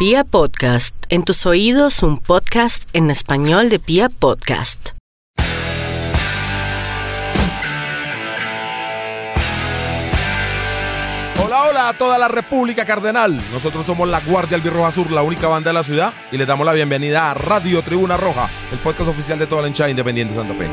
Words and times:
Pia 0.00 0.24
Podcast, 0.24 0.96
en 1.10 1.24
tus 1.24 1.44
oídos 1.44 2.02
un 2.02 2.16
podcast 2.16 2.88
en 2.94 3.10
español 3.10 3.68
de 3.68 3.78
Pia 3.78 4.08
Podcast. 4.08 4.92
Hola, 11.44 11.64
hola 11.68 11.88
a 11.90 11.98
toda 11.98 12.16
la 12.16 12.28
República 12.28 12.86
Cardenal. 12.86 13.42
Nosotros 13.52 13.84
somos 13.84 14.08
la 14.08 14.20
Guardia 14.20 14.56
Albirroja 14.56 14.90
Sur, 14.90 15.10
la 15.10 15.20
única 15.20 15.48
banda 15.48 15.68
de 15.68 15.74
la 15.74 15.84
ciudad, 15.84 16.14
y 16.32 16.38
les 16.38 16.46
damos 16.46 16.64
la 16.64 16.72
bienvenida 16.72 17.30
a 17.30 17.34
Radio 17.34 17.82
Tribuna 17.82 18.16
Roja, 18.16 18.48
el 18.72 18.78
podcast 18.78 19.10
oficial 19.10 19.38
de 19.38 19.46
toda 19.46 19.60
la 19.60 19.68
hinchada 19.68 19.90
independiente 19.90 20.32
de 20.32 20.40
Santa 20.40 20.54
Fe. 20.54 20.66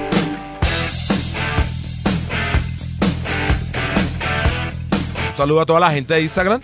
Un 5.32 5.36
saludo 5.36 5.59
a 5.59 5.66
toda 5.66 5.82
la 5.82 5.91
gente 5.91 6.14
de 6.14 6.21
Instagram. 6.21 6.62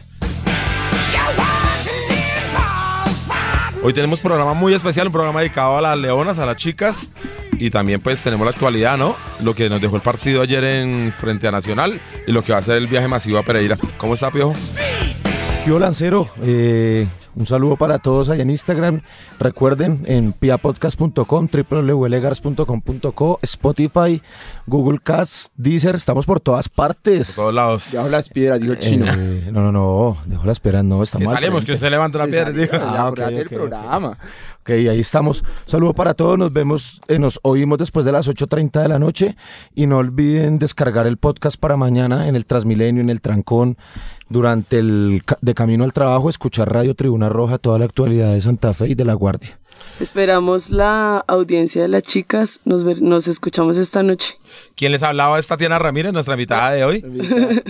Hoy 3.86 3.92
tenemos 3.92 4.22
programa 4.22 4.54
muy 4.54 4.74
especial, 4.74 5.08
un 5.08 5.14
programa 5.14 5.42
dedicado 5.42 5.78
a 5.78 5.82
las 5.82 5.98
leonas, 5.98 6.40
a 6.40 6.46
las 6.46 6.56
chicas. 6.56 7.12
Y 7.60 7.70
también 7.70 8.00
pues 8.00 8.22
tenemos 8.22 8.46
la 8.46 8.52
actualidad, 8.52 8.98
¿no? 8.98 9.14
Lo 9.42 9.54
que 9.54 9.70
nos 9.70 9.82
dejó 9.82 9.98
el 9.98 10.02
partido 10.02 10.42
ayer 10.42 10.64
en 10.64 11.12
frente 11.12 11.50
a 11.50 11.52
Nacional 11.52 12.00
y 12.26 12.32
lo 12.32 12.46
que 12.46 12.54
va 12.54 12.60
a 12.60 12.62
ser 12.62 12.78
el 12.78 12.88
viaje 12.88 13.10
masivo 13.10 13.40
a 13.40 13.44
Pereira. 13.44 13.76
¿Cómo 13.98 14.14
está, 14.14 14.32
Piojo? 14.32 14.56
Yo 15.68 15.80
Lancero, 15.80 16.30
eh, 16.44 17.08
un 17.36 17.46
saludo 17.46 17.76
para 17.78 18.00
todos 18.00 18.30
allá 18.30 18.44
en 18.44 18.50
Instagram. 18.50 19.02
Recuerden 19.40 20.04
en 20.06 20.34
piapodcast.com, 20.34 21.48
www.legars.com.co, 21.70 23.40
Spotify, 23.42 24.22
Google 24.68 25.00
Cast, 25.04 25.52
Deezer, 25.56 25.96
estamos 25.96 26.26
por 26.26 26.40
todas 26.40 26.70
partes. 26.70 27.28
Por 27.36 27.44
todos 27.46 27.54
lados. 27.54 27.92
Dejo 27.92 28.10
las 28.10 28.30
piedras, 28.30 28.60
dijo 28.60 28.74
el 28.74 28.80
chino. 28.80 29.06
Eh, 29.08 29.50
no, 29.52 29.62
no, 29.62 29.72
no, 29.72 30.18
dejo 30.26 30.46
las 30.46 30.60
piedras, 30.60 30.84
no, 30.84 30.98
Que 31.00 31.04
estamos 31.04 31.28
al 31.30 31.34
salimos, 31.36 31.66
que 31.66 31.74
usted 31.74 31.90
levanta 31.90 32.18
la 32.20 32.26
piedra. 32.28 32.52
digo. 32.52 32.72
Ah, 32.74 33.08
ok, 33.10 33.20
Acordate 33.20 33.36
del 33.36 33.48
ok, 33.48 33.52
ok. 33.52 33.58
programa. 33.58 34.18
Ok, 34.62 34.70
ahí 34.70 35.00
estamos. 35.00 35.44
Saludo 35.66 35.94
para 35.94 36.14
todos, 36.14 36.38
nos 36.40 36.54
vemos, 36.54 37.02
eh, 37.10 37.20
nos 37.20 37.40
oímos 37.44 37.78
después 37.80 38.06
de 38.06 38.12
las 38.14 38.30
8.30 38.30 38.82
de 38.82 38.88
la 38.88 38.98
noche 39.00 39.36
y 39.76 39.88
no 39.88 39.98
olviden 39.98 40.58
descargar 40.60 41.06
el 41.06 41.18
podcast 41.18 41.58
para 41.58 41.76
mañana 41.76 42.28
en 42.30 42.36
el 42.38 42.46
Transmilenio, 42.46 43.02
en 43.02 43.10
el 43.10 43.20
Trancón, 43.20 43.78
durante 44.30 44.80
el 44.80 45.24
de 45.42 45.54
camino 45.54 45.84
al 45.84 45.92
trabajo, 45.94 46.30
escuchar 46.30 46.72
Radio 46.72 46.96
Tribuna 47.24 47.30
Roja, 47.30 47.58
toda 47.58 47.80
la 47.80 47.86
actualidad 47.86 48.34
de 48.34 48.42
Santa 48.42 48.74
Fe 48.74 48.90
y 48.90 48.96
de 48.96 49.06
La 49.06 49.14
Guardia. 49.14 49.58
Esperamos 50.00 50.70
la 50.72 51.24
audiencia 51.28 51.82
de 51.82 51.88
las 51.88 52.04
chicas. 52.04 52.60
Nos, 52.66 52.84
ver- 52.84 53.02
nos 53.02 53.28
escuchamos 53.28 53.78
esta 53.78 54.04
noche. 54.04 54.36
¿Quién 54.76 54.92
les 54.92 55.04
hablaba 55.04 55.40
es 55.40 55.48
Tatiana 55.48 55.80
Ramírez, 55.80 56.12
nuestra 56.12 56.34
invitada 56.34 56.72
de 56.72 56.84
hoy. 56.84 57.04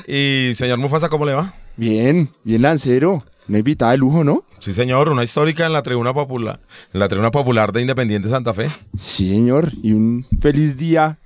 Y 0.08 0.56
señor 0.56 0.80
Mufasa, 0.80 1.10
¿cómo 1.10 1.26
le 1.26 1.34
va? 1.36 1.54
Bien, 1.78 2.32
bien 2.44 2.62
lancero. 2.64 3.24
Una 3.48 3.60
invitada 3.60 3.92
de 3.92 3.98
lujo, 3.98 4.24
¿no? 4.24 4.44
Sí, 4.60 4.74
señor, 4.74 5.10
una 5.10 5.24
histórica 5.24 5.66
en 5.66 5.74
la 5.74 5.82
tribuna 5.84 6.14
popular, 6.14 6.60
en 6.94 7.00
la 7.00 7.08
tribuna 7.10 7.30
popular 7.30 7.72
de 7.74 7.82
Independiente 7.82 8.30
Santa 8.30 8.54
Fe. 8.54 8.70
Sí, 8.98 9.30
señor. 9.30 9.72
Y 9.84 9.92
un 9.92 10.26
feliz 10.42 10.78
día 10.78 11.20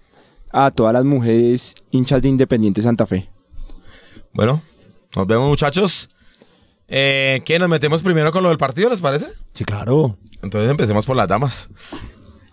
a 0.52 0.72
todas 0.72 0.94
las 0.94 1.06
mujeres 1.06 1.76
hinchas 1.92 2.22
de 2.22 2.30
Independiente 2.30 2.82
Santa 2.82 3.06
Fe. 3.06 3.30
Bueno, 4.34 4.62
nos 5.16 5.28
vemos 5.28 5.48
muchachos. 5.48 6.10
Eh, 6.88 7.42
¿Qué? 7.46 7.60
¿Nos 7.60 7.70
metemos 7.70 8.02
primero 8.02 8.32
con 8.32 8.44
lo 8.44 8.50
del 8.50 8.58
partido, 8.58 8.90
les 8.90 9.02
parece? 9.02 9.28
Sí, 9.54 9.66
claro. 9.66 10.18
Entonces 10.42 10.70
empecemos 10.72 11.06
por 11.06 11.16
las 11.16 11.28
damas. 11.28 11.70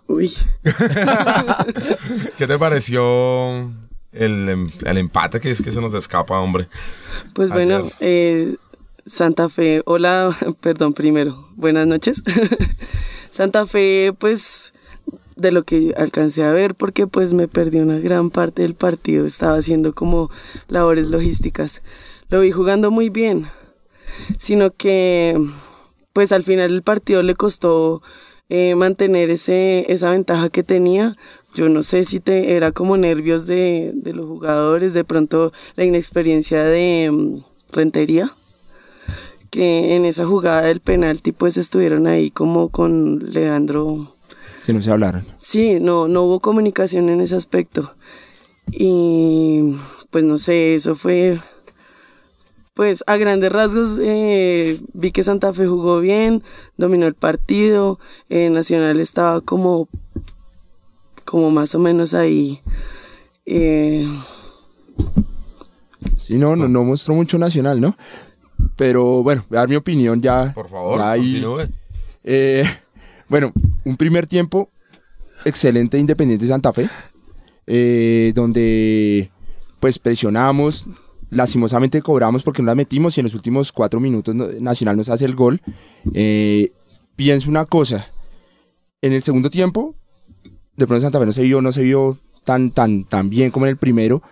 Uy, 0.07 0.33
¿Qué 2.39 2.47
te 2.47 2.59
pareció 2.59 3.61
el, 4.13 4.49
em- 4.49 4.71
el 4.85 4.99
empate 4.99 5.41
que 5.41 5.51
es 5.51 5.63
que 5.63 5.71
se 5.71 5.81
nos 5.81 5.95
escapa, 5.95 6.39
hombre? 6.41 6.69
pues 7.33 7.51
Ayer. 7.51 7.67
bueno, 7.81 7.91
eh, 8.01 8.57
Santa 9.07 9.49
Fe, 9.49 9.83
hola, 9.87 10.37
perdón, 10.61 10.93
primero, 10.95 11.49
buenas 11.57 11.87
noches. 11.87 12.23
Santa 13.31 13.67
Fe, 13.67 14.13
pues 14.19 14.75
de 15.37 15.51
lo 15.53 15.65
que 15.65 15.95
alcancé 15.97 16.45
a 16.45 16.53
ver, 16.53 16.75
porque 16.75 17.07
pues 17.07 17.33
me 17.33 17.49
perdí 17.49 17.79
una 17.79 17.99
gran 17.99 18.31
parte 18.31 18.63
del 18.63 18.75
partido, 18.75 19.27
estaba 19.27 19.57
haciendo 19.57 19.95
como 19.95 20.31
labores 20.69 21.09
logísticas. 21.09 21.83
Lo 22.29 22.41
vi 22.41 22.53
jugando 22.53 22.91
muy 22.91 23.09
bien, 23.09 23.49
sino 24.39 24.71
que 24.71 25.37
pues 26.13 26.33
al 26.33 26.45
final 26.45 26.71
del 26.71 26.83
partido 26.83 27.23
le 27.23 27.35
costó 27.35 28.03
eh, 28.49 28.75
mantener 28.75 29.31
ese, 29.31 29.93
esa 29.93 30.11
ventaja 30.11 30.49
que 30.49 30.63
tenía. 30.63 31.17
Yo 31.55 31.69
no 31.69 31.83
sé 31.83 32.05
si 32.05 32.21
te, 32.21 32.57
era 32.57 32.73
como 32.73 32.97
nervios 32.97 33.47
de, 33.47 33.93
de 33.95 34.15
los 34.15 34.27
jugadores, 34.27 34.93
de 34.93 35.05
pronto 35.05 35.53
la 35.77 35.85
inexperiencia 35.85 36.65
de 36.65 37.11
mm, 37.11 37.39
Rentería, 37.73 38.35
que 39.51 39.95
en 39.95 40.05
esa 40.05 40.27
jugada 40.27 40.63
del 40.63 40.81
penalti 40.81 41.33
pues 41.33 41.57
estuvieron 41.57 42.07
ahí 42.07 42.31
como 42.31 42.69
con 42.69 43.31
Leandro 43.33 44.15
Que 44.67 44.73
no 44.73 44.83
se 44.83 44.91
hablaron. 44.91 45.27
Sí, 45.39 45.79
no, 45.81 46.09
no 46.09 46.23
hubo 46.23 46.41
comunicación 46.41 47.09
en 47.09 47.21
ese 47.21 47.37
aspecto. 47.37 47.95
Y 48.71 49.77
pues 50.11 50.25
no 50.25 50.39
sé, 50.39 50.75
eso 50.75 50.95
fue, 50.95 51.41
pues 52.75 53.05
a 53.07 53.17
grandes 53.17 53.53
rasgos 53.53 53.99
eh, 54.03 54.81
vi 54.93 55.13
que 55.13 55.23
Santa 55.23 55.53
Fe 55.53 55.67
jugó 55.67 56.01
bien, 56.01 56.43
dominó 56.77 57.07
el 57.07 57.15
partido, 57.15 57.99
eh, 58.29 58.51
Nacional 58.51 58.99
estaba 59.01 59.41
como, 59.41 59.89
como 61.25 61.51
más 61.51 61.75
o 61.75 61.79
menos 61.79 62.15
ahí. 62.15 62.61
eh, 63.47 64.07
Sí, 66.19 66.37
no, 66.37 66.57
no, 66.57 66.69
no 66.69 66.85
mostró 66.85 67.15
mucho 67.15 67.39
Nacional, 67.39 67.81
¿no? 67.81 67.97
Pero 68.77 69.23
bueno, 69.23 69.45
voy 69.49 69.57
a 69.57 69.61
dar 69.61 69.69
mi 69.69 69.77
opinión 69.77 70.21
ya. 70.23 70.53
Por 70.55 70.69
favor, 70.69 70.99
ya 70.99 71.11
ahí. 71.13 71.41
continúe. 71.43 71.69
Eh, 72.25 72.65
bueno, 73.29 73.53
un 73.85 73.97
primer 73.97 74.27
tiempo 74.27 74.71
excelente 75.45 75.97
de 75.97 76.01
Independiente 76.01 76.47
Santa 76.47 76.73
Fe, 76.73 76.89
eh, 77.67 78.33
donde 78.35 79.31
pues 79.81 79.99
presionamos, 79.99 80.87
lastimosamente 81.35 82.01
cobramos 82.03 82.43
porque 82.43 82.63
no 82.63 82.67
la 82.67 82.75
metimos 82.75 83.17
y 83.17 83.21
en 83.21 83.25
los 83.25 83.35
últimos 83.35 83.73
cuatro 83.73 84.01
minutos 84.01 84.35
Nacional 84.35 84.97
nos 84.97 85.09
hace 85.09 85.25
el 85.25 85.35
gol. 85.35 85.61
Eh, 86.13 86.73
pienso 87.17 87.51
una 87.51 87.67
cosa, 87.67 88.09
en 89.03 89.13
el 89.13 89.23
segundo 89.23 89.51
tiempo, 89.51 89.95
de 90.77 90.87
pronto 90.87 91.03
Santa 91.03 91.19
Fe 91.19 91.27
no 91.27 91.33
se 91.33 91.43
vio, 91.43 91.61
no 91.61 91.73
se 91.73 91.83
vio 91.83 92.19
tan, 92.45 92.71
tan, 92.71 93.05
tan 93.05 93.31
bien 93.31 93.51
como 93.51 93.67
en 93.67 93.71
el 93.71 93.77
primero, 93.77 94.23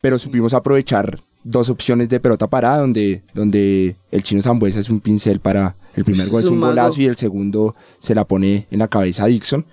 pero 0.00 0.18
supimos 0.18 0.54
aprovechar 0.54 1.20
dos 1.44 1.70
opciones 1.70 2.08
de 2.08 2.20
pelota 2.20 2.46
parada 2.46 2.78
donde, 2.78 3.22
donde 3.34 3.96
el 4.10 4.22
chino 4.22 4.42
Zambuesa 4.42 4.80
es 4.80 4.90
un 4.90 5.00
pincel 5.00 5.40
para 5.40 5.76
el 5.94 6.04
primer 6.04 6.28
gol, 6.28 6.40
Es 6.40 6.46
un 6.46 6.60
golazo 6.60 7.00
y 7.00 7.06
el 7.06 7.16
segundo 7.16 7.74
se 7.98 8.14
la 8.14 8.24
pone 8.24 8.66
en 8.70 8.78
la 8.78 8.88
cabeza 8.88 9.24
a 9.24 9.28
Dixon. 9.28 9.64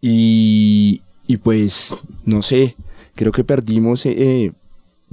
Y, 0.00 1.00
y 1.26 1.36
pues, 1.36 1.96
no 2.24 2.42
sé, 2.42 2.76
creo 3.14 3.32
que 3.32 3.44
perdimos 3.44 4.04
eh, 4.06 4.52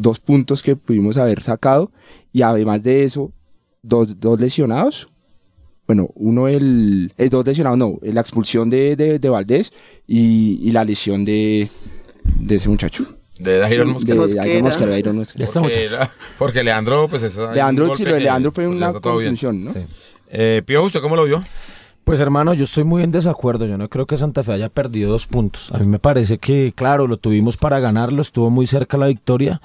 dos 0.01 0.19
puntos 0.19 0.63
que 0.63 0.75
pudimos 0.75 1.17
haber 1.17 1.41
sacado 1.41 1.91
y 2.31 2.41
además 2.41 2.81
de 2.83 3.03
eso, 3.03 3.31
dos, 3.83 4.19
dos 4.19 4.39
lesionados. 4.39 5.07
Bueno, 5.87 6.09
uno 6.15 6.47
el... 6.47 7.11
eh, 7.17 7.29
dos 7.29 7.45
lesionados, 7.45 7.77
no, 7.77 7.97
la 8.03 8.21
expulsión 8.21 8.69
de, 8.69 8.95
de, 8.95 9.19
de 9.19 9.29
Valdés 9.29 9.73
y, 10.07 10.59
y 10.61 10.71
la 10.71 10.85
lesión 10.85 11.25
de, 11.25 11.67
de 12.39 12.55
ese 12.55 12.69
muchacho. 12.69 13.05
De 13.39 13.57
Dairon 13.57 13.87
De 13.87 13.93
Mosquera. 13.93 14.47
Iron 14.47 14.63
Mosquera, 14.63 15.13
Mosquera. 15.13 15.39
Ya 15.39 15.45
está, 15.45 15.61
Porque, 15.61 15.89
la- 15.89 16.11
porque 16.37 16.63
Leandro, 16.63 17.07
pues 17.09 17.23
es 17.23 17.37
es 17.37 17.49
Leandro, 17.53 17.95
sí, 17.95 18.03
de 18.03 18.19
Leandro 18.19 18.51
fue 18.51 18.67
una 18.67 18.93
contunción, 18.93 19.63
¿no? 19.63 19.73
Sí. 19.73 19.79
Eh, 20.31 20.61
Piojo, 20.65 20.87
¿usted 20.87 20.99
cómo 21.01 21.15
lo 21.15 21.23
vio? 21.25 21.41
Pues 22.09 22.21
hermano, 22.21 22.55
yo 22.55 22.63
estoy 22.63 22.85
muy 22.85 23.03
en 23.03 23.11
desacuerdo. 23.11 23.67
Yo 23.67 23.77
no 23.77 23.87
creo 23.87 24.07
que 24.07 24.17
Santa 24.17 24.41
Fe 24.41 24.53
haya 24.53 24.69
perdido 24.69 25.11
dos 25.11 25.27
puntos. 25.27 25.71
A 25.71 25.77
mí 25.77 25.85
me 25.85 25.99
parece 25.99 26.39
que, 26.39 26.73
claro, 26.75 27.05
lo 27.05 27.17
tuvimos 27.17 27.55
para 27.55 27.79
ganarlo, 27.79 28.23
estuvo 28.23 28.49
muy 28.49 28.65
cerca 28.65 28.97
la 28.97 29.05
victoria, 29.05 29.61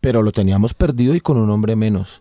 pero 0.00 0.20
lo 0.20 0.32
teníamos 0.32 0.74
perdido 0.74 1.14
y 1.14 1.20
con 1.20 1.36
un 1.36 1.50
hombre 1.50 1.76
menos. 1.76 2.20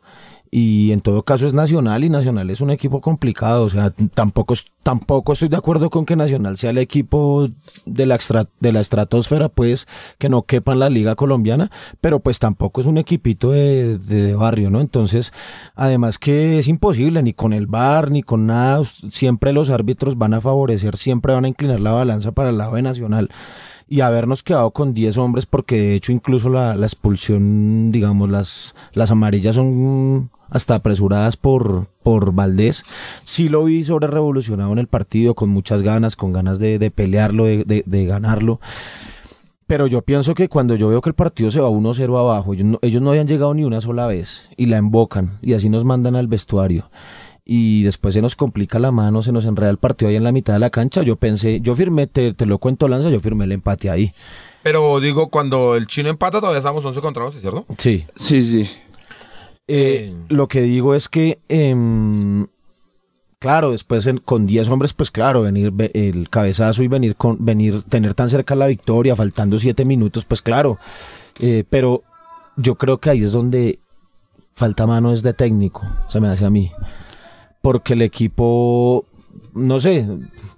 Y 0.55 0.91
en 0.91 1.01
todo 1.01 1.23
caso 1.23 1.47
es 1.47 1.53
Nacional 1.55 2.03
y 2.03 2.09
Nacional 2.09 2.51
es 2.51 2.61
un 2.61 2.69
equipo 2.69 3.01
complicado. 3.01 3.63
O 3.63 3.69
sea, 3.71 3.91
tampoco, 4.13 4.53
tampoco 4.83 5.33
estoy 5.33 5.49
de 5.49 5.57
acuerdo 5.57 5.89
con 5.89 6.05
que 6.05 6.15
Nacional 6.15 6.59
sea 6.59 6.69
el 6.69 6.77
equipo 6.77 7.49
de 7.87 8.05
la, 8.05 8.13
extra- 8.13 8.47
de 8.59 8.71
la 8.71 8.79
estratosfera, 8.79 9.49
pues 9.49 9.87
que 10.19 10.29
no 10.29 10.43
quepa 10.43 10.73
en 10.73 10.79
la 10.79 10.91
liga 10.91 11.15
colombiana, 11.15 11.71
pero 12.01 12.19
pues 12.19 12.37
tampoco 12.37 12.81
es 12.81 12.85
un 12.85 12.99
equipito 12.99 13.49
de, 13.49 13.97
de- 13.97 14.21
de 14.27 14.35
barrio, 14.35 14.69
¿no? 14.69 14.79
Entonces, 14.79 15.33
además 15.73 16.19
que 16.19 16.59
es 16.59 16.67
imposible, 16.67 17.23
ni 17.23 17.33
con 17.33 17.53
el 17.53 17.65
VAR, 17.65 18.11
ni 18.11 18.21
con 18.21 18.45
nada, 18.45 18.83
siempre 19.09 19.53
los 19.53 19.71
árbitros 19.71 20.19
van 20.19 20.35
a 20.35 20.39
favorecer, 20.41 20.97
siempre 20.97 21.33
van 21.33 21.45
a 21.45 21.47
inclinar 21.47 21.79
la 21.79 21.93
balanza 21.93 22.31
para 22.31 22.49
el 22.51 22.59
lado 22.59 22.75
de 22.75 22.83
Nacional 22.83 23.29
y 23.93 24.01
habernos 24.01 24.41
quedado 24.41 24.71
con 24.71 24.95
10 24.95 25.19
hombres 25.19 25.45
porque 25.45 25.79
de 25.79 25.93
hecho 25.95 26.11
incluso 26.11 26.49
la, 26.49 26.75
la 26.75 26.87
expulsión, 26.87 27.91
digamos, 27.91 28.27
las, 28.27 28.73
las 28.93 29.11
amarillas 29.11 29.55
son 29.55 30.31
hasta 30.49 30.73
apresuradas 30.73 31.37
por, 31.37 31.85
por 32.01 32.33
Valdés. 32.33 32.85
Sí 33.23 33.49
lo 33.49 33.63
vi 33.65 33.83
sobre 33.83 34.07
revolucionado 34.07 34.71
en 34.71 34.79
el 34.79 34.87
partido, 34.87 35.35
con 35.35 35.49
muchas 35.49 35.83
ganas, 35.83 36.15
con 36.15 36.33
ganas 36.33 36.57
de, 36.57 36.79
de 36.79 36.89
pelearlo, 36.89 37.45
de, 37.45 37.65
de- 37.65 37.83
de 37.85 38.05
ganarlo. 38.07 38.59
Pero 39.67 39.85
yo 39.85 40.01
pienso 40.01 40.33
que 40.33 40.49
cuando 40.49 40.75
yo 40.75 40.87
veo 40.89 41.01
que 41.01 41.09
el 41.09 41.15
partido 41.15 41.51
se 41.51 41.61
va 41.61 41.69
1-0 41.69 42.19
abajo, 42.19 42.53
ellos 42.53 42.65
no, 42.65 42.79
ellos 42.81 43.01
no 43.01 43.11
habían 43.11 43.27
llegado 43.27 43.53
ni 43.53 43.63
una 43.63 43.79
sola 43.79 44.07
vez 44.07 44.49
y 44.57 44.65
la 44.65 44.77
embocan 44.77 45.37
y 45.41 45.53
así 45.53 45.69
nos 45.69 45.85
mandan 45.85 46.15
al 46.15 46.27
vestuario. 46.27 46.89
Y 47.45 47.83
después 47.83 48.13
se 48.13 48.21
nos 48.21 48.35
complica 48.35 48.79
la 48.79 48.91
mano, 48.91 49.21
se 49.23 49.31
nos 49.31 49.45
enreda 49.45 49.69
el 49.69 49.77
partido 49.77 50.09
ahí 50.09 50.15
en 50.15 50.23
la 50.23 50.31
mitad 50.31 50.53
de 50.53 50.59
la 50.59 50.69
cancha. 50.69 51.03
Yo 51.03 51.15
pensé, 51.17 51.59
yo 51.61 51.75
firmé, 51.75 52.07
te, 52.07 52.33
te 52.33 52.45
lo 52.45 52.57
cuento 52.57 52.87
Lanza, 52.87 53.09
yo 53.09 53.19
firmé 53.19 53.43
el 53.45 53.51
empate 53.51 53.89
ahí. 53.89 54.13
Pero 54.63 54.99
digo, 55.01 55.27
cuando 55.27 55.75
el 55.75 55.87
chino 55.87 56.09
empata, 56.09 56.39
todavía 56.39 56.59
estamos 56.59 56.85
11 56.85 57.01
contra 57.01 57.25
11, 57.25 57.39
¿cierto? 57.41 57.65
Sí. 57.77 58.05
Sí, 58.15 58.41
sí. 58.41 58.69
Eh, 59.67 60.13
lo 60.29 60.47
que 60.47 60.61
digo 60.61 60.93
es 60.95 61.07
que, 61.09 61.39
em, 61.49 62.47
claro, 63.39 63.71
después 63.71 64.07
en- 64.07 64.17
con 64.19 64.45
10 64.45 64.69
hombres, 64.69 64.93
pues 64.93 65.11
claro, 65.11 65.41
venir 65.41 65.71
ve- 65.71 65.91
el 65.93 66.29
cabezazo 66.29 66.83
y 66.83 66.87
venir 66.87 67.15
con 67.15 67.43
venir 67.43 67.83
tener 67.83 68.13
tan 68.13 68.29
cerca 68.29 68.55
la 68.55 68.67
victoria, 68.67 69.15
faltando 69.15 69.57
7 69.59 69.83
minutos, 69.85 70.25
pues 70.25 70.41
claro. 70.41 70.77
Eh, 71.39 71.63
pero 71.69 72.03
yo 72.57 72.75
creo 72.75 72.99
que 72.99 73.09
ahí 73.09 73.23
es 73.23 73.31
donde 73.31 73.79
falta 74.53 74.85
mano 74.85 75.11
es 75.11 75.23
de 75.23 75.33
técnico, 75.33 75.81
se 76.07 76.19
me 76.19 76.27
hace 76.27 76.45
a 76.45 76.49
mí. 76.49 76.71
Porque 77.63 77.93
el 77.93 78.01
equipo, 78.01 79.05
no 79.53 79.79
sé, 79.79 80.05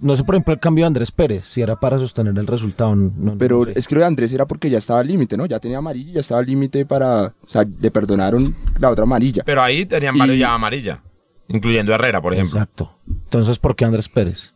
no 0.00 0.16
sé 0.16 0.24
por 0.24 0.34
ejemplo 0.34 0.52
el 0.52 0.58
cambio 0.58 0.82
de 0.82 0.88
Andrés 0.88 1.12
Pérez, 1.12 1.44
si 1.44 1.60
era 1.62 1.78
para 1.78 2.00
sostener 2.00 2.36
el 2.36 2.48
resultado. 2.48 2.96
no- 2.96 3.12
no 3.16 3.38
Pero 3.38 3.64
sé. 3.64 3.74
es 3.76 3.86
que 3.86 3.94
lo 3.94 4.00
de 4.00 4.08
Andrés 4.08 4.32
era 4.32 4.44
porque 4.44 4.68
ya 4.68 4.78
estaba 4.78 4.98
al 4.98 5.06
límite, 5.06 5.36
¿no? 5.36 5.46
Ya 5.46 5.60
tenía 5.60 5.78
amarilla, 5.78 6.14
ya 6.14 6.20
estaba 6.20 6.40
al 6.40 6.46
límite 6.46 6.84
para... 6.84 7.26
O 7.26 7.48
sea, 7.48 7.64
le 7.80 7.90
perdonaron 7.92 8.52
la 8.80 8.90
otra 8.90 9.04
amarilla. 9.04 9.44
Pero 9.46 9.62
ahí 9.62 9.86
tenían 9.86 10.16
Y- 10.16 10.18
varios 10.18 10.38
ya 10.38 10.52
amarilla, 10.52 11.00
incluyendo 11.46 11.94
Herrera, 11.94 12.20
por 12.20 12.34
ejemplo. 12.34 12.58
Exacto. 12.58 12.98
Entonces, 13.08 13.60
¿por 13.60 13.76
qué 13.76 13.84
Andrés 13.84 14.08
Pérez? 14.08 14.52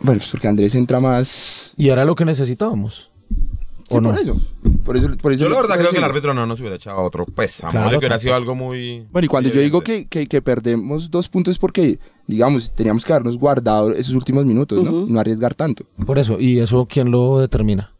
Bueno, 0.00 0.18
pues 0.18 0.30
porque 0.32 0.48
Andrés 0.48 0.74
entra 0.74 0.98
más... 0.98 1.72
Y 1.76 1.90
era 1.90 2.04
lo 2.04 2.16
que 2.16 2.24
necesitábamos. 2.24 3.11
Sí, 3.92 3.98
¿O 3.98 4.00
no? 4.00 4.10
por 4.10 4.18
eso. 4.20 4.36
Por 4.84 4.96
eso, 4.96 5.08
por 5.20 5.32
eso 5.32 5.42
Yo 5.44 5.48
la 5.48 5.56
verdad 5.60 5.76
creo 5.78 5.90
que 5.90 5.98
el 5.98 6.04
árbitro 6.04 6.34
no 6.34 6.46
nos 6.46 6.58
hubiera 6.60 6.76
echado 6.76 7.00
otro. 7.02 7.24
Pues, 7.26 7.62
a 7.62 7.68
Claro, 7.68 7.90
que 7.90 7.96
hubiera 7.98 8.18
sido 8.18 8.34
algo 8.34 8.54
muy... 8.54 9.06
Bueno, 9.12 9.26
y 9.26 9.28
cuando 9.28 9.50
yo 9.50 9.60
digo 9.60 9.80
que, 9.82 10.06
que, 10.06 10.26
que 10.26 10.42
perdemos 10.42 11.10
dos 11.10 11.28
puntos 11.28 11.52
es 11.52 11.58
porque, 11.58 11.98
digamos, 12.26 12.72
teníamos 12.74 13.04
que 13.04 13.12
habernos 13.12 13.36
guardado 13.38 13.92
esos 13.92 14.14
últimos 14.14 14.44
minutos, 14.44 14.82
¿no? 14.82 15.06
No 15.06 15.20
arriesgar 15.20 15.54
tanto. 15.54 15.84
Por 16.06 16.18
eso, 16.18 16.38
¿y 16.40 16.58
eso 16.58 16.86
quién 16.90 17.10
lo 17.10 17.38
determina? 17.38 17.92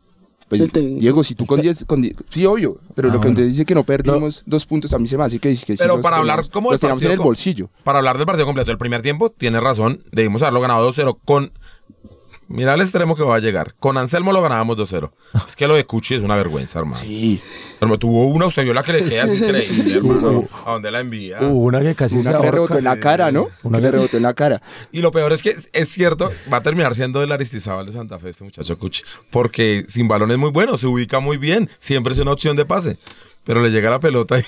Pues, 0.48 0.60
El 0.60 0.70
técnico. 0.72 1.00
Diego, 1.00 1.24
si 1.24 1.34
tú 1.34 1.46
con 1.46 1.60
10... 1.62 1.86
Con 1.86 2.02
10 2.02 2.14
sí, 2.28 2.44
obvio. 2.44 2.78
Pero 2.94 3.08
Ah, 3.08 3.12
lo 3.14 3.20
que 3.20 3.28
bueno. 3.28 3.40
usted 3.40 3.48
dice 3.48 3.64
que 3.64 3.74
no 3.74 3.84
perdimos 3.84 4.42
dos 4.44 4.66
puntos, 4.66 4.92
a 4.92 4.98
mí 4.98 5.08
se 5.08 5.16
me 5.16 5.24
hace 5.24 5.38
que, 5.38 5.48
que 5.50 5.56
sí 5.56 5.74
Pero 5.78 6.00
para 6.02 6.18
hablar 6.18 6.50
como 6.50 6.72
los 6.72 6.80
del 6.80 6.90
en 7.04 7.12
el 7.12 7.18
bolsillo. 7.18 7.70
Para 7.84 7.98
hablar 8.00 8.18
del 8.18 8.26
partido 8.26 8.44
completo 8.44 8.70
del 8.70 8.76
primer 8.76 9.00
tiempo, 9.00 9.30
tiene 9.30 9.60
razón. 9.60 10.02
Debimos 10.12 10.42
haberlo 10.42 10.60
ganado 10.60 10.90
2-0 10.92 11.18
con... 11.24 11.52
Mira 12.52 12.74
el 12.74 12.80
extremo 12.80 13.16
que 13.16 13.22
va 13.22 13.36
a 13.36 13.38
llegar. 13.38 13.74
Con 13.80 13.96
Anselmo 13.98 14.32
lo 14.32 14.42
ganábamos 14.42 14.76
2-0. 14.76 15.10
Es 15.46 15.56
que 15.56 15.66
lo 15.66 15.74
de 15.74 15.84
Cuchi 15.86 16.14
es 16.16 16.22
una 16.22 16.36
vergüenza, 16.36 16.78
hermano. 16.78 17.02
Sí. 17.02 17.40
Hermano, 17.80 17.98
tuvo 17.98 18.26
una, 18.26 18.46
usted 18.46 18.62
vio 18.64 18.74
la 18.74 18.82
que 18.82 18.92
le 18.92 19.04
queda, 19.04 19.24
es 19.24 19.34
increíble, 19.34 19.94
hermano. 19.96 20.44
¿A 20.66 20.72
dónde 20.72 20.90
la 20.90 21.00
envía? 21.00 21.40
Una 21.40 21.80
que 21.80 21.94
casi 21.94 22.16
se 22.16 22.20
Una 22.20 22.30
que 22.30 22.32
le 22.32 22.36
ahorca. 22.36 22.50
rebotó 22.52 22.78
en 22.78 22.84
la 22.84 23.00
cara, 23.00 23.32
¿no? 23.32 23.48
Una 23.62 23.78
que 23.78 23.84
que- 23.84 23.90
rebotó 23.90 24.16
en 24.18 24.22
la 24.22 24.34
cara. 24.34 24.62
Y 24.92 25.00
lo 25.00 25.10
peor 25.10 25.32
es 25.32 25.42
que 25.42 25.54
es 25.72 25.88
cierto, 25.88 26.30
va 26.52 26.58
a 26.58 26.62
terminar 26.62 26.94
siendo 26.94 27.22
el 27.22 27.32
Aristizábal 27.32 27.86
de 27.86 27.92
Santa 27.92 28.18
Fe 28.18 28.28
este 28.28 28.44
muchacho 28.44 28.78
Cuchi. 28.78 29.02
Porque 29.30 29.84
sin 29.88 30.06
balón 30.06 30.30
es 30.30 30.38
muy 30.38 30.50
bueno, 30.50 30.76
se 30.76 30.86
ubica 30.86 31.20
muy 31.20 31.38
bien, 31.38 31.68
siempre 31.78 32.12
es 32.12 32.18
una 32.20 32.32
opción 32.32 32.56
de 32.56 32.64
pase. 32.66 32.98
Pero 33.44 33.60
le 33.60 33.70
llega 33.70 33.90
la 33.90 33.98
pelota 33.98 34.38
y, 34.38 34.44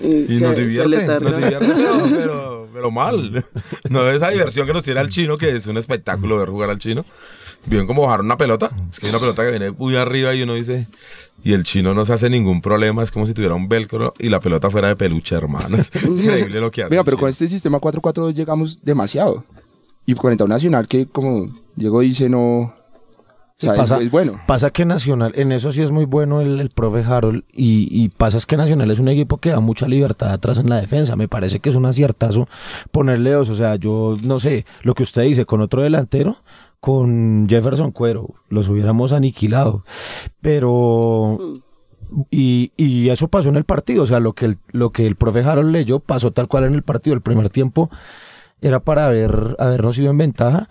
Y 0.00 0.08
y 0.08 0.26
se- 0.26 0.40
nos 0.42 0.54
se 0.56 0.60
divierte, 0.62 1.06
nos 1.20 1.36
divierte, 1.36 1.66
pero, 1.76 2.02
pero, 2.10 2.63
pero 2.74 2.90
mal. 2.90 3.44
No 3.88 4.08
esa 4.10 4.30
diversión 4.30 4.66
que 4.66 4.72
nos 4.72 4.82
tiene 4.82 5.00
al 5.00 5.08
chino, 5.08 5.38
que 5.38 5.50
es 5.50 5.66
un 5.66 5.76
espectáculo 5.76 6.38
ver 6.38 6.48
jugar 6.48 6.70
al 6.70 6.78
chino. 6.78 7.04
Bien 7.66 7.86
como 7.86 8.02
bajar 8.02 8.20
una 8.20 8.36
pelota, 8.36 8.70
es 8.90 8.98
que 8.98 9.06
hay 9.06 9.10
una 9.10 9.20
pelota 9.20 9.44
que 9.44 9.50
viene 9.50 9.70
muy 9.70 9.96
arriba 9.96 10.34
y 10.34 10.42
uno 10.42 10.54
dice, 10.54 10.88
y 11.42 11.52
el 11.52 11.62
chino 11.62 11.94
no 11.94 12.04
se 12.04 12.12
hace 12.12 12.28
ningún 12.28 12.60
problema, 12.60 13.02
es 13.02 13.10
como 13.10 13.26
si 13.26 13.32
tuviera 13.32 13.54
un 13.54 13.68
velcro 13.68 14.12
y 14.18 14.28
la 14.28 14.40
pelota 14.40 14.70
fuera 14.70 14.88
de 14.88 14.96
peluche, 14.96 15.36
hermano. 15.36 15.76
Es 15.76 15.90
increíble 16.04 16.60
lo 16.60 16.70
que 16.70 16.82
hace. 16.82 16.90
Venga, 16.90 17.02
el 17.02 17.04
pero 17.04 17.18
con 17.18 17.28
este 17.28 17.46
sistema 17.46 17.78
4-4 17.78 18.34
llegamos 18.34 18.80
demasiado. 18.82 19.44
Y 20.06 20.14
con 20.14 20.32
el 20.32 20.38
Tau 20.38 20.48
Nacional, 20.48 20.88
que 20.88 21.06
como 21.06 21.48
Diego 21.76 22.00
dice, 22.00 22.28
no. 22.28 22.74
O 23.56 23.60
sea, 23.60 23.74
pasa, 23.74 23.98
es, 23.98 24.10
bueno. 24.10 24.40
pasa 24.48 24.70
que 24.70 24.84
Nacional, 24.84 25.32
en 25.36 25.52
eso 25.52 25.70
sí 25.70 25.80
es 25.80 25.92
muy 25.92 26.06
bueno 26.06 26.40
el, 26.40 26.58
el 26.58 26.70
profe 26.70 27.04
Harold, 27.04 27.44
y, 27.52 27.88
y 27.90 28.08
pasa 28.08 28.36
es 28.36 28.46
que 28.46 28.56
Nacional 28.56 28.90
es 28.90 28.98
un 28.98 29.06
equipo 29.06 29.36
que 29.38 29.50
da 29.50 29.60
mucha 29.60 29.86
libertad 29.86 30.32
atrás 30.32 30.58
en 30.58 30.68
la 30.68 30.80
defensa. 30.80 31.14
Me 31.14 31.28
parece 31.28 31.60
que 31.60 31.70
es 31.70 31.76
un 31.76 31.86
aciertazo 31.86 32.48
ponerle 32.90 33.30
dos. 33.30 33.50
O 33.50 33.54
sea, 33.54 33.76
yo 33.76 34.14
no 34.24 34.40
sé, 34.40 34.66
lo 34.82 34.94
que 34.94 35.04
usted 35.04 35.22
dice, 35.22 35.46
con 35.46 35.60
otro 35.60 35.82
delantero, 35.82 36.38
con 36.80 37.46
Jefferson 37.48 37.92
Cuero, 37.92 38.34
los 38.48 38.68
hubiéramos 38.68 39.12
aniquilado. 39.12 39.84
Pero. 40.40 41.38
Y, 42.30 42.72
y 42.76 43.08
eso 43.08 43.28
pasó 43.28 43.48
en 43.48 43.56
el 43.56 43.64
partido, 43.64 44.02
o 44.02 44.06
sea, 44.06 44.20
lo 44.20 44.34
que 44.34 44.44
el, 44.46 44.58
lo 44.70 44.90
que 44.90 45.06
el 45.06 45.16
profe 45.16 45.40
Harold 45.40 45.72
leyó 45.72 46.00
pasó 46.00 46.32
tal 46.32 46.48
cual 46.48 46.64
en 46.64 46.74
el 46.74 46.82
partido. 46.82 47.14
El 47.14 47.22
primer 47.22 47.50
tiempo 47.50 47.88
era 48.64 48.80
para 48.80 49.04
haber, 49.04 49.56
habernos 49.58 49.98
ido 49.98 50.10
en 50.10 50.16
ventaja 50.16 50.70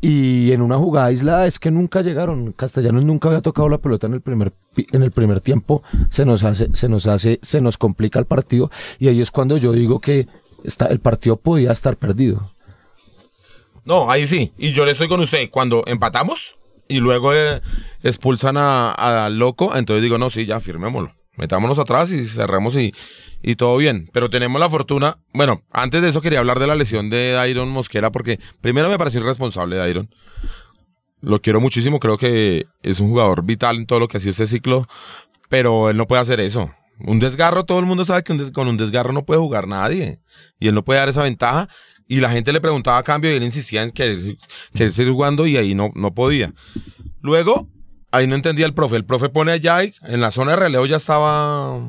y 0.00 0.52
en 0.52 0.62
una 0.62 0.78
jugada 0.78 1.08
aislada 1.08 1.46
es 1.46 1.58
que 1.58 1.70
nunca 1.70 2.00
llegaron. 2.00 2.52
Castellanos 2.52 3.04
nunca 3.04 3.28
había 3.28 3.42
tocado 3.42 3.68
la 3.68 3.78
pelota 3.78 4.06
en 4.06 4.14
el 4.14 4.22
primer 4.22 4.54
en 4.76 5.02
el 5.02 5.10
primer 5.10 5.40
tiempo. 5.40 5.82
Se 6.08 6.24
nos 6.24 6.42
hace, 6.42 6.70
se 6.72 6.88
nos 6.88 7.06
hace, 7.06 7.38
se 7.42 7.60
nos 7.60 7.76
complica 7.76 8.18
el 8.18 8.24
partido 8.24 8.70
y 8.98 9.08
ahí 9.08 9.20
es 9.20 9.30
cuando 9.30 9.58
yo 9.58 9.72
digo 9.72 10.00
que 10.00 10.26
está, 10.64 10.86
el 10.86 11.00
partido 11.00 11.36
podía 11.36 11.70
estar 11.70 11.98
perdido. 11.98 12.50
No, 13.84 14.10
ahí 14.10 14.26
sí. 14.26 14.54
Y 14.56 14.72
yo 14.72 14.86
le 14.86 14.92
estoy 14.92 15.08
con 15.08 15.20
usted. 15.20 15.50
Cuando 15.50 15.84
empatamos 15.86 16.56
y 16.88 17.00
luego 17.00 17.34
eh, 17.34 17.60
expulsan 18.02 18.56
a, 18.56 18.92
a 19.26 19.28
Loco, 19.28 19.76
entonces 19.76 20.02
digo, 20.02 20.16
no, 20.16 20.30
sí, 20.30 20.46
ya, 20.46 20.60
firmémoslo. 20.60 21.12
Metámonos 21.36 21.78
atrás 21.78 22.10
y 22.12 22.26
cerremos 22.26 22.76
y, 22.76 22.94
y 23.42 23.56
todo 23.56 23.76
bien. 23.76 24.08
Pero 24.12 24.30
tenemos 24.30 24.60
la 24.60 24.70
fortuna. 24.70 25.18
Bueno, 25.32 25.62
antes 25.70 26.02
de 26.02 26.08
eso 26.08 26.20
quería 26.20 26.38
hablar 26.38 26.58
de 26.60 26.66
la 26.66 26.74
lesión 26.74 27.10
de 27.10 27.32
Dairon 27.32 27.70
Mosquera, 27.70 28.12
porque 28.12 28.38
primero 28.60 28.88
me 28.88 28.98
pareció 28.98 29.20
irresponsable 29.20 29.76
Dairon. 29.76 30.08
Lo 31.20 31.40
quiero 31.40 31.60
muchísimo, 31.60 32.00
creo 32.00 32.18
que 32.18 32.66
es 32.82 33.00
un 33.00 33.08
jugador 33.08 33.44
vital 33.44 33.76
en 33.76 33.86
todo 33.86 33.98
lo 33.98 34.08
que 34.08 34.18
ha 34.18 34.20
sido 34.20 34.32
este 34.32 34.46
ciclo, 34.46 34.86
pero 35.48 35.88
él 35.90 35.96
no 35.96 36.06
puede 36.06 36.20
hacer 36.20 36.38
eso. 36.38 36.70
Un 37.00 37.18
desgarro, 37.18 37.64
todo 37.64 37.78
el 37.80 37.86
mundo 37.86 38.04
sabe 38.04 38.22
que 38.22 38.52
con 38.52 38.68
un 38.68 38.76
desgarro 38.76 39.12
no 39.12 39.24
puede 39.24 39.40
jugar 39.40 39.66
nadie. 39.66 40.20
Y 40.60 40.68
él 40.68 40.74
no 40.74 40.84
puede 40.84 41.00
dar 41.00 41.08
esa 41.08 41.22
ventaja. 41.22 41.68
Y 42.06 42.20
la 42.20 42.30
gente 42.30 42.52
le 42.52 42.60
preguntaba 42.60 42.98
a 42.98 43.02
cambio 43.02 43.32
y 43.32 43.36
él 43.36 43.42
insistía 43.42 43.82
en 43.82 43.90
querer, 43.90 44.36
querer 44.74 44.92
seguir 44.92 45.12
jugando 45.12 45.46
y 45.46 45.56
ahí 45.56 45.74
no, 45.74 45.90
no 45.94 46.14
podía. 46.14 46.52
Luego, 47.22 47.68
ahí 48.16 48.26
no 48.26 48.34
entendía 48.34 48.66
el 48.66 48.74
profe. 48.74 48.96
El 48.96 49.04
profe 49.04 49.28
pone 49.28 49.52
a 49.52 49.60
Jai, 49.60 49.94
en 50.02 50.20
la 50.20 50.30
zona 50.30 50.52
de 50.52 50.56
relevo 50.56 50.86
ya 50.86 50.96
estaba 50.96 51.80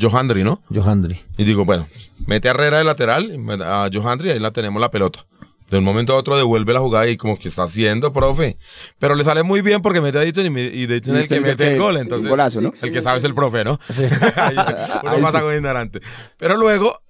Johandri, 0.00 0.44
¿no? 0.44 0.62
Johandri. 0.74 1.20
Y 1.36 1.44
digo, 1.44 1.64
bueno, 1.64 1.86
mete 2.26 2.48
a 2.48 2.52
Herrera 2.52 2.78
de 2.78 2.84
lateral, 2.84 3.30
a 3.62 3.88
Johandri 3.92 4.28
y 4.28 4.32
ahí 4.32 4.38
la 4.38 4.50
tenemos 4.50 4.80
la 4.80 4.90
pelota. 4.90 5.26
De 5.70 5.78
un 5.78 5.84
momento 5.84 6.12
a 6.12 6.16
otro 6.16 6.36
devuelve 6.36 6.72
la 6.74 6.80
jugada 6.80 7.08
y 7.08 7.16
como 7.16 7.36
que 7.38 7.48
está 7.48 7.62
haciendo, 7.64 8.12
profe. 8.12 8.58
Pero 8.98 9.14
le 9.14 9.24
sale 9.24 9.42
muy 9.42 9.60
bien 9.62 9.80
porque 9.82 10.00
mete 10.00 10.18
a 10.18 10.20
Dixon 10.20 10.46
y, 10.46 10.50
me- 10.50 10.62
y 10.62 10.86
Dixon 10.86 11.16
es 11.16 11.22
el 11.22 11.28
que 11.28 11.40
mete 11.40 11.72
el 11.72 11.78
gol. 11.80 11.96
Entonces, 11.96 12.28
golazo, 12.28 12.60
¿no? 12.60 12.70
El 12.80 12.92
que 12.92 13.00
sabe 13.00 13.18
es 13.18 13.24
el 13.24 13.34
profe, 13.34 13.64
¿no? 13.64 13.80
Sí. 13.88 14.04
Uno 15.02 15.20
pasa 15.22 15.40
con 15.40 15.54
ignorante. 15.54 16.00
Pero 16.36 16.56
luego, 16.58 17.00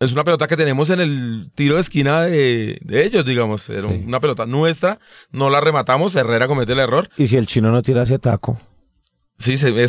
es 0.00 0.12
una 0.12 0.24
pelota 0.24 0.46
que 0.46 0.56
tenemos 0.56 0.90
en 0.90 1.00
el 1.00 1.50
tiro 1.54 1.74
de 1.74 1.80
esquina 1.80 2.22
de, 2.22 2.78
de 2.82 3.04
ellos, 3.04 3.24
digamos. 3.24 3.68
Era 3.68 3.82
Sí. 3.88 4.04
una 4.06 4.20
pelota 4.20 4.46
nuestra, 4.46 4.98
no 5.32 5.50
la 5.50 5.60
rematamos, 5.60 6.14
Herrera 6.14 6.46
comete 6.46 6.72
el 6.72 6.78
error. 6.80 7.08
Y 7.16 7.26
si 7.26 7.36
el 7.36 7.46
chino 7.46 7.70
no 7.72 7.82
tira 7.82 8.02
ese 8.04 8.18
taco. 8.18 8.60
Sí, 9.38 9.56
se 9.56 9.70
ve 9.70 9.86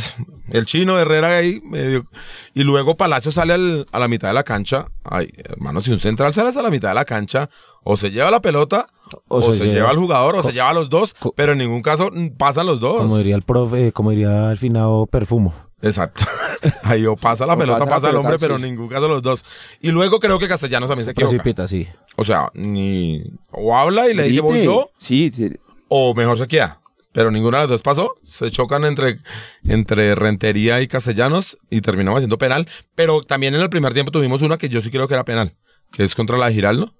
el 0.51 0.65
chino 0.68 1.00
Herrera 1.00 1.38
ahí 1.38 1.60
medio. 1.63 2.06
Y 2.53 2.63
luego 2.63 2.96
Palacio 2.98 3.32
sale 3.32 3.53
al- 3.53 3.88
a 3.91 3.98
la 4.00 4.08
mitad 4.08 4.27
de 4.27 4.36
la 4.36 4.44
cancha. 4.44 4.86
Ay, 5.03 5.29
hermano, 5.38 5.82
si 5.82 5.91
un 5.91 6.00
central 6.00 6.34
sale 6.34 6.50
hasta 6.50 6.62
la 6.62 6.70
mitad 6.70 6.89
de 6.89 6.96
la 6.96 7.06
cancha, 7.06 7.50
o 7.84 7.98
se 7.98 8.12
lleva 8.12 8.29
la 8.29 8.41
pelota, 8.41 8.88
o, 9.27 9.41
se, 9.41 9.65
lleva, 9.68 9.89
al 9.89 9.98
jugador, 9.98 10.36
o 10.36 10.44
se 10.44 10.51
lleva 10.53 10.70
a 10.70 10.74
los 10.74 10.89
dos, 10.89 11.15
pero 11.36 11.53
en 11.53 11.58
ningún 11.58 11.82
caso 11.82 12.12
pasan 12.38 12.68
los 12.68 12.79
dos. 12.79 12.98
Como 13.00 13.18
diría 13.18 13.36
el 13.36 13.41
profe, 13.41 13.91
como 13.91 14.12
diría 14.12 14.51
el 14.51 14.58
finado 14.60 15.08
Perfumo. 15.08 15.51
Exacto. 15.82 16.25
Ahí 16.84 17.06
o 17.08 17.15
pasa 17.15 17.46
la 17.48 17.53
O 17.53 17.58
pelota, 17.58 17.86
pasa 17.88 18.10
el 18.12 18.18
hombre, 18.18 18.34
sí. 18.34 18.39
pero 18.41 18.58
en 18.58 18.62
ningún 18.63 18.88
caso 18.89 19.08
los 19.08 19.22
dos. 19.24 19.44
Y 19.82 19.89
luego 19.91 20.20
creo 20.20 20.38
que 20.38 20.48
Castellanos 20.48 20.89
también 20.89 21.06
se 21.06 21.12
equivoca. 21.12 21.32
Precipita, 21.38 21.68
sí. 21.68 21.88
O 22.18 22.24
sea, 22.24 22.50
ni 22.53 23.24
o 23.51 23.75
habla 23.75 24.08
y 24.10 24.13
le 24.13 24.24
dice 24.24 24.41
voy 24.41 24.63
yo, 24.63 24.91
Sí, 25.00 25.32
sí. 25.34 25.50
o 25.88 26.13
mejor 26.13 26.38
se 26.38 26.48
queda. 26.48 26.82
Pero 27.19 27.31
ninguna 27.31 27.57
de 27.57 27.63
las 27.63 27.69
dos 27.71 27.81
pasó. 27.81 28.15
Se 28.23 28.49
chocan 28.49 28.85
entre, 28.85 29.17
entre 29.65 30.15
Rentería 30.15 30.79
y 30.79 30.88
Castellanos 30.88 31.57
y 31.69 31.81
terminamos 31.81 32.19
haciendo 32.19 32.38
penal. 32.38 32.65
Pero 32.95 33.23
también 33.23 33.53
en 33.55 33.59
el 33.61 33.69
primer 33.69 33.91
tiempo 33.93 34.09
tuvimos 34.09 34.41
una 34.41 34.55
que 34.57 34.69
yo 34.69 34.79
sí 34.79 34.89
creo 34.89 35.05
que 35.09 35.15
era 35.15 35.25
penal, 35.25 35.53
que 35.91 36.05
es 36.05 36.15
contra 36.15 36.38
la 36.38 36.45
de 36.47 36.53
Giraldo. 36.53 36.93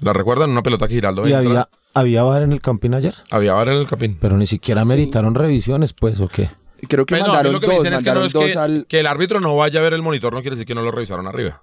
¿La 0.00 0.12
recuerdan? 0.12 0.50
Una 0.50 0.64
pelota 0.64 0.88
que 0.88 0.94
Giraldo 0.94 1.28
Y 1.28 1.32
había, 1.32 1.68
había 1.94 2.24
bar 2.24 2.42
en 2.42 2.50
el 2.50 2.60
campín 2.60 2.92
ayer, 2.92 3.14
Había 3.30 3.54
VAR 3.54 3.68
en 3.68 3.74
el 3.76 3.86
capín. 3.86 4.18
pero 4.20 4.36
ni 4.36 4.48
siquiera 4.48 4.84
meritaron 4.84 5.36
revisiones, 5.36 5.92
pues, 5.92 6.18
¿o 6.18 6.26
qué? 6.26 6.50
Creo 6.88 7.06
que 7.06 7.14
no, 7.14 7.20
mí 7.20 7.28
mandaron 7.28 7.52
lo 7.52 7.60
que 7.60 7.68
me 7.68 7.74
dos, 7.74 7.84
dicen 7.84 7.98
es 7.98 8.02
que, 8.02 8.10
no 8.12 8.24
es 8.24 8.32
que, 8.32 8.54
al... 8.58 8.86
que 8.88 8.98
el 8.98 9.06
árbitro 9.06 9.38
no 9.38 9.54
vaya 9.54 9.78
a 9.78 9.82
ver 9.84 9.92
el 9.94 10.02
monitor, 10.02 10.32
no 10.34 10.40
quiere 10.40 10.56
decir 10.56 10.66
que 10.66 10.74
no 10.74 10.82
lo 10.82 10.90
revisaron 10.90 11.28
arriba. 11.28 11.62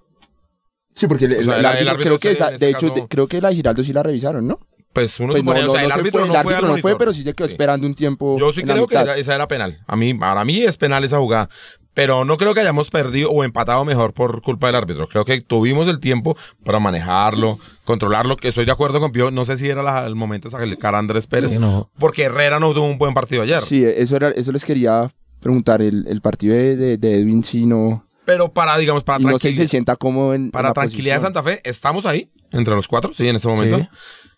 Sí, 0.94 1.06
porque 1.08 1.26
el, 1.26 1.40
O 1.40 1.44
sea, 1.44 1.56
el 1.56 1.60
el- 1.60 1.66
árbitro, 1.66 1.82
el 1.82 1.88
árbitro 1.90 2.18
creo 2.18 2.20
que 2.20 2.32
esa- 2.32 2.48
este 2.50 2.66
de 2.66 2.72
hecho, 2.72 2.88
caso- 2.88 2.94
de- 2.96 3.08
creo 3.10 3.28
que 3.28 3.42
la 3.42 3.50
de 3.50 3.56
Giraldo 3.56 3.84
sí 3.84 3.92
la 3.92 4.04
revisaron, 4.04 4.48
¿no? 4.48 4.58
Pues 4.94 5.20
uno 5.20 5.30
Pues 5.30 5.42
supone, 5.42 5.62
no, 5.64 5.72
o 5.72 5.74
sea, 5.74 5.82
no, 5.82 5.84
el 5.86 5.90
no 5.90 5.96
árbitro 5.96 6.20
fue, 6.22 6.28
no 6.28 6.34
el 6.36 6.42
fue 6.44 6.54
árbitro 6.54 6.68
no 6.68 6.74
fue, 6.74 6.82
monitor. 6.82 6.98
pero 6.98 7.14
sí 7.14 7.24
se 7.24 7.34
quedó 7.34 7.48
Sí. 7.48 7.54
esperando 7.54 7.86
un 7.86 7.94
tiempo. 7.94 8.36
Yo 8.40 8.52
sí 8.52 8.64
creo 8.64 8.88
que 8.88 8.96
esa 9.18 9.36
era 9.36 9.48
penal. 9.48 9.80
A 9.86 9.96
mí, 9.96 10.14
para 10.14 10.44
mí 10.44 10.62
es 10.64 10.78
penal 10.78 11.04
esa 11.04 11.20
jugada. 11.20 11.50
Pero 11.94 12.26
no 12.26 12.38
creo 12.38 12.54
que 12.54 12.60
hayamos 12.60 12.92
perdido 12.92 13.32
o 13.32 13.44
empatado 13.44 13.84
mejor 13.84 14.14
por 14.14 14.42
culpa 14.44 14.68
del 14.68 14.76
árbitro. 14.76 15.08
Creo 15.08 15.26
que 15.26 15.42
tuvimos 15.42 15.88
el 15.88 16.00
tiempo 16.00 16.38
para 16.64 16.80
manejarlo, 16.80 17.58
controlarlo. 17.86 18.36
Que 18.38 18.50
estoy 18.50 18.66
de 18.66 18.72
acuerdo 18.72 19.00
con 19.00 19.12
Pío. 19.12 19.32
No 19.32 19.46
sé 19.46 19.58
si 19.58 19.68
era 19.68 19.82
la- 19.82 20.06
el 20.06 20.14
momento 20.14 20.48
de 20.50 20.52
sacar 20.70 20.94
a 20.94 21.00
Andrés 21.00 21.26
Pérez. 21.26 21.52
Sí, 21.52 21.58
no. 21.58 21.90
Porque 21.98 22.24
Herrera 22.24 22.60
no 22.60 22.72
tuvo 22.74 22.86
un 22.86 23.00
buen 23.00 23.16
partido 23.16 23.42
ayer. 23.42 23.64
Sí, 23.64 23.84
eso, 23.84 24.16
era, 24.16 24.30
eso 24.30 24.52
les 24.52 24.64
quería 24.64 25.12
preguntar. 25.40 25.82
El, 25.82 26.06
el 26.08 26.22
partido 26.22 26.54
de, 26.56 26.76
de, 26.76 26.98
de 26.98 27.20
Edwin, 27.20 27.44
sí, 27.44 27.66
no. 27.66 28.06
Pero 28.26 28.52
para, 28.54 28.78
digamos, 28.78 29.04
para 29.04 29.20
y 29.22 29.26
no 29.26 29.32
sé 29.32 29.34
si 29.34 29.38
se 29.40 29.42
tranquilidad, 29.50 29.70
sienta 29.72 29.96
como 29.96 30.34
en. 30.36 30.52
para 30.52 30.68
en 30.68 30.70
la 30.70 30.74
tranquilidad 30.74 31.16
de 31.16 31.20
posición. 31.22 31.44
Santa 31.46 31.50
Fe, 31.64 31.68
estamos 31.68 32.06
ahí, 32.06 32.30
entre 32.52 32.76
los 32.76 32.88
cuatro, 32.88 33.12
sí, 33.14 33.28
en 33.28 33.38
este 33.38 33.48
momento. 33.48 33.80
Sí. 33.80 33.88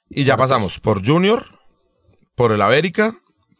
Y 0.09 0.23
ya 0.23 0.37
pasamos 0.37 0.79
por 0.79 1.05
Junior, 1.05 1.45
por 2.35 2.51
el 2.51 2.61
América, 2.61 3.15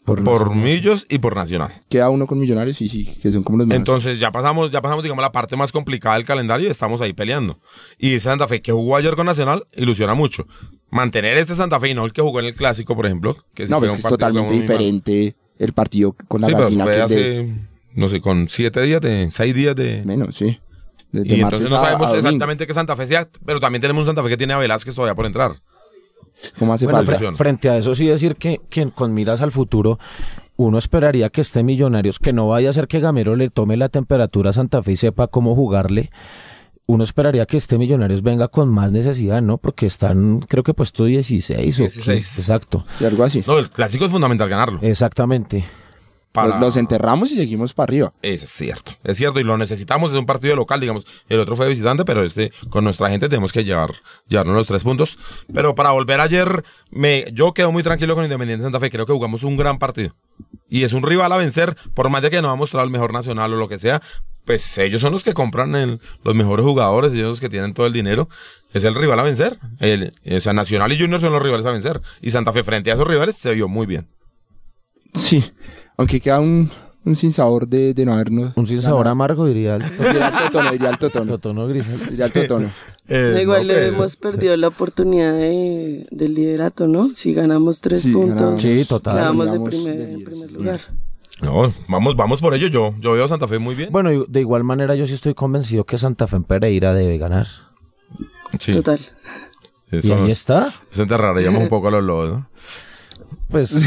por, 0.06 0.24
Por 0.24 0.56
Millos 0.56 1.06
y 1.08 1.20
por 1.20 1.36
Nacional. 1.36 1.84
Queda 1.88 2.10
uno 2.10 2.25
con 2.25 2.39
Millonarios, 2.39 2.77
sí, 2.77 2.89
sí, 2.89 3.06
que 3.22 3.29
son 3.29 3.44
como 3.44 3.60
los 3.60 3.68
más. 3.68 3.77
Entonces 3.77 4.20
ya 4.20 4.32
pasamos, 4.32 4.72
ya 4.72 4.82
pasamos, 4.82 5.03
digamos, 5.03 5.22
la 5.22 5.32
parte 5.32 5.56
más 5.56 5.72
complicada 5.72 6.15
del 6.15 6.25
calendario 6.25 6.68
y 6.68 6.72
estamos 6.72 7.00
ahí 7.01 7.13
peleando. 7.13 7.60
Y 8.00 8.15
ese 8.15 8.22
Santa 8.22 8.48
Fe 8.48 8.60
que 8.62 8.72
jugó 8.72 8.96
ayer 8.96 9.15
con 9.15 9.27
Nacional 9.27 9.65
ilusiona 9.75 10.15
mucho. 10.15 10.48
Mantener 10.89 11.38
este 11.38 11.53
Santa 11.53 11.79
Fe 11.79 11.89
y 11.89 11.94
no 11.94 12.06
el 12.06 12.13
que 12.13 12.24
jugó 12.24 12.39
en 12.39 12.48
el 12.48 12.56
clásico, 12.56 12.96
por 12.96 13.06
ejemplo. 13.06 13.38
Que 13.53 13.68
sí 13.68 13.72
no, 13.72 13.77
pues 13.77 13.94
es 13.94 14.01
totalmente 14.01 14.53
diferente 14.53 15.36
el 15.60 15.74
partido 15.74 16.15
con 16.27 16.41
la 16.41 16.48
Sí, 16.48 16.53
pero 16.56 16.72
fue 16.72 16.91
de- 16.96 17.01
hace, 17.01 17.53
no 17.94 18.08
sé, 18.08 18.20
con 18.20 18.48
siete 18.48 18.82
días 18.82 19.01
de, 19.01 19.29
seis 19.29 19.53
días 19.53 19.75
de... 19.75 20.03
menos, 20.06 20.36
sí. 20.36 20.58
Y 21.12 21.41
entonces 21.41 21.70
no 21.70 21.79
sabemos 21.79 22.08
a 22.13 22.15
exactamente 22.18 22.65
qué 22.65 22.74
Santa 22.74 22.96
Fe 22.96 23.06
sea, 23.06 23.27
pero 23.46 23.60
también 23.60 23.82
tenemos 23.82 24.01
un 24.01 24.08
Santa 24.08 24.24
Fe 24.24 24.29
que 24.29 24.38
tiene 24.38 24.53
a 24.53 24.58
Velázquez 24.58 24.96
todavía 24.96 25.13
por 25.15 25.27
entrar. 25.27 25.62
¿Cómo 26.58 26.74
hace 26.74 26.86
Bueno, 26.86 27.03
falta? 27.03 27.31
frente 27.34 27.69
a 27.69 27.77
eso 27.77 27.96
sí 27.96 28.05
decir 28.08 28.36
que, 28.36 28.62
que 28.69 28.89
con 28.91 29.13
miras 29.13 29.41
al 29.41 29.51
futuro, 29.51 30.00
uno 30.55 30.77
esperaría 30.77 31.29
que 31.29 31.41
esté 31.41 31.63
Millonarios, 31.63 32.19
que 32.19 32.34
no 32.34 32.48
vaya 32.48 32.69
a 32.69 32.74
ser 32.74 32.88
que 32.88 33.00
Gamero 33.00 33.36
le 33.36 33.50
tome 33.50 33.77
la 33.77 33.89
temperatura 33.89 34.50
a 34.50 34.53
Santa 34.53 34.81
Fe 34.84 34.93
y 34.93 34.98
sepa 34.98 35.27
cómo 35.27 35.55
jugarle. 35.55 36.12
Uno 36.86 37.03
esperaría 37.03 37.46
que 37.46 37.55
este 37.58 37.77
Millonarios 37.77 38.24
venga 38.24 38.48
con 38.48 38.67
más 38.67 38.91
necesidad, 38.91 39.41
¿no? 39.41 39.58
Porque 39.60 39.86
están, 39.86 40.39
creo 40.39 40.63
que 40.63 40.74
puesto 40.74 41.05
16 41.05 41.58
o 41.60 41.81
16. 41.84 42.03
15, 42.27 42.41
exacto. 42.41 42.84
Sí, 42.98 43.05
algo 43.05 43.24
así. 43.24 43.43
No, 43.46 43.60
el 43.60 43.69
clásico 43.69 44.05
es 44.05 44.12
fundamental 44.12 44.50
ganarlo. 44.50 44.79
Exactamente. 44.81 45.63
Para- 46.31 46.50
Los, 46.55 46.59
los 46.62 46.77
enterramos 46.77 47.31
y 47.31 47.36
seguimos 47.36 47.74
para 47.74 47.86
arriba. 47.86 48.13
Es 48.21 48.41
cierto, 48.50 48.93
es 49.03 49.17
cierto, 49.17 49.39
y 49.39 49.43
lo 49.43 49.57
necesitamos, 49.57 50.12
es 50.13 50.17
un 50.19 50.25
partido 50.25 50.55
local, 50.55 50.79
digamos, 50.79 51.05
el 51.27 51.39
otro 51.39 51.55
fue 51.55 51.67
visitante, 51.67 52.05
pero 52.05 52.24
este, 52.24 52.51
con 52.69 52.83
nuestra 52.83 53.09
gente 53.09 53.29
tenemos 53.29 53.51
que 53.51 53.63
llevar, 53.63 53.91
llevarnos 54.27 54.55
los 54.55 54.67
tres 54.67 54.83
puntos. 54.83 55.17
Pero 55.53 55.74
para 55.75 55.91
volver 55.91 56.19
ayer, 56.19 56.63
me, 56.91 57.25
yo 57.33 57.53
quedo 57.53 57.71
muy 57.71 57.83
tranquilo 57.83 58.15
con 58.15 58.24
Independiente 58.24 58.63
Santa 58.63 58.79
Fe, 58.79 58.89
creo 58.91 59.05
que 59.05 59.13
jugamos 59.13 59.43
un 59.43 59.57
gran 59.57 59.79
partido. 59.79 60.15
Y 60.69 60.83
es 60.83 60.93
un 60.93 61.03
rival 61.03 61.31
a 61.31 61.38
vencer, 61.38 61.75
por 61.95 62.09
más 62.09 62.21
de 62.21 62.29
que 62.29 62.41
no 62.41 62.50
ha 62.51 62.55
mostrado 62.55 62.86
el 62.86 62.91
mejor 62.91 63.12
nacional 63.12 63.53
o 63.53 63.57
lo 63.57 63.67
que 63.67 63.79
sea, 63.79 64.01
pues 64.45 64.77
ellos 64.77 65.01
son 65.01 65.12
los 65.13 65.24
que 65.24 65.33
compran 65.33 65.75
el- 65.75 66.00
los 66.24 66.33
mejores 66.36 66.65
jugadores, 66.65 67.12
ellos 67.13 67.27
los 67.27 67.39
que 67.39 67.50
tienen 67.50 67.74
todo 67.74 67.86
el 67.88 67.93
dinero, 67.93 68.29
es 68.74 68.83
el 68.83 68.95
rival 68.95 69.19
a 69.19 69.24
vencer. 69.24 69.57
El, 69.79 70.13
o 70.31 70.39
sea, 70.39 70.53
Nacional 70.53 70.91
y 70.91 71.00
Junior 71.00 71.19
son 71.19 71.33
los 71.33 71.41
rivales 71.41 71.65
a 71.65 71.71
vencer. 71.71 72.01
Y 72.21 72.29
Santa 72.31 72.51
Fe 72.51 72.63
frente 72.63 72.91
a 72.91 72.93
esos 72.93 73.07
rivales 73.07 73.36
se 73.36 73.53
vio 73.53 73.67
muy 73.67 73.86
bien. 73.88 74.07
Sí. 75.15 75.51
Aunque 76.00 76.20
queda 76.22 76.39
un, 76.39 76.72
un 77.06 77.15
sinsabor 77.18 77.68
de, 77.68 77.94
de 77.94 78.06
no 78.06 78.13
habernos. 78.13 78.53
Un 78.56 78.65
sin 78.68 78.82
sabor 78.82 79.08
amargo, 79.10 79.46
diría 79.46 79.75
el 79.75 79.84
Diría 79.84 80.29
el 80.29 80.34
totono, 80.51 80.72
diría 80.72 80.89
el 80.89 80.98
totono. 80.98 81.32
Totono 81.34 81.68
Grisel. 81.68 82.00
Diría 82.10 82.25
el 82.25 82.32
totono. 82.32 82.70
Eh, 83.12 83.39
Igual 83.41 83.62
no, 83.65 83.74
le 83.74 83.74
pues, 83.74 83.88
hemos 83.88 84.15
perdido 84.18 84.56
la 84.56 84.68
oportunidad 84.68 85.34
de, 85.34 86.06
del 86.12 86.36
liderato, 86.36 86.88
¿no? 86.88 87.10
Si 87.15 87.34
ganamos 87.34 87.82
tres 87.82 88.03
Sí, 88.03 88.12
puntos, 88.12 88.36
ganamos. 88.38 88.62
Sí, 88.62 88.86
total. 88.86 89.15
quedamos 89.15 89.46
en 89.48 89.51
Ganamos 89.53 89.70
primer, 89.70 89.98
de 89.98 90.03
en 90.03 90.10
líderes. 90.10 90.25
primer 90.29 90.51
lugar. 90.51 90.82
No, 91.41 91.74
vamos, 91.88 92.15
vamos 92.15 92.39
por 92.39 92.53
ello. 92.53 92.68
Yo, 92.68 92.94
yo 93.00 93.13
veo 93.13 93.24
a 93.25 93.27
Santa 93.27 93.48
Fe 93.48 93.58
muy 93.58 93.74
bien. 93.74 93.89
Bueno, 93.91 94.12
y 94.13 94.24
de 94.27 94.39
igual 94.41 94.63
manera 94.63 94.94
yo 94.94 95.08
sí 95.08 95.15
estoy 95.15 95.34
convencido 95.34 95.86
que 95.86 95.98
Santa 95.98 96.27
Fe 96.27 96.36
en 96.36 96.44
Pereira 96.44 96.94
debe 96.94 97.18
ganar. 97.18 97.48
Sí, 98.60 98.74
Total. 98.74 99.00
Y 99.91 100.12
ahí 100.12 100.29
está. 100.29 100.68
eso 100.91 101.01
enterraríamos 101.01 101.63
un 101.63 101.70
poco 101.70 101.88
a 101.88 101.91
los 101.91 102.03
lobos, 102.03 102.29
¿no? 102.29 102.50
Pues 103.50 103.74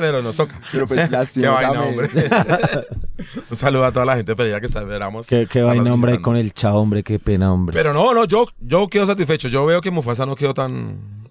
Pero 0.00 0.22
nos 0.22 0.36
toca. 0.36 0.60
Pero 0.72 0.86
pues 0.86 1.04
Qué 1.08 1.10
lástima. 1.10 1.50
vaina, 1.50 1.82
hombre. 1.82 2.08
un 3.50 3.56
saludo 3.56 3.84
a 3.84 3.92
toda 3.92 4.06
la 4.06 4.16
gente 4.16 4.32
de 4.32 4.36
Pereira 4.36 4.60
que 4.60 4.66
esperamos. 4.66 5.26
qué, 5.26 5.46
qué 5.46 5.62
vaina, 5.62 5.92
hombre, 5.92 6.12
visitando. 6.12 6.22
con 6.22 6.36
el 6.36 6.52
chao, 6.54 6.78
hombre, 6.78 7.02
qué 7.02 7.18
pena, 7.18 7.52
hombre. 7.52 7.74
Pero 7.74 7.92
no, 7.92 8.14
no, 8.14 8.24
yo, 8.24 8.46
yo 8.58 8.88
quedo 8.88 9.06
satisfecho. 9.06 9.48
Yo 9.48 9.66
veo 9.66 9.80
que 9.80 9.90
Mufasa 9.90 10.24
no 10.26 10.34
quedó 10.34 10.54
tan. 10.54 11.28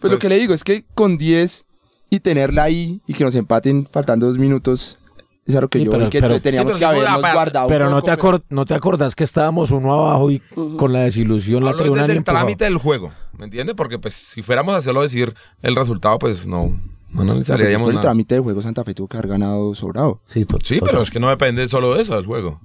Pues 0.00 0.12
lo 0.12 0.18
que 0.18 0.28
le 0.28 0.38
digo 0.38 0.54
es 0.54 0.64
que 0.64 0.84
con 0.94 1.18
10 1.18 1.64
y 2.10 2.20
tenerla 2.20 2.64
ahí 2.64 3.00
y 3.06 3.14
que 3.14 3.24
nos 3.24 3.34
empaten 3.34 3.88
faltando 3.92 4.26
dos 4.26 4.38
minutos, 4.38 4.98
es 5.46 5.54
algo 5.56 5.68
que 5.68 5.78
Sí, 5.78 5.84
yo 5.84 5.90
pero- 5.92 6.10
que 6.10 6.20
pero- 6.20 6.40
teníamos 6.40 6.72
Sí, 6.74 6.78
que 6.80 6.86
pero 6.86 6.98
habernos 7.06 7.24
ah, 7.24 7.32
guardado. 7.34 7.66
Pero 7.68 7.88
no 7.90 8.02
te, 8.02 8.10
acor- 8.12 8.42
no 8.50 8.64
te 8.66 8.74
acordás 8.74 9.14
que 9.14 9.24
estábamos 9.24 9.70
uno 9.70 9.92
abajo 9.94 10.30
y 10.30 10.40
con 10.76 10.92
la 10.92 11.00
desilusión 11.00 11.64
la 11.64 11.74
tribuna 11.74 12.02
desde 12.02 12.18
el 12.18 12.24
trámite 12.24 12.64
del 12.64 12.78
juego, 12.78 13.12
¿me 13.38 13.44
entiendes? 13.44 13.74
Porque 13.76 13.98
pues 13.98 14.14
si 14.14 14.42
fuéramos 14.42 14.74
a 14.74 14.78
hacerlo 14.78 15.02
decir 15.02 15.34
el 15.62 15.76
resultado, 15.76 16.18
pues 16.18 16.46
no, 16.46 16.66
no 16.68 16.78
Pues, 17.14 17.20
analizaríamos 17.50 17.88
el 17.88 17.94
nada. 17.94 18.02
trámite 18.02 18.34
de 18.34 18.40
juego 18.40 18.60
Santa 18.62 18.82
Fe 18.84 18.92
tuvo 18.94 19.06
que 19.08 19.16
haber 19.18 19.28
ganado 19.30 19.74
sobrado. 19.74 20.20
Sí, 20.26 20.44
to- 20.44 20.58
Sí, 20.64 20.78
total. 20.80 20.90
pero 20.90 21.02
es 21.02 21.10
que 21.10 21.20
no 21.20 21.28
depende 21.28 21.66
solo 21.68 21.94
de 21.94 22.02
eso 22.02 22.14
del 22.16 22.26
juego. 22.26 22.60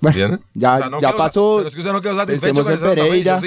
Bueno, 0.00 0.16
¿Entiendes? 0.18 0.40
ya, 0.54 0.72
O 0.72 0.76
sea, 0.76 0.90
no 0.90 1.00
ya 1.00 1.08
quedó- 1.08 1.16
pasó 1.18 1.54
Pero 1.58 1.68
es 1.68 1.74
que 1.74 1.80
usted 1.80 1.92
no 1.92 2.00
quedó 2.02 2.14
satisfecho 2.16 2.62
con 2.64 2.78
Pereira. 2.80 3.40
yo 3.40 3.46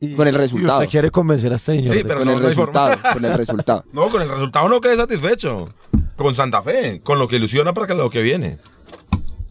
sí. 0.00 0.14
con 0.14 0.26
el 0.28 0.34
Y 0.34 0.38
resultado. 0.38 0.78
usted 0.78 0.90
quiere 0.90 1.10
convencer 1.10 1.52
a 1.52 1.56
este 1.56 1.76
señor. 1.76 1.94
Sí, 1.96 2.02
pero 2.02 2.18
con 2.18 2.26
no, 2.28 2.32
el 2.34 2.42
no 2.42 2.48
hay 2.48 2.54
forma. 2.54 2.88
resultado, 2.88 3.14
con 3.14 3.24
el 3.24 3.34
resultado. 3.38 3.84
No, 3.92 4.08
con 4.08 4.22
el 4.22 4.28
resultado 4.28 4.68
no 4.68 4.80
quedé 4.80 4.96
satisfecho. 4.96 5.68
Con 6.16 6.34
Santa 6.34 6.62
Fe, 6.62 7.00
con 7.02 7.18
lo 7.18 7.28
que 7.28 7.36
ilusiona 7.36 7.72
para 7.72 7.86
que 7.86 7.94
lo 7.94 8.10
que 8.10 8.22
viene. 8.22 8.58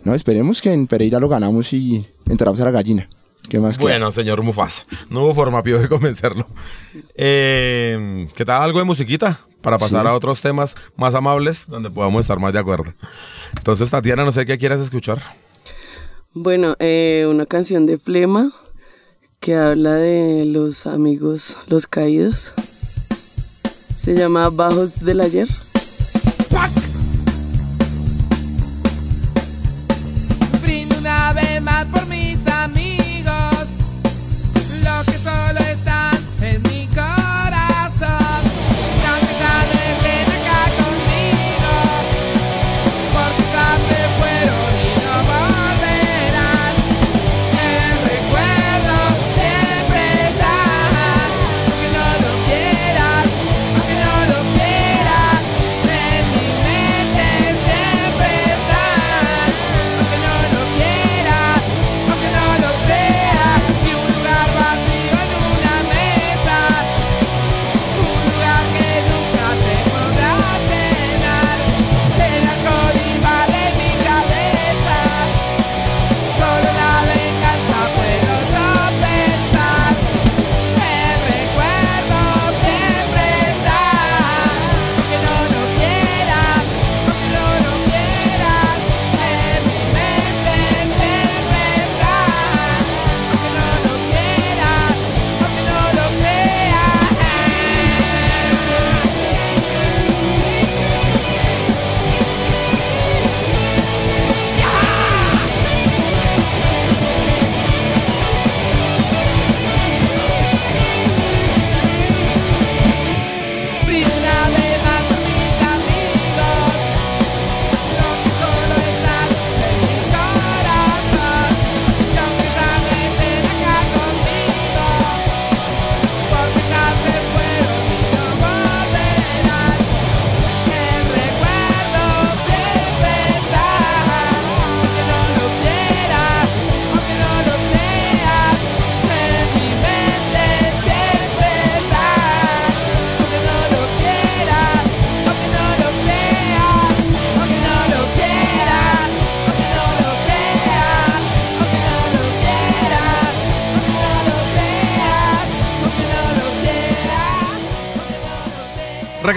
No, 0.04 0.14
esperemos 0.14 0.62
que 0.62 0.72
en 0.74 0.88
Pereira 0.88 1.20
lo 1.20 1.28
ganamos 1.30 1.72
y 1.74 2.06
entramos 2.28 2.60
a 2.62 2.66
la 2.66 2.72
gallina. 2.72 3.10
¿Qué 3.50 3.60
más 3.60 3.78
queda? 3.78 3.88
Bueno, 3.88 4.12
señor 4.12 4.42
Mufasa, 4.42 4.86
no 5.10 5.24
hubo 5.24 5.34
forma, 5.34 5.64
Pío, 5.64 5.80
de 5.80 5.88
convencerlo. 5.88 6.48
Eh, 7.16 8.28
¿Qué 8.36 8.44
tal 8.46 8.62
algo 8.62 8.80
de 8.80 8.86
musiquita? 8.86 9.40
Para 9.62 9.78
pasar 9.78 10.06
a 10.08 10.14
otros 10.14 10.42
temas 10.42 10.76
más 10.96 11.16
amables, 11.16 11.68
donde 11.68 11.90
podamos 11.90 12.22
estar 12.22 12.40
más 12.40 12.54
de 12.54 12.60
acuerdo. 12.60 12.94
Entonces, 13.58 13.90
Tatiana, 13.90 14.24
no 14.24 14.32
sé 14.32 14.46
qué 14.46 14.58
quieres 14.58 14.80
escuchar. 14.80 15.20
Bueno, 16.34 16.76
eh, 16.80 17.26
una 17.30 17.46
canción 17.46 17.86
de 17.86 17.98
Flema 17.98 18.54
que 19.40 19.56
habla 19.56 19.96
de 19.96 20.46
los 20.46 20.88
amigos, 20.88 21.58
los 21.68 21.88
caídos. 21.88 22.54
Se 23.98 24.16
llama 24.16 24.50
Bajos 24.50 25.04
del 25.04 25.22
Ayer. 25.22 25.48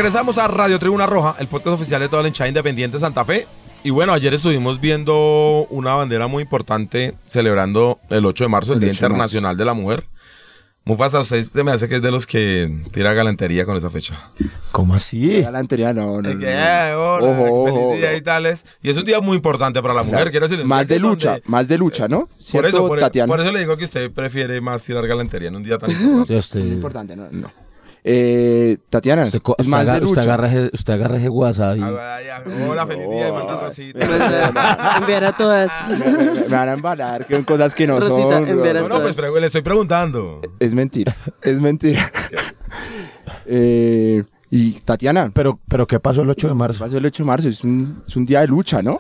Regresamos 0.01 0.39
a 0.39 0.49
Radio 0.49 0.79
Tribuna 0.79 1.05
Roja, 1.07 1.37
el 1.41 1.47
podcast 1.47 1.75
oficial 1.75 2.01
de 2.01 2.09
toda 2.09 2.23
la 2.23 2.29
hinchada 2.29 2.49
independiente 2.49 2.97
de 2.97 3.01
Santa 3.03 3.23
Fe. 3.23 3.47
Y 3.85 3.91
bueno, 3.91 4.15
ayer 4.15 4.33
estuvimos 4.33 4.81
viendo 4.81 5.67
una 5.69 5.93
bandera 5.95 6.27
muy 6.27 6.43
importante 6.45 7.13
celebrando 7.27 8.01
el 8.09 8.25
8 8.25 8.45
de 8.45 8.49
marzo, 8.49 8.73
el, 8.73 8.79
El 8.79 8.81
Día 8.81 8.91
8 8.93 8.97
de 8.97 9.03
marzo. 9.03 9.13
Internacional 9.37 9.57
de 9.59 9.65
la 9.67 9.75
Mujer. 9.75 10.07
Mufasa, 10.87 11.21
usted 11.21 11.43
se 11.43 11.63
me 11.65 11.73
hace 11.73 11.87
que 11.87 11.97
es 11.97 12.03
de 12.03 12.11
los 12.11 12.27
que 12.27 12.83
tira 12.93 13.13
galantería 13.13 13.67
con 13.67 13.77
esa 13.77 13.91
fecha. 13.91 14.31
¿Cómo 14.73 14.95
así? 14.95 15.43
Galantería, 15.43 15.93
no, 15.93 16.23
no, 16.23 16.31
Eh, 16.31 16.35
no, 16.35 16.41
que, 16.41 16.47
no. 16.47 16.51
eh, 16.51 16.95
hola, 16.95 17.27
Ojo, 17.27 17.67
feliz 17.67 17.79
ojo, 17.83 17.95
día 17.97 18.17
y 18.17 18.21
tales. 18.23 18.65
Y 18.83 18.89
es 18.89 18.97
un 18.97 19.05
día 19.05 19.21
muy 19.21 19.37
importante 19.37 19.83
para 19.83 19.93
la 19.93 20.03
mujer, 20.03 20.17
Claro. 20.21 20.31
quiero 20.31 20.47
decirle. 20.47 20.63
un 20.63 20.69
Más 20.71 20.89
de 20.89 20.99
lucha, 20.99 21.33
donde- 21.33 21.43
más 21.49 21.69
de 21.69 21.77
lucha, 21.77 22.09
¿no? 22.09 22.21
Por 22.21 22.29
¿Cierto, 22.41 22.69
eso, 22.69 22.79
por, 22.89 22.99
por 23.27 23.41
eso 23.43 23.53
le 23.53 23.59
digo 23.59 23.77
que 23.77 23.85
usted 23.85 24.11
prefiere 24.11 24.63
más 24.63 24.83
tirar 24.83 25.07
galantería 25.07 25.49
en 25.49 25.57
un 25.57 25.63
día 25.63 25.77
tan 25.77 25.91
importante. 25.91 26.33
Sí, 26.33 26.39
usted, 26.39 26.61
Muy 26.61 26.71
importante, 26.73 27.15
no, 27.15 27.29
no. 27.31 27.53
Eh, 28.03 28.79
Tatiana, 28.89 29.25
usted, 29.25 29.43
usted 30.03 30.19
agarra, 30.23 30.49
ese- 30.49 30.71
usted 30.73 30.93
agarra 30.95 31.19
ese 31.19 31.29
WhatsApp 31.29 31.77
y... 31.77 31.81
Ah, 31.83 32.19
Hola, 32.71 32.87
feliz 32.87 33.11
día 33.11 33.29
y 33.29 33.33
mandas 33.33 33.61
rositas. 33.63 34.09
Manda- 34.09 34.97
enviar 35.01 35.25
a 35.27 35.33
todas. 35.37 35.71
me, 35.89 35.97
me- 36.11 36.33
me 36.41 36.49
van 36.49 36.69
a 36.71 36.73
embalar 36.73 37.27
que 37.27 37.35
son 37.35 37.45
cosas 37.45 37.75
que 37.75 37.87
no 37.87 38.01
Rosita, 38.01 38.39
son. 38.39 38.49
enviar 38.49 38.79
a 38.79 38.81
No, 38.83 38.89
no, 38.89 39.01
pues 39.03 39.17
todas. 39.17 39.41
le 39.41 39.47
estoy 39.47 39.63
preguntando. 39.63 40.41
Es 40.59 40.73
mentira, 40.73 41.15
es 41.43 41.61
mentira. 41.61 42.11
eh, 43.47 44.25
y 44.51 44.73
Tatiana, 44.81 45.31
Pero, 45.35 45.59
pero 45.69 45.87
¿qué 45.87 46.01
pasó 46.01 46.23
el 46.23 46.31
8 46.31 46.49
de 46.49 46.55
marzo? 46.55 46.85
pasó 46.85 46.99
el 46.99 47.07
8 47.07 47.23
de 47.23 47.27
marzo, 47.27 47.49
es 47.49 47.63
un, 47.63 48.03
es 48.07 48.17
un 48.17 48.27
día 48.27 48.41
de 48.41 48.49
lucha, 48.49 48.83
¿no? 48.83 48.99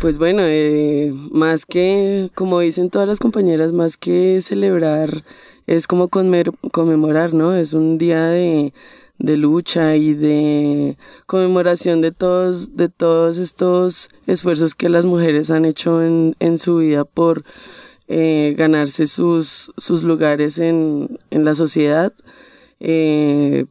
Pues 0.00 0.18
bueno, 0.18 0.42
eh, 0.44 1.12
más 1.32 1.66
que, 1.66 2.30
como 2.34 2.60
dicen 2.60 2.88
todas 2.90 3.08
las 3.08 3.18
compañeras, 3.18 3.72
más 3.72 3.96
que 3.96 4.40
celebrar, 4.40 5.24
es 5.70 5.86
como 5.86 6.08
conmer- 6.08 6.52
conmemorar, 6.72 7.32
¿no? 7.32 7.54
Es 7.54 7.74
un 7.74 7.96
día 7.96 8.26
de, 8.26 8.72
de 9.18 9.36
lucha 9.36 9.94
y 9.94 10.14
de 10.14 10.96
conmemoración 11.26 12.00
de 12.00 12.10
todos, 12.10 12.76
de 12.76 12.88
todos 12.88 13.38
estos 13.38 14.08
esfuerzos 14.26 14.74
que 14.74 14.88
las 14.88 15.06
mujeres 15.06 15.52
han 15.52 15.64
hecho 15.64 16.02
en, 16.02 16.34
en 16.40 16.58
su 16.58 16.78
vida 16.78 17.04
por 17.04 17.44
eh, 18.08 18.56
ganarse 18.58 19.06
sus, 19.06 19.70
sus 19.76 20.02
lugares 20.02 20.58
en, 20.58 21.18
en 21.30 21.44
la 21.44 21.54
sociedad. 21.54 22.12
Eh, 22.80 23.66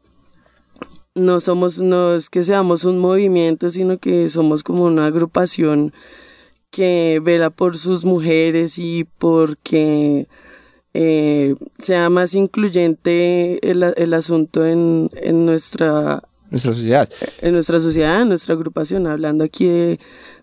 no 1.15 1.41
somos, 1.41 1.81
no 1.81 2.15
es 2.15 2.29
que 2.29 2.43
seamos 2.43 2.85
un 2.85 2.97
movimiento, 2.99 3.69
sino 3.69 3.97
que 3.97 4.29
somos 4.29 4.63
como 4.63 4.85
una 4.85 5.07
agrupación 5.07 5.91
que 6.71 7.19
vela 7.21 7.49
por 7.49 7.75
sus 7.75 8.05
mujeres 8.05 8.77
y 8.79 9.05
porque 9.17 10.27
eh, 11.01 11.55
sea 11.77 12.09
más 12.09 12.35
incluyente 12.35 13.59
el, 13.69 13.83
el 13.95 14.13
asunto 14.13 14.65
en, 14.65 15.09
en 15.13 15.45
nuestra 15.45 16.21
Nuestra 16.51 16.73
sociedad. 16.73 17.09
en 17.41 17.53
nuestra 17.53 17.79
sociedad, 17.79 18.21
en 18.21 18.27
nuestra 18.29 18.55
agrupación, 18.55 19.07
hablando 19.07 19.43
aquí 19.45 19.65
de, 19.65 19.99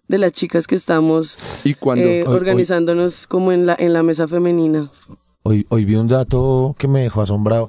de 0.09 0.18
las 0.18 0.33
chicas 0.33 0.66
que 0.66 0.76
estamos 0.76 1.37
Y 1.64 1.74
cuando... 1.74 2.04
eh, 2.07 2.24
hoy- 2.26 2.35
organizándonos 2.37 3.26
como 3.26 3.52
en 3.52 3.66
la, 3.66 3.76
en 3.78 3.92
la 3.92 4.02
mesa 4.02 4.26
femenina. 4.26 4.90
Hoy, 5.42 5.66
hoy 5.68 5.85
vi 5.85 5.94
un 5.96 6.09
dato 6.09 6.74
que 6.78 6.88
me 6.88 7.02
dejó 7.02 7.22
asombrado. 7.22 7.68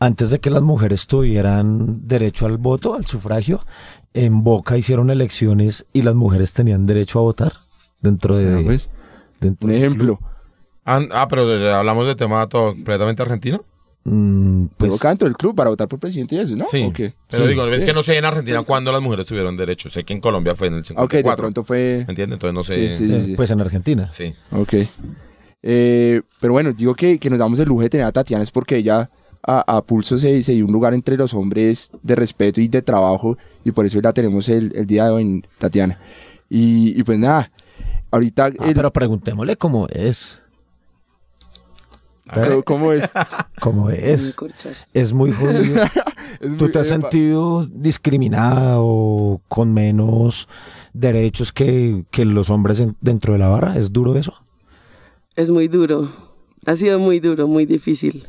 Antes 0.00 0.30
de 0.30 0.38
que 0.40 0.50
las 0.50 0.62
mujeres 0.62 1.06
tuvieran 1.06 2.06
derecho 2.08 2.46
al 2.46 2.58
voto, 2.58 2.94
al 2.94 3.04
sufragio, 3.06 3.60
en 4.14 4.42
Boca 4.44 4.76
hicieron 4.78 5.10
elecciones 5.10 5.84
y 5.92 6.02
las 6.02 6.14
mujeres 6.14 6.52
tenían 6.52 6.86
derecho 6.86 7.18
a 7.18 7.22
votar 7.22 7.52
dentro 8.00 8.36
de... 8.36 8.54
Ah, 8.58 8.62
pues, 8.64 8.88
dentro 9.40 9.68
un 9.68 9.74
ejemplo. 9.74 10.18
Ah, 10.84 11.00
ah, 11.12 11.26
pero 11.28 11.42
hablamos 11.74 12.06
de 12.06 12.14
tema 12.14 12.46
todo 12.48 12.72
completamente 12.72 13.22
argentino. 13.22 13.64
Mm, 14.06 14.66
Pues, 14.76 15.00
dentro 15.00 15.26
del 15.26 15.34
club 15.36 15.54
para 15.54 15.70
votar 15.70 15.88
por 15.88 15.98
presidente 15.98 16.34
y 16.34 16.38
eso, 16.40 16.54
¿no? 16.54 16.64
Sí. 16.66 16.82
¿O 16.86 16.92
qué? 16.92 17.14
Pero 17.30 17.44
Sí. 17.44 17.48
digo, 17.50 17.66
es 17.68 17.84
que 17.86 17.94
no 17.94 18.02
sé 18.02 18.18
en 18.18 18.26
Argentina 18.26 18.62
cuándo 18.62 18.92
las 18.92 19.00
mujeres 19.00 19.26
tuvieron 19.26 19.56
derecho. 19.56 19.88
Sé 19.88 20.04
que 20.04 20.12
en 20.12 20.20
Colombia 20.20 20.54
fue 20.54 20.66
en 20.68 20.74
el 20.74 20.80
Ah, 20.80 21.04
Ok, 21.04 21.12
de 21.12 21.18
54. 21.22 21.42
pronto 21.42 21.64
fue... 21.64 22.04
¿Me 22.06 22.12
entiendes? 22.12 22.36
Entonces 22.36 22.54
no 22.54 22.64
sé. 22.64 22.98
Sí, 22.98 23.06
sí, 23.06 23.12
sí, 23.12 23.26
sí. 23.28 23.34
pues 23.36 23.50
en 23.50 23.60
Argentina. 23.62 24.10
Sí. 24.10 24.34
Ok. 24.52 24.74
Eh, 25.62 26.20
pero 26.40 26.52
bueno, 26.52 26.72
digo 26.72 26.94
que, 26.94 27.18
que 27.18 27.30
nos 27.30 27.38
damos 27.38 27.58
el 27.58 27.68
lujo 27.68 27.80
de 27.82 27.88
tener 27.90 28.06
a 28.06 28.12
Tatiana 28.12 28.42
es 28.42 28.50
porque 28.50 28.76
ella 28.76 29.08
a, 29.42 29.76
a 29.76 29.80
pulso 29.82 30.18
se, 30.18 30.42
se 30.42 30.52
dio 30.52 30.66
un 30.66 30.72
lugar 30.72 30.92
entre 30.92 31.16
los 31.16 31.32
hombres 31.32 31.90
de 32.02 32.14
respeto 32.14 32.60
y 32.60 32.68
de 32.68 32.82
trabajo 32.82 33.38
y 33.64 33.70
por 33.70 33.86
eso 33.86 33.98
la 34.02 34.12
tenemos 34.12 34.48
el, 34.50 34.72
el 34.76 34.86
día 34.86 35.04
de 35.04 35.10
hoy, 35.10 35.22
en 35.22 35.46
Tatiana. 35.58 35.98
Y, 36.50 36.98
y 36.98 37.02
pues 37.02 37.18
nada, 37.18 37.50
ahorita... 38.10 38.46
Ah, 38.58 38.68
el- 38.68 38.74
pero 38.74 38.92
preguntémosle 38.92 39.56
cómo 39.56 39.88
es. 39.88 40.42
Pero 42.32 42.62
¿Cómo 42.64 42.92
es? 42.92 43.04
¿Cómo 43.60 43.90
es? 43.90 44.36
Es 44.92 45.12
muy 45.12 45.32
jodido. 45.32 45.82
Es 46.40 46.56
¿Tú 46.56 46.64
muy- 46.64 46.72
te 46.72 46.78
has 46.80 46.88
sentido 46.88 47.66
discriminada 47.66 48.76
o 48.80 49.40
con 49.48 49.72
menos 49.72 50.48
derechos 50.92 51.52
que, 51.52 52.04
que 52.10 52.24
los 52.24 52.50
hombres 52.50 52.80
en- 52.80 52.96
dentro 53.00 53.34
de 53.34 53.38
la 53.38 53.48
barra? 53.48 53.76
¿Es 53.76 53.92
duro 53.92 54.16
eso? 54.16 54.34
Es 55.36 55.50
muy 55.50 55.68
duro. 55.68 56.08
Ha 56.66 56.76
sido 56.76 56.98
muy 56.98 57.20
duro, 57.20 57.46
muy 57.46 57.66
difícil. 57.66 58.26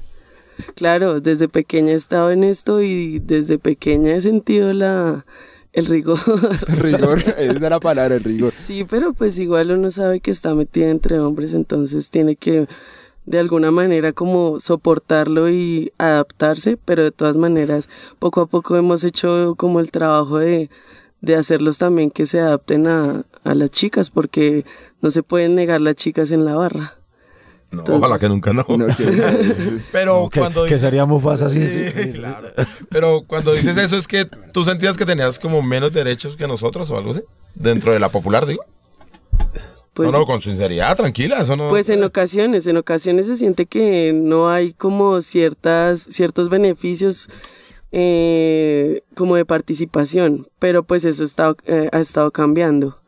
Claro, 0.76 1.20
desde 1.20 1.48
pequeña 1.50 1.92
he 1.92 1.96
estado 1.96 2.32
en 2.32 2.44
esto 2.44 2.82
y 2.82 3.20
desde 3.20 3.60
pequeña 3.60 4.14
he 4.16 4.22
sentido 4.22 4.72
la 4.74 5.26
el 5.74 5.86
rigor. 5.88 6.20
rigor, 6.68 7.20
esa 7.20 7.42
es 7.42 7.60
la 7.62 7.80
palabra, 7.80 8.16
el 8.16 8.24
rigor. 8.24 8.52
Sí, 8.52 8.86
pero 8.90 9.14
pues 9.14 9.38
igual 9.40 9.72
uno 9.72 9.90
sabe 9.92 10.20
que 10.22 10.32
está 10.32 10.54
metida 10.56 10.90
entre 10.90 11.20
hombres, 11.20 11.54
entonces 11.54 12.10
tiene 12.10 12.36
que 12.38 12.68
de 13.26 13.40
alguna 13.40 13.72
manera 13.72 14.14
como 14.14 14.60
soportarlo 14.60 15.50
y 15.50 15.92
adaptarse, 15.98 16.78
pero 16.84 17.04
de 17.04 17.12
todas 17.12 17.38
maneras 17.38 17.90
poco 18.20 18.42
a 18.42 18.46
poco 18.46 18.76
hemos 18.78 19.04
hecho 19.04 19.56
como 19.58 19.80
el 19.80 19.92
trabajo 19.92 20.38
de, 20.40 20.70
de 21.22 21.36
hacerlos 21.36 21.78
también 21.78 22.12
que 22.12 22.26
se 22.26 22.40
adapten 22.40 22.88
a, 22.88 23.24
a 23.44 23.56
las 23.56 23.72
chicas, 23.72 24.10
porque 24.12 24.64
no 25.02 25.10
se 25.12 25.24
pueden 25.24 25.56
negar 25.56 25.82
las 25.82 25.96
chicas 25.96 26.32
en 26.32 26.46
la 26.46 26.56
barra. 26.56 26.96
No, 27.72 27.80
Entonces- 27.80 28.04
ojalá 28.04 28.20
que 28.20 28.30
nunca 28.30 28.54
no. 28.54 28.64
Pero 29.92 30.30
que, 30.30 30.40
cuando 30.40 30.64
dices- 30.66 30.80
sería 30.82 31.06
muy 31.06 31.20
fácil 31.20 31.48
así. 31.48 31.68
Sí, 31.68 32.14
claro. 32.14 32.50
Pero 32.90 33.24
cuando 33.26 33.54
dices 33.54 33.76
eso 33.78 33.98
es 33.98 34.08
que 34.08 34.26
tú 34.54 34.64
sentías 34.64 34.96
que 34.98 35.06
tenías 35.06 35.40
como 35.40 35.62
menos 35.64 35.92
derechos 35.92 36.36
que 36.38 36.48
nosotros 36.48 36.90
o 36.92 36.98
algo 36.98 37.12
así. 37.12 37.22
Dentro 37.56 37.92
de 37.92 38.00
la 38.00 38.10
popular, 38.10 38.46
digo. 38.46 38.64
Pues, 39.96 40.12
no, 40.12 40.20
no, 40.20 40.26
con 40.26 40.42
sinceridad, 40.42 40.96
tranquila, 40.96 41.40
eso 41.42 41.56
no. 41.56 41.70
Pues 41.70 41.90
en 41.90 42.04
ocasiones, 42.04 42.68
en 42.68 42.78
ocasiones 42.78 43.26
se 43.28 43.38
siente 43.38 43.66
que 43.66 44.12
no 44.14 44.50
hay 44.50 44.74
como 44.74 45.22
ciertas, 45.22 46.02
ciertos 46.02 46.50
beneficios 46.50 47.30
eh, 47.94 49.04
como 49.16 49.38
de 49.38 49.46
participación, 49.46 50.48
pero 50.60 50.84
pues 50.84 51.06
eso 51.06 51.24
está, 51.24 51.56
eh, 51.66 51.88
ha 51.94 52.00
estado 52.02 52.32
cambiando. 52.32 53.00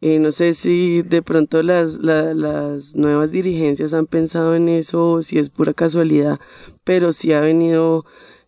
Eh, 0.00 0.18
no 0.18 0.32
sé 0.32 0.54
si 0.54 1.02
de 1.02 1.22
pronto 1.22 1.62
las, 1.62 1.98
la- 1.98 2.34
las 2.34 2.96
nuevas 2.96 3.30
dirigencias 3.30 3.94
han 3.94 4.06
pensado 4.06 4.54
en 4.56 4.68
eso 4.68 5.12
o 5.12 5.22
si 5.22 5.38
es 5.38 5.50
pura 5.50 5.72
casualidad, 5.72 6.40
pero 6.82 7.12
sí 7.12 7.32
ha 7.32 7.40
venido 7.40 8.04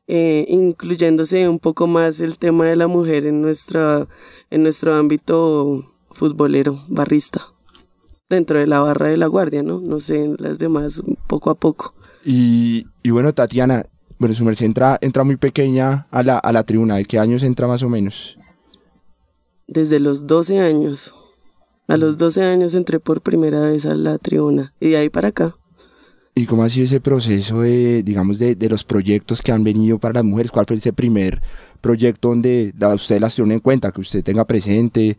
incluyéndose 0.09 1.49
un 1.49 1.59
poco 1.59 1.87
más 1.89 2.21
el 2.21 2.39
tema 2.39 2.67
de 2.67 2.77
la 2.77 2.87
mujer 2.87 3.27
en, 3.27 3.43
nuestra, 3.43 4.07
en 4.51 4.63
nuestro 4.63 4.95
ámbito 4.95 5.93
futbolero, 6.13 6.85
barrista 6.89 7.49
dentro 8.29 8.59
de 8.59 8.67
la 8.67 8.81
barra 8.81 9.09
de 9.09 9.17
la 9.17 9.27
guardia, 9.27 9.63
¿no? 9.63 9.81
No 9.81 10.01
sé, 10.01 10.25
en 10.25 10.37
las 10.39 10.59
demás 10.59 11.03
poco 11.27 11.51
a 11.51 11.55
poco. 11.55 11.95
y, 12.25 12.87
y 13.03 13.11
bueno, 13.11 13.33
Tatiana, 13.33 13.87
bueno, 14.19 14.35
su 14.35 14.45
merced 14.45 14.67
entra, 14.67 14.99
entra 15.01 15.25
muy 15.25 15.37
pequeña 15.37 16.07
a 16.11 16.23
la, 16.23 16.39
a 16.39 16.53
la 16.53 16.65
tribuna. 16.65 16.97
¿De 16.97 17.05
qué 17.05 17.19
años 17.19 17.43
entra 17.43 17.67
más 17.69 17.83
o 17.83 17.89
menos? 17.89 18.37
Desde 19.69 20.01
los 20.01 20.27
12 20.27 20.59
años. 20.61 21.15
A 21.89 21.97
los 21.97 22.17
12 22.19 22.43
años 22.43 22.75
entré 22.75 22.99
por 22.99 23.21
primera 23.21 23.61
vez 23.61 23.87
a 23.87 23.95
la 23.95 24.19
tribuna 24.19 24.73
y 24.81 24.91
de 24.91 24.97
ahí 24.97 25.09
para 25.09 25.29
acá. 25.29 25.57
¿Y 26.35 26.47
cómo 26.47 26.65
ha 26.65 26.69
sido 26.69 26.85
ese 26.85 27.01
proceso 27.01 27.61
de, 27.61 28.03
digamos, 28.03 28.39
de, 28.41 28.57
de 28.57 28.69
los 28.69 28.83
proyectos 28.85 29.41
que 29.41 29.53
han 29.53 29.63
venido 29.65 29.99
para 29.99 30.15
las 30.15 30.25
mujeres? 30.25 30.51
¿Cuál 30.51 30.67
fue 30.67 30.77
ese 30.77 30.93
primer 30.93 31.41
proyecto 31.81 32.29
donde 32.31 32.75
la- 32.77 32.93
usted 32.95 33.21
las 33.21 33.35
tiene 33.37 33.55
en 33.55 33.61
cuenta, 33.61 33.93
que 33.93 34.01
usted 34.01 34.23
tenga 34.25 34.45
presente? 34.45 35.17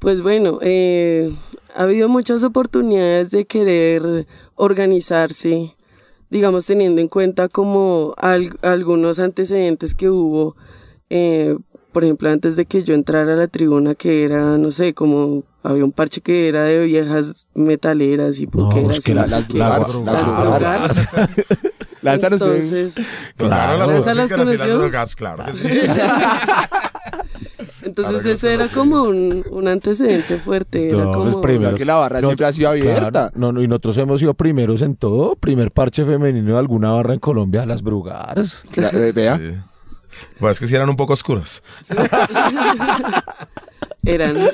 Pues 0.00 0.22
bueno, 0.22 0.58
eh, 0.62 1.30
ha 1.76 1.82
habido 1.82 2.08
muchas 2.08 2.42
oportunidades 2.42 3.30
de 3.30 3.44
querer 3.44 4.26
organizarse, 4.56 5.76
digamos 6.30 6.66
teniendo 6.66 7.00
en 7.00 7.08
cuenta 7.08 7.48
como 7.48 8.14
al- 8.16 8.56
algunos 8.62 9.18
antecedentes 9.20 9.94
que 9.94 10.08
hubo, 10.08 10.56
eh, 11.10 11.56
por 11.92 12.04
ejemplo, 12.04 12.30
antes 12.30 12.56
de 12.56 12.64
que 12.64 12.82
yo 12.82 12.94
entrara 12.94 13.34
a 13.34 13.36
la 13.36 13.46
tribuna, 13.48 13.94
que 13.94 14.24
era, 14.24 14.56
no 14.56 14.70
sé, 14.70 14.94
como 14.94 15.42
había 15.62 15.84
un 15.84 15.92
parche 15.92 16.22
que 16.22 16.48
era 16.48 16.62
de 16.62 16.82
viejas 16.86 17.46
metaleras 17.54 18.40
y 18.40 18.46
No, 18.46 18.50
punqueras 18.52 18.98
es 18.98 19.04
que 19.04 19.10
y 19.12 19.14
la- 19.14 19.26
no 19.26 19.28
las 19.28 19.54
la- 19.54 19.78
Las 22.02 22.22
las. 22.22 22.32
Entonces, 22.32 22.94
Claro, 23.36 23.76
Claro. 23.76 23.78
las 23.78 23.90
¿Esas 23.92 24.16
las 24.16 24.30
las 24.30 24.38
conoció? 24.40 24.78
drogas, 24.78 25.14
claro 25.14 25.44
que 25.44 25.52
sí. 25.52 25.58
Entonces 27.90 28.24
eso 28.26 28.48
era 28.48 28.68
como 28.68 29.02
un, 29.02 29.44
un 29.50 29.68
antecedente 29.68 30.38
fuerte. 30.38 30.88
Era 30.90 31.04
como... 31.04 31.24
pues, 31.24 31.34
O 31.34 31.40
primero. 31.40 31.70
sea, 31.70 31.78
que 31.78 31.84
la 31.84 31.94
barra 31.96 32.20
No, 32.20 32.28
siempre 32.28 32.46
ha 32.46 32.52
sido 32.52 32.70
abierta. 32.70 33.10
Claro, 33.10 33.30
no, 33.34 33.52
no, 33.52 33.62
y 33.62 33.68
nosotros 33.68 33.96
hemos 33.98 34.20
sido 34.20 34.34
primeros 34.34 34.82
en 34.82 34.96
todo. 34.96 35.36
Primer 35.36 35.70
parche 35.72 36.04
femenino 36.04 36.52
de 36.52 36.58
alguna 36.58 36.92
barra 36.92 37.14
en 37.14 37.20
Colombia, 37.20 37.66
las 37.66 37.82
Brugaras. 37.82 38.64
Cla- 38.72 38.90
eh, 38.94 39.12
Vea. 39.12 39.36
Sí. 39.38 39.54
Bueno, 40.38 40.52
es 40.52 40.60
que 40.60 40.66
sí 40.66 40.74
eran 40.74 40.88
un 40.88 40.96
poco 40.96 41.12
oscuras. 41.14 41.62
Eran. 44.04 44.36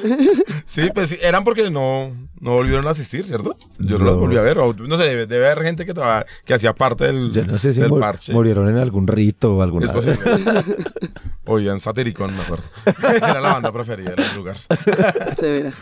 Sí, 0.67 0.91
pues 0.93 1.09
sí, 1.11 1.17
eran 1.23 1.43
porque 1.45 1.71
no, 1.71 2.13
no 2.41 2.51
volvieron 2.53 2.87
a 2.87 2.91
asistir, 2.91 3.25
¿cierto? 3.25 3.57
Yo 3.79 3.99
no, 3.99 4.05
las 4.05 4.15
No. 4.15 4.21
volví 4.21 4.37
a 4.37 4.43
ver. 4.43 4.59
O, 4.59 4.75
no 4.75 4.97
sé, 4.99 5.05
debe, 5.05 5.27
debe 5.27 5.47
haber 5.51 5.65
gente 5.65 5.87
que, 5.87 5.95
que 6.45 6.55
hacía 6.55 6.75
parte 6.75 7.05
del, 7.07 7.31
Yo 7.33 7.47
no 7.47 7.57
sé 7.57 7.73
si 7.73 7.81
del 7.81 7.89
mur- 7.91 8.01
parche. 8.01 8.33
murieron 8.33 8.69
en 8.69 8.77
algún 8.77 9.07
rito 9.07 9.57
o 9.57 9.63
alguna 9.63 9.91
posible. 9.93 10.19
Oían 11.47 11.81
Satiricón, 11.81 12.35
me 12.37 12.43
acuerdo. 12.43 12.65
Era 13.17 13.41
la 13.41 13.53
banda 13.55 13.73
preferida 13.73 14.11
en 14.11 14.17
los 14.17 14.35
lugares. 14.35 14.67
Severa. 15.39 15.73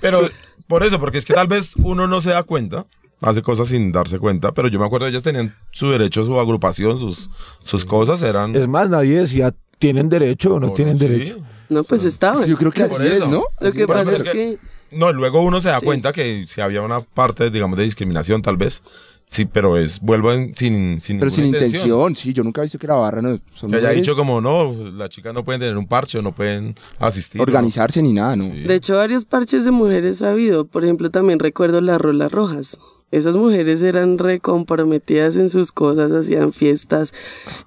Pero 0.00 0.28
por 0.66 0.84
eso, 0.84 0.98
porque 0.98 1.18
es 1.18 1.24
que 1.24 1.34
tal 1.34 1.48
vez 1.48 1.72
uno 1.76 2.06
no 2.06 2.20
se 2.20 2.30
da 2.30 2.42
cuenta, 2.44 2.86
hace 3.20 3.42
cosas 3.42 3.68
sin 3.68 3.92
darse 3.92 4.18
cuenta, 4.18 4.52
pero 4.52 4.68
yo 4.68 4.78
me 4.78 4.86
acuerdo 4.86 5.06
ellas 5.06 5.22
tenían 5.22 5.54
su 5.70 5.90
derecho, 5.90 6.24
su 6.24 6.38
agrupación, 6.40 6.98
sus, 6.98 7.30
sus 7.60 7.84
cosas 7.84 8.22
eran... 8.22 8.54
Es 8.56 8.66
más, 8.68 8.88
nadie 8.88 9.18
decía, 9.20 9.54
¿tienen 9.78 10.08
derecho 10.08 10.54
o 10.54 10.60
no 10.60 10.68
Oh, 10.68 10.74
tienen 10.74 10.98
sí. 10.98 11.06
derecho? 11.06 11.38
No, 11.72 11.82
pues 11.84 12.04
estaban. 12.04 12.46
Yo 12.46 12.56
creo 12.56 12.70
que 12.72 12.84
Por 12.84 13.00
así 13.00 13.08
es, 13.10 13.14
eso. 13.16 13.28
¿no? 13.28 13.44
Lo 13.60 13.72
que 13.72 13.86
pasa 13.86 14.16
es 14.16 14.22
que... 14.24 14.58
No, 14.90 15.10
luego 15.12 15.40
uno 15.40 15.60
se 15.62 15.68
da 15.70 15.80
Sí. 15.80 15.86
cuenta 15.86 16.12
que 16.12 16.44
si 16.46 16.60
había 16.60 16.82
una 16.82 17.00
parte, 17.00 17.50
digamos, 17.50 17.78
de 17.78 17.84
discriminación, 17.84 18.42
tal 18.42 18.56
vez. 18.58 18.82
Sí, 19.24 19.46
pero 19.46 19.78
es, 19.78 19.98
vuelvo 20.00 20.30
en- 20.32 20.54
sin, 20.54 21.00
sin 21.00 21.18
Pero 21.18 21.30
sin 21.30 21.46
intención, 21.46 22.14
sí. 22.14 22.34
Yo 22.34 22.42
nunca 22.42 22.60
he 22.60 22.64
visto 22.64 22.78
que 22.78 22.86
la 22.86 22.96
barra 22.96 23.22
no 23.22 23.40
son 23.54 23.70
Que 23.70 23.76
haya 23.76 23.86
mujeres 23.86 24.02
dicho 24.02 24.14
como, 24.14 24.42
no, 24.42 24.74
las 24.94 25.08
chicas 25.08 25.32
no 25.32 25.42
pueden 25.42 25.62
tener 25.62 25.78
un 25.78 25.86
parche 25.86 26.18
o 26.18 26.22
no 26.22 26.32
pueden 26.32 26.76
asistir. 26.98 27.38
¿no? 27.38 27.44
organizarse 27.44 28.02
ni 28.02 28.12
nada, 28.12 28.36
¿no? 28.36 28.44
Sí. 28.44 28.50
De 28.64 28.74
hecho, 28.74 28.96
varios 28.96 29.24
parches 29.24 29.64
de 29.64 29.70
mujeres 29.70 30.20
ha 30.20 30.32
habido. 30.32 30.66
Por 30.66 30.84
ejemplo, 30.84 31.10
también 31.10 31.38
recuerdo 31.38 31.80
las 31.80 31.98
rolas 31.98 32.30
rojas. 32.30 32.78
Esas 33.12 33.36
mujeres 33.36 33.82
eran 33.82 34.18
recomprometidas 34.18 35.36
en 35.36 35.50
sus 35.50 35.70
cosas, 35.70 36.10
hacían 36.10 36.52
fiestas, 36.52 37.12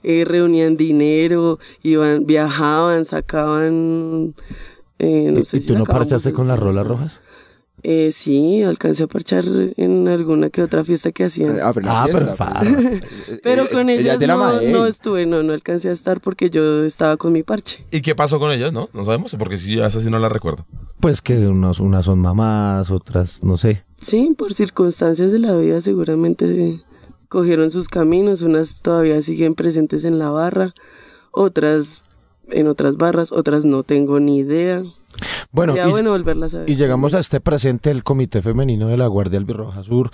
eh, 0.03 0.25
reunían 0.25 0.75
dinero, 0.75 1.60
iban, 1.84 2.25
viajaban, 2.25 3.05
sacaban... 3.05 4.34
eh, 4.99 5.29
no 5.31 5.39
¿Y, 5.41 5.45
sé 5.45 5.58
y 5.58 5.62
si 5.62 5.67
tú 5.67 5.77
no 5.77 5.86
parchaste 5.86 6.34
con 6.34 6.47
las 6.47 6.60
rolas 6.60 6.86
rojas? 6.88 7.21
Eh, 7.88 8.12
sí, 8.12 8.63
alcancé 8.63 9.04
a 9.04 9.08
parchar 9.08 9.43
en 9.78 10.08
alguna 10.08 10.50
que 10.50 10.63
otra 10.63 10.84
fiesta 10.84 11.12
que 11.12 11.24
hacían. 11.26 11.60
Ah, 11.62 11.71
pero, 11.71 11.88
Ah, 11.91 12.06
pero 12.12 12.26
fiesta, 12.26 12.36
farra. 12.36 12.62
Eh, 13.28 13.39
Pero 13.43 13.65
eh, 13.65 13.69
con 13.69 13.91
ella 13.91 14.15
ellas 14.15 14.63
no, 14.63 14.88
estuve, 14.88 15.28
no, 15.28 15.43
no 15.43 15.54
alcancé 15.54 15.89
a 15.89 15.91
estar 15.91 16.19
porque 16.19 16.50
yo 16.50 16.84
estaba 16.84 17.15
con 17.17 17.32
mi 17.32 17.43
parche. 17.43 17.86
¿Y 17.91 18.02
qué 18.02 18.15
pasó 18.15 18.39
con 18.39 18.52
ellas, 18.52 18.74
no? 18.74 18.89
No 18.91 19.06
sabemos, 19.06 19.36
porque 19.38 19.60
si 19.60 19.80
esa 19.80 20.00
sí 20.00 20.10
no 20.10 20.17
la 20.17 20.30
recuerdo. 20.30 20.65
Pues 21.00 21.21
que 21.21 21.38
unos, 21.45 21.80
unas 21.80 22.06
son 22.06 22.21
mamás, 22.21 22.89
otras 22.89 23.43
no 23.43 23.56
sé. 23.56 23.84
Sí, 24.02 24.34
por 24.36 24.56
circunstancias 24.56 25.32
de 25.32 25.38
la 25.38 25.56
vida 25.56 25.80
seguramente 25.80 26.45
eh, 26.45 26.82
cogieron 27.30 27.69
sus 27.69 27.88
caminos, 27.88 28.41
unas 28.41 28.82
todavía 28.82 29.21
siguen 29.21 29.54
presentes 29.54 30.06
en 30.06 30.17
la 30.17 30.32
barra, 30.32 30.74
otras 31.32 32.02
en 32.50 32.65
otras 32.65 32.98
barras, 32.98 33.32
otras 33.32 33.63
no 33.63 33.84
tengo 33.84 34.19
ni 34.19 34.39
idea. 34.39 34.84
Bueno, 35.51 35.75
y, 35.75 35.89
bueno 35.89 36.12
volverlas 36.12 36.56
a 36.56 36.60
ver. 36.60 36.69
y 36.69 36.75
llegamos 36.75 37.13
a 37.13 37.19
este 37.19 37.39
presente 37.39 37.89
del 37.89 38.04
Comité 38.04 38.41
Femenino 38.41 38.88
de 38.88 38.97
la 38.97 39.08
Guardia 39.08 39.39
Albirroja 39.39 39.84
Sur. 39.84 40.12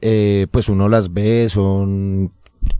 Eh, 0.00 0.46
pues 0.50 0.68
uno 0.68 0.88
las 0.88 1.12
ve, 1.12 1.48
son 1.48 2.32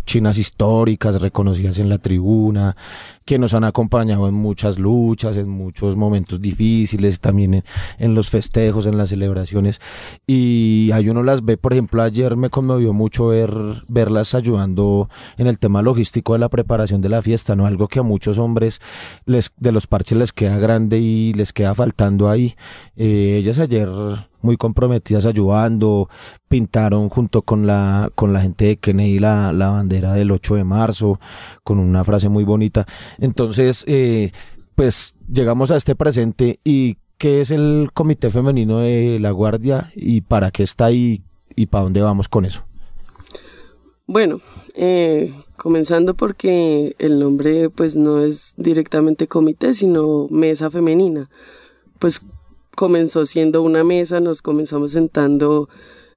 chinas 0.07 0.39
históricas 0.39 1.21
reconocidas 1.21 1.79
en 1.79 1.89
la 1.89 1.99
tribuna, 1.99 2.77
que 3.25 3.39
nos 3.39 3.55
han 3.55 3.65
acompañado 3.65 4.29
en 4.29 4.35
muchas 4.35 4.79
luchas, 4.79 5.37
en 5.37 5.49
muchos 5.49 5.97
momentos 5.97 6.41
difíciles, 6.41 7.21
también 7.21 7.65
en, 7.99 8.15
los 8.15 8.29
festejos, 8.31 8.87
en 8.87 8.99
las 8.99 9.09
celebraciones. 9.09 9.81
Y 10.27 10.91
ahí 10.93 11.09
uno 11.09 11.23
las 11.23 11.45
ve, 11.45 11.57
por 11.57 11.73
ejemplo, 11.73 12.03
ayer 12.03 12.37
me 12.37 12.51
conmovió 12.51 12.93
mucho 12.93 13.29
ver, 13.29 13.53
verlas 13.89 14.35
ayudando 14.35 15.09
en 15.39 15.47
el 15.47 15.59
tema 15.59 15.83
logístico 15.83 16.35
de 16.35 16.39
la 16.41 16.49
preparación 16.49 17.01
de 17.01 17.09
la 17.09 17.23
fiesta, 17.23 17.57
¿no? 17.57 17.67
Algo 17.67 17.89
que 17.89 18.01
a 18.01 18.03
muchos 18.03 18.39
hombres 18.39 18.81
les, 19.25 19.53
de 19.57 19.73
los 19.73 19.87
parches 19.87 20.19
les 20.19 20.33
queda 20.33 20.59
grande 20.59 20.99
y 20.99 21.33
les 21.33 21.53
queda 21.53 21.75
faltando 21.75 22.29
ahí. 22.29 22.55
Eh, 22.97 23.37
ellas 23.39 23.59
ayer 23.59 23.89
muy 24.45 24.57
comprometidas 24.57 25.27
ayudando, 25.27 26.09
pintaron 26.49 27.09
junto 27.09 27.43
con 27.43 27.67
la, 27.67 28.11
con 28.15 28.33
la 28.33 28.41
gente 28.41 28.67
de 28.67 28.77
Kennedy 28.77 29.19
la, 29.19 29.53
la 29.53 29.71
bandera 29.71 30.13
del 30.13 30.31
8 30.31 30.57
de 30.57 30.65
marzo, 30.65 31.19
con 31.65 31.79
una 31.79 32.05
frase 32.05 32.29
muy 32.29 32.45
bonita. 32.45 32.87
Entonces, 33.19 33.85
eh, 33.89 34.31
pues 34.75 35.17
llegamos 35.33 35.71
a 35.71 35.77
este 35.77 35.95
presente 35.97 36.61
y 36.63 36.99
¿qué 37.19 37.41
es 37.41 37.51
el 37.51 37.91
Comité 37.95 38.31
Femenino 38.31 38.79
de 38.79 39.19
la 39.21 39.31
Guardia 39.31 39.91
y 39.95 40.21
para 40.21 40.51
qué 40.51 40.63
está 40.63 40.87
ahí 40.87 41.23
y 41.57 41.67
para 41.67 41.85
dónde 41.85 42.03
vamos 42.03 42.29
con 42.29 42.45
eso? 42.45 42.65
Bueno, 44.07 44.43
eh, 44.75 45.33
comenzando 45.57 46.15
porque 46.15 46.95
el 46.99 47.19
nombre 47.19 47.71
pues 47.71 47.97
no 47.97 48.21
es 48.21 48.55
directamente 48.57 49.29
comité, 49.29 49.73
sino 49.73 50.29
mesa 50.29 50.71
femenina. 50.71 51.31
Pues 51.99 52.21
comenzó 52.75 53.25
siendo 53.25 53.63
una 53.63 53.85
mesa, 53.85 54.21
nos 54.21 54.43
comenzamos 54.43 54.93
sentando, 54.93 55.69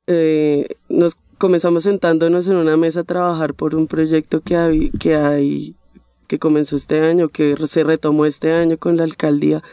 eh, 0.08 0.68
nos 0.90 1.16
comenzamos 1.38 1.84
sentándonos 1.84 2.48
en 2.48 2.58
una 2.58 2.78
mesa 2.78 3.02
a 3.02 3.04
trabajar 3.04 3.54
por 3.54 3.76
un 3.76 3.88
proyecto 3.88 4.42
que 4.42 4.56
hay, 4.56 4.90
que 4.92 5.16
hay, 5.16 5.76
comenzó 6.40 6.76
este 6.76 7.00
año, 7.00 7.30
que 7.30 7.56
se 7.68 7.84
retomó 7.84 8.26
este 8.26 8.52
año 8.52 8.78
con 8.78 8.98
la 8.98 9.04
alcaldía, 9.04 9.64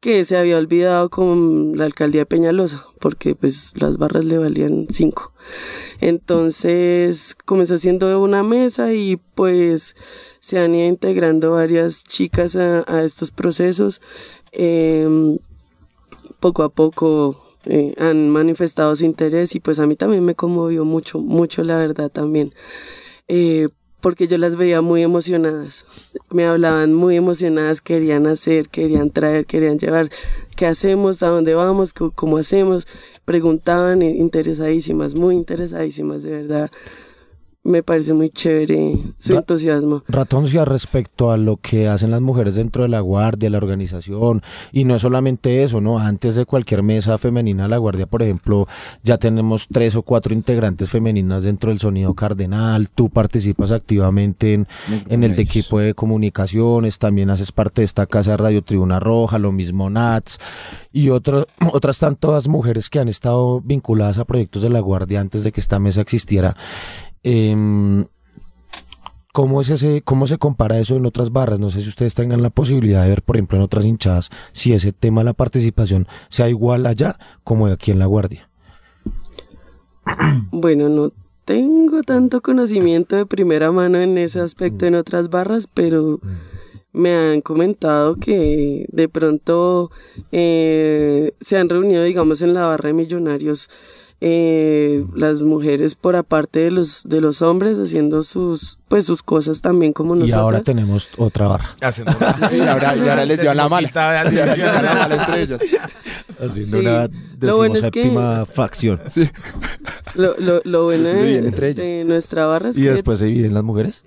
que 0.00 0.24
se 0.24 0.36
había 0.36 0.58
olvidado 0.58 1.10
con 1.10 1.76
la 1.76 1.84
alcaldía 1.84 2.22
de 2.22 2.26
Peñalosa, 2.26 2.86
porque 2.98 3.34
pues 3.34 3.72
las 3.74 3.98
barras 3.98 4.24
le 4.24 4.38
valían 4.38 4.86
cinco. 4.88 5.32
Entonces 6.00 7.36
comenzó 7.44 7.78
siendo 7.78 8.20
una 8.20 8.42
mesa 8.42 8.94
y 8.94 9.16
pues 9.34 9.94
se 10.40 10.58
han 10.58 10.74
ido 10.74 10.88
integrando 10.88 11.52
varias 11.52 12.04
chicas 12.04 12.56
a, 12.56 12.84
a 12.86 13.04
estos 13.04 13.30
procesos. 13.30 14.00
Em, 14.50 15.38
poco 16.42 16.64
a 16.64 16.68
poco 16.68 17.40
eh, 17.66 17.94
han 17.96 18.28
manifestado 18.28 18.94
su 18.96 19.04
interés 19.04 19.54
y 19.54 19.60
pues 19.60 19.78
a 19.78 19.86
mí 19.86 19.94
también 19.94 20.24
me 20.24 20.34
conmovió 20.34 20.84
mucho, 20.84 21.20
mucho 21.20 21.62
la 21.62 21.76
verdad 21.78 22.10
también. 22.10 22.52
Eh, 23.28 23.68
porque 24.00 24.26
yo 24.26 24.36
las 24.36 24.56
veía 24.56 24.80
muy 24.80 25.02
emocionadas, 25.02 25.86
me 26.28 26.44
hablaban 26.44 26.92
muy 26.92 27.14
emocionadas, 27.14 27.80
querían 27.80 28.26
hacer, 28.26 28.68
querían 28.68 29.10
traer, 29.10 29.46
querían 29.46 29.78
llevar, 29.78 30.10
¿qué 30.56 30.66
hacemos? 30.66 31.22
¿A 31.22 31.28
dónde 31.28 31.54
vamos? 31.54 31.92
¿Cómo, 31.92 32.36
hacemos? 32.36 32.88
Preguntaban, 33.24 34.02
interesadísimas, 34.02 35.14
muy 35.14 35.36
interesadísimas, 35.36 36.24
de 36.24 36.30
verdad. 36.32 36.70
Me 37.64 37.84
parece 37.84 38.12
muy 38.12 38.28
chévere 38.30 38.98
su 39.18 39.34
Ra- 39.34 39.38
entusiasmo. 39.38 40.02
Ratoncia 40.08 40.64
respecto 40.64 41.30
a 41.30 41.36
lo 41.36 41.58
que 41.58 41.86
hacen 41.88 42.10
las 42.10 42.20
mujeres 42.20 42.56
dentro 42.56 42.82
de 42.82 42.88
la 42.88 42.98
guardia, 42.98 43.50
la 43.50 43.58
organización, 43.58 44.42
y 44.72 44.82
no 44.82 44.96
es 44.96 45.02
solamente 45.02 45.62
eso, 45.62 45.80
¿no? 45.80 46.00
Antes 46.00 46.34
de 46.34 46.44
cualquier 46.44 46.82
mesa 46.82 47.18
femenina 47.18 47.62
de 47.62 47.68
la 47.68 47.76
guardia, 47.76 48.06
por 48.06 48.20
ejemplo, 48.22 48.66
ya 49.04 49.16
tenemos 49.16 49.68
tres 49.70 49.94
o 49.94 50.02
cuatro 50.02 50.34
integrantes 50.34 50.88
femeninas 50.90 51.44
dentro 51.44 51.70
del 51.70 51.78
sonido 51.78 52.14
cardenal, 52.14 52.88
tú 52.90 53.10
participas 53.10 53.70
activamente 53.70 54.54
en, 54.54 54.66
en 55.08 55.22
el 55.22 55.36
de 55.36 55.42
equipo 55.42 55.78
de 55.78 55.94
comunicaciones, 55.94 56.98
también 56.98 57.30
haces 57.30 57.52
parte 57.52 57.82
de 57.82 57.84
esta 57.84 58.06
casa 58.06 58.32
de 58.32 58.36
Radio 58.38 58.62
Tribuna 58.62 58.98
Roja, 58.98 59.38
lo 59.38 59.52
mismo 59.52 59.88
Nats, 59.88 60.40
y 60.92 61.10
otro- 61.10 61.46
otras 61.72 62.00
tantas 62.00 62.48
mujeres 62.48 62.90
que 62.90 62.98
han 62.98 63.06
estado 63.08 63.60
vinculadas 63.60 64.18
a 64.18 64.24
proyectos 64.24 64.62
de 64.62 64.70
la 64.70 64.80
guardia 64.80 65.20
antes 65.20 65.44
de 65.44 65.52
que 65.52 65.60
esta 65.60 65.78
mesa 65.78 66.00
existiera. 66.00 66.56
Em, 67.22 68.06
¿Cómo 69.32 69.62
es 69.62 69.70
ese, 69.70 70.02
cómo 70.02 70.26
se 70.26 70.36
compara 70.36 70.78
eso 70.78 70.96
en 70.96 71.06
otras 71.06 71.32
barras? 71.32 71.58
No 71.58 71.70
sé 71.70 71.80
si 71.80 71.88
ustedes 71.88 72.14
tengan 72.14 72.42
la 72.42 72.50
posibilidad 72.50 73.02
de 73.02 73.08
ver, 73.08 73.22
por 73.22 73.36
ejemplo, 73.36 73.56
en 73.56 73.64
otras 73.64 73.86
hinchadas, 73.86 74.30
si 74.52 74.74
ese 74.74 74.92
tema 74.92 75.22
de 75.22 75.24
la 75.24 75.32
participación 75.32 76.06
sea 76.28 76.50
igual 76.50 76.84
allá 76.84 77.16
como 77.42 77.66
aquí 77.66 77.90
en 77.90 77.98
la 77.98 78.06
guardia. 78.06 78.50
Bueno, 80.50 80.90
no 80.90 81.12
tengo 81.46 82.02
tanto 82.02 82.42
conocimiento 82.42 83.16
de 83.16 83.24
primera 83.24 83.72
mano 83.72 83.98
en 83.98 84.18
ese 84.18 84.40
aspecto 84.40 84.84
en 84.84 84.96
otras 84.96 85.30
barras, 85.30 85.66
pero 85.66 86.20
me 86.92 87.14
han 87.14 87.40
comentado 87.40 88.16
que 88.16 88.84
de 88.90 89.08
pronto 89.08 89.90
eh, 90.30 91.32
se 91.40 91.56
han 91.56 91.70
reunido, 91.70 92.02
digamos, 92.02 92.42
en 92.42 92.52
la 92.52 92.66
barra 92.66 92.88
de 92.88 92.92
millonarios 92.92 93.70
eh, 94.24 95.04
las 95.16 95.42
mujeres 95.42 95.96
por 95.96 96.14
aparte 96.14 96.60
de 96.60 96.70
los 96.70 97.02
de 97.08 97.20
los 97.20 97.42
hombres 97.42 97.76
haciendo 97.80 98.22
sus 98.22 98.78
pues 98.86 99.04
sus 99.04 99.20
cosas 99.20 99.60
también 99.62 99.92
como 99.92 100.14
Y 100.14 100.20
nosotros. 100.20 100.40
ahora 100.40 100.62
tenemos 100.62 101.08
otra 101.18 101.48
barra. 101.48 101.76
Haciendo 101.80 102.12
una- 102.20 102.50
Y 102.56 102.60
ahora, 102.60 102.96
y 102.96 103.00
ahora 103.00 103.24
les 103.24 103.40
dio 103.40 103.52
la 103.52 103.68
mala. 103.68 103.88
Y. 103.88 103.92
Haciendo 106.44 106.78
Sí, 106.78 106.86
una 106.86 107.08
lo 107.40 107.56
bueno 107.56 107.74
es 107.74 107.90
que- 107.90 108.00
decimoséptima 108.00 108.46
facción. 108.46 109.00
Lo, 110.14 110.36
lo, 110.38 110.60
lo 110.64 110.84
bueno 110.84 111.08
de, 111.08 111.74
de 111.74 112.04
nuestra 112.04 112.46
barra 112.46 112.68
es 112.70 112.78
Y 112.78 112.82
que 112.82 112.90
después 112.90 113.18
se 113.18 113.26
dividen 113.26 113.54
las 113.54 113.64
mujeres. 113.64 114.04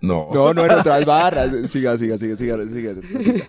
No. 0.00 0.28
No, 0.32 0.54
no, 0.54 0.64
en 0.66 0.70
otras 0.70 1.04
barras. 1.04 1.50
Siga, 1.70 1.96
siga, 1.96 2.16
siga, 2.18 2.36
siga, 2.36 2.56
siga. 2.70 2.94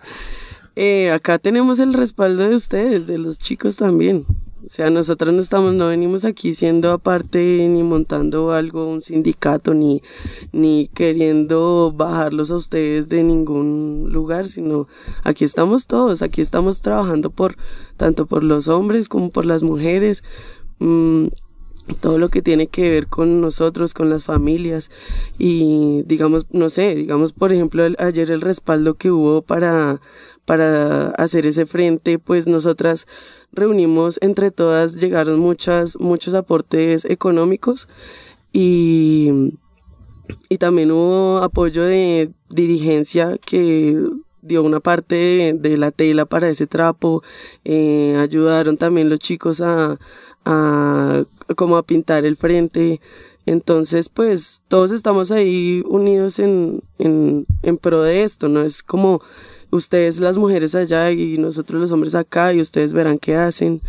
Eh, 0.78 1.10
acá 1.10 1.38
tenemos 1.38 1.78
el 1.80 1.94
respaldo 1.94 2.46
de 2.48 2.54
ustedes, 2.54 3.06
de 3.06 3.16
los 3.16 3.38
chicos 3.38 3.76
también. 3.76 4.26
O 4.66 4.68
sea, 4.68 4.90
nosotros 4.90 5.32
no 5.32 5.40
estamos, 5.40 5.74
no 5.74 5.88
venimos 5.88 6.24
aquí 6.24 6.52
siendo 6.52 6.90
aparte 6.90 7.68
ni 7.68 7.84
montando 7.84 8.50
algo, 8.50 8.86
un 8.86 9.00
sindicato, 9.00 9.74
ni, 9.74 10.02
ni 10.50 10.88
queriendo 10.88 11.92
bajarlos 11.94 12.50
a 12.50 12.56
ustedes 12.56 13.08
de 13.08 13.22
ningún 13.22 14.08
lugar, 14.10 14.48
sino 14.48 14.88
aquí 15.22 15.44
estamos 15.44 15.86
todos, 15.86 16.20
aquí 16.20 16.40
estamos 16.40 16.80
trabajando 16.80 17.30
por, 17.30 17.54
tanto 17.96 18.26
por 18.26 18.42
los 18.42 18.66
hombres 18.66 19.08
como 19.08 19.30
por 19.30 19.46
las 19.46 19.62
mujeres. 19.62 20.24
Mm, 20.80 21.28
todo 22.00 22.18
lo 22.18 22.28
que 22.28 22.42
tiene 22.42 22.66
que 22.66 22.90
ver 22.90 23.06
con 23.06 23.40
nosotros, 23.40 23.94
con 23.94 24.10
las 24.10 24.24
familias. 24.24 24.90
Y 25.38 26.02
digamos, 26.06 26.46
no 26.50 26.68
sé, 26.68 26.94
digamos 26.94 27.32
por 27.32 27.52
ejemplo 27.52 27.84
el- 27.84 27.96
ayer 27.98 28.30
el 28.30 28.40
respaldo 28.40 28.94
que 28.94 29.10
hubo 29.10 29.42
para, 29.42 30.00
para 30.44 31.08
hacer 31.10 31.46
ese 31.46 31.66
frente, 31.66 32.18
pues 32.18 32.48
nosotras 32.48 33.06
reunimos 33.52 34.18
entre 34.22 34.50
todas, 34.50 34.96
llegaron 35.00 35.38
muchas, 35.38 35.98
muchos 35.98 36.34
aportes 36.34 37.04
económicos 37.04 37.88
y, 38.52 39.30
y 40.48 40.58
también 40.58 40.90
hubo 40.90 41.38
apoyo 41.38 41.82
de 41.84 42.30
dirigencia 42.50 43.38
que 43.44 44.00
dio 44.42 44.62
una 44.62 44.80
parte 44.80 45.14
de, 45.16 45.52
de 45.54 45.76
la 45.76 45.90
tela 45.90 46.24
para 46.26 46.48
ese 46.48 46.66
trapo, 46.66 47.22
eh, 47.64 48.16
ayudaron 48.20 48.76
también 48.76 49.08
los 49.08 49.18
chicos 49.18 49.60
a, 49.60 49.98
a 50.44 51.24
como 51.54 51.76
a 51.76 51.82
pintar 51.84 52.24
el 52.24 52.36
frente. 52.36 53.00
Entonces, 53.44 54.08
pues 54.08 54.62
todos 54.68 54.90
estamos 54.90 55.30
ahí 55.30 55.82
unidos 55.86 56.38
en, 56.40 56.82
en, 56.98 57.46
en 57.62 57.76
pro 57.78 58.02
de 58.02 58.24
esto, 58.24 58.48
¿no? 58.48 58.62
Es 58.62 58.82
como 58.82 59.20
ustedes 59.70 60.18
las 60.20 60.36
mujeres 60.38 60.74
allá 60.74 61.10
y 61.12 61.38
nosotros 61.38 61.80
los 61.80 61.92
hombres 61.92 62.14
acá 62.14 62.52
y 62.52 62.60
ustedes 62.60 62.92
verán 62.92 63.18
qué 63.18 63.36
hacen. 63.36 63.80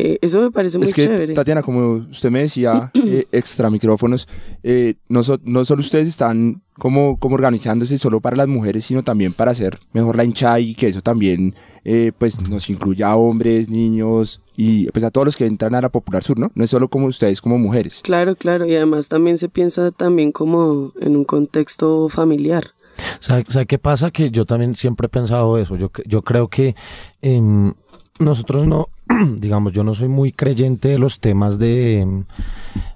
Eh, 0.00 0.18
eso 0.20 0.40
me 0.40 0.50
parece 0.50 0.78
muy 0.78 0.86
Es 0.88 0.94
que, 0.94 1.04
chévere. 1.06 1.34
Tatiana, 1.34 1.62
como 1.62 1.94
usted 2.10 2.30
me 2.30 2.40
decía, 2.42 2.90
eh, 2.94 3.26
extra 3.32 3.68
micrófonos, 3.70 4.28
eh, 4.62 4.94
no, 5.08 5.22
so- 5.24 5.40
no 5.42 5.64
solo 5.64 5.80
ustedes 5.80 6.06
están 6.06 6.62
como, 6.78 7.18
como 7.18 7.34
organizándose 7.34 7.98
solo 7.98 8.20
para 8.20 8.36
las 8.36 8.46
mujeres, 8.46 8.84
sino 8.84 9.02
también 9.02 9.32
para 9.32 9.50
hacer 9.52 9.78
mejor 9.92 10.16
la 10.16 10.24
hinchada 10.24 10.60
y 10.60 10.74
que 10.74 10.86
eso 10.88 11.00
también 11.00 11.54
eh, 11.84 12.12
pues 12.16 12.40
nos 12.40 12.68
incluya 12.70 13.10
a 13.10 13.16
hombres, 13.16 13.68
niños 13.68 14.40
y 14.56 14.90
pues 14.90 15.04
a 15.04 15.10
todos 15.10 15.24
los 15.24 15.36
que 15.36 15.46
entran 15.46 15.74
a 15.74 15.80
la 15.80 15.88
Popular 15.88 16.24
Sur, 16.24 16.38
¿no? 16.38 16.50
No 16.54 16.64
es 16.64 16.70
solo 16.70 16.88
como 16.88 17.06
ustedes 17.06 17.40
como 17.40 17.58
mujeres. 17.58 18.00
Claro, 18.02 18.34
claro, 18.34 18.66
y 18.66 18.74
además 18.74 19.08
también 19.08 19.38
se 19.38 19.48
piensa 19.48 19.92
también 19.92 20.32
como 20.32 20.92
en 21.00 21.16
un 21.16 21.24
contexto 21.24 22.08
familiar. 22.08 22.72
¿Sabe, 23.20 23.44
sabe 23.48 23.66
qué 23.66 23.78
pasa? 23.78 24.10
Que 24.10 24.30
yo 24.30 24.44
también 24.44 24.74
siempre 24.74 25.06
he 25.06 25.08
pensado 25.08 25.58
eso. 25.58 25.76
Yo, 25.76 25.90
yo 26.06 26.22
creo 26.22 26.48
que 26.48 26.74
em, 27.22 27.72
nosotros 28.18 28.66
no, 28.66 28.88
digamos, 29.36 29.72
yo 29.72 29.84
no 29.84 29.94
soy 29.94 30.08
muy 30.08 30.32
creyente 30.32 30.88
de 30.88 30.98
los 30.98 31.20
temas 31.20 31.58
de 31.58 32.00
em, 32.00 32.24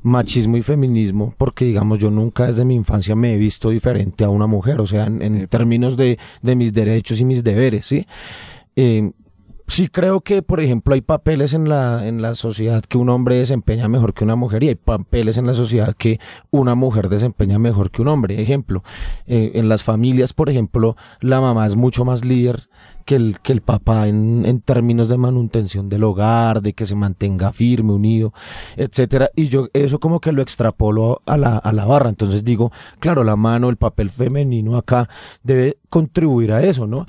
machismo 0.03 0.57
y 0.57 0.63
feminismo, 0.63 1.35
porque, 1.39 1.65
digamos, 1.65 1.99
yo 1.99 2.11
nunca 2.11 2.47
desde 2.47 2.65
mi 2.65 2.75
infancia 2.75 3.15
me 3.15 3.35
he 3.35 3.39
visto 3.39 3.71
diferente 3.71 4.25
a 4.25 4.29
una 4.29 4.47
mujer, 4.47 4.81
o 4.81 4.87
sea, 4.87 5.07
en, 5.07 5.23
en 5.23 5.47
términos 5.49 5.97
de, 5.97 6.19
de 6.43 6.57
mis 6.57 6.73
derechos 6.73 7.21
y 7.21 7.25
mis 7.25 7.45
deberes, 7.45 7.87
¿sí? 7.87 8.07
Em, 8.77 9.13
sí 9.67 9.89
creo 9.89 10.21
que, 10.21 10.43
por 10.43 10.61
ejemplo, 10.61 10.95
hay 10.95 11.01
papeles 11.01 11.55
en 11.55 11.69
la, 11.69 12.07
en 12.07 12.21
la 12.21 12.35
sociedad 12.35 12.83
que 12.83 12.99
un 12.99 13.09
hombre 13.09 13.37
desempeña 13.37 13.89
mejor 13.89 14.13
que 14.13 14.25
una 14.25 14.37
mujer 14.37 14.63
y 14.65 14.69
hay 14.69 14.75
papeles 14.75 15.39
en 15.39 15.47
la 15.47 15.55
sociedad 15.55 15.95
que 15.97 16.21
una 16.51 16.75
mujer 16.75 17.09
desempeña 17.09 17.59
mejor 17.59 17.91
que 17.91 18.03
un 18.03 18.09
hombre. 18.09 18.41
Ejemplo, 18.41 18.83
eh, 19.27 19.53
en 19.55 19.69
las 19.69 19.83
familias, 19.83 20.33
por 20.33 20.51
ejemplo, 20.51 20.97
la 21.21 21.41
mamá 21.41 21.67
es 21.67 21.77
mucho 21.77 22.05
más 22.05 22.25
líder 22.25 22.69
que 23.05 23.17
el, 23.17 23.41
que 23.41 23.53
el 23.53 23.63
papá 23.63 24.09
en, 24.09 24.45
en 24.47 24.61
términos 24.61 25.09
de 25.09 25.17
manutención 25.17 25.89
del 25.89 26.05
hogar, 26.05 26.63
de 26.63 26.73
que 26.73 26.87
se 26.87 26.95
mantenga 26.95 27.53
firme, 27.53 27.93
unido, 27.93 28.33
etcétera. 28.77 29.31
Y 29.35 29.49
yo 29.49 29.69
eso 29.73 29.99
como 30.01 30.21
que 30.21 30.33
lo 30.33 30.43
extrapolo 30.43 31.23
a 31.27 31.37
la, 31.37 31.57
a 31.57 31.73
la 31.73 31.85
barra. 31.85 32.11
Entonces 32.11 32.45
digo, 32.45 32.73
claro, 33.01 33.25
la 33.25 33.37
mano, 33.37 33.69
el 33.69 33.77
papel 33.77 34.11
femenino 34.11 34.77
acá 34.77 35.09
debe 35.43 35.79
contribuir 35.89 36.53
a 36.53 36.63
eso, 36.63 36.87
¿no? 36.87 37.07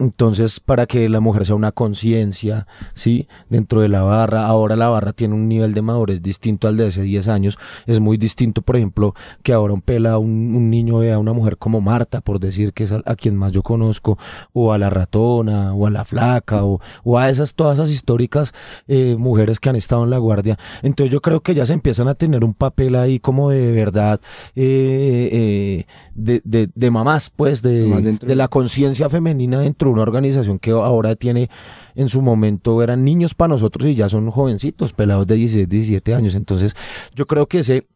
Entonces, 0.00 0.60
para 0.60 0.86
que 0.86 1.10
la 1.10 1.20
mujer 1.20 1.44
sea 1.44 1.54
una 1.54 1.72
conciencia, 1.72 2.66
¿sí? 2.94 3.28
Dentro 3.50 3.82
de 3.82 3.88
la 3.88 4.00
barra, 4.00 4.46
ahora 4.46 4.74
la 4.74 4.88
barra 4.88 5.12
tiene 5.12 5.34
un 5.34 5.46
nivel 5.46 5.74
de 5.74 5.82
madurez 5.82 6.22
distinto 6.22 6.68
al 6.68 6.78
de 6.78 6.86
hace 6.86 7.02
10 7.02 7.28
años. 7.28 7.58
Es 7.86 8.00
muy 8.00 8.16
distinto, 8.16 8.62
por 8.62 8.76
ejemplo, 8.76 9.14
que 9.42 9.52
ahora 9.52 9.74
un 9.74 9.82
pela, 9.82 10.16
un, 10.16 10.54
un 10.54 10.70
niño 10.70 10.98
vea 10.98 11.16
a 11.16 11.18
una 11.18 11.34
mujer 11.34 11.58
como 11.58 11.82
Marta, 11.82 12.22
por 12.22 12.40
decir 12.40 12.72
que 12.72 12.84
es 12.84 12.92
a, 12.92 13.02
a 13.04 13.14
quien 13.14 13.36
más 13.36 13.52
yo 13.52 13.62
conozco, 13.62 14.16
o 14.54 14.72
a 14.72 14.78
la 14.78 14.88
ratona, 14.88 15.74
o 15.74 15.86
a 15.86 15.90
la 15.90 16.04
flaca, 16.04 16.64
o, 16.64 16.80
o 17.04 17.18
a 17.18 17.28
esas, 17.28 17.54
todas 17.54 17.78
esas 17.78 17.90
históricas 17.90 18.54
eh, 18.88 19.16
mujeres 19.18 19.60
que 19.60 19.68
han 19.68 19.76
estado 19.76 20.04
en 20.04 20.10
la 20.10 20.18
guardia. 20.18 20.58
Entonces 20.82 21.12
yo 21.12 21.20
creo 21.20 21.42
que 21.42 21.54
ya 21.54 21.66
se 21.66 21.74
empiezan 21.74 22.08
a 22.08 22.14
tener 22.14 22.42
un 22.42 22.54
papel 22.54 22.96
ahí 22.96 23.20
como 23.20 23.50
de 23.50 23.70
verdad, 23.72 24.18
eh, 24.56 25.28
eh, 25.30 25.86
de, 26.14 26.40
de, 26.44 26.70
de 26.74 26.90
mamás, 26.90 27.28
pues, 27.28 27.60
de, 27.60 28.18
de 28.18 28.34
la 28.34 28.48
conciencia 28.48 29.10
femenina 29.10 29.60
dentro 29.60 29.88
de 29.88 29.89
una 29.90 30.02
organización 30.02 30.58
que 30.58 30.70
ahora 30.70 31.16
tiene 31.16 31.50
en 31.94 32.08
su 32.08 32.22
momento 32.22 32.82
eran 32.82 33.04
niños 33.04 33.34
para 33.34 33.48
nosotros 33.48 33.88
y 33.88 33.94
ya 33.94 34.08
son 34.08 34.30
jovencitos, 34.30 34.92
pelados 34.92 35.26
de 35.26 35.34
16, 35.36 35.68
17 35.68 36.14
años. 36.14 36.34
Entonces, 36.34 36.74
yo 37.14 37.26
creo 37.26 37.46
que 37.46 37.60
ese 37.60 37.86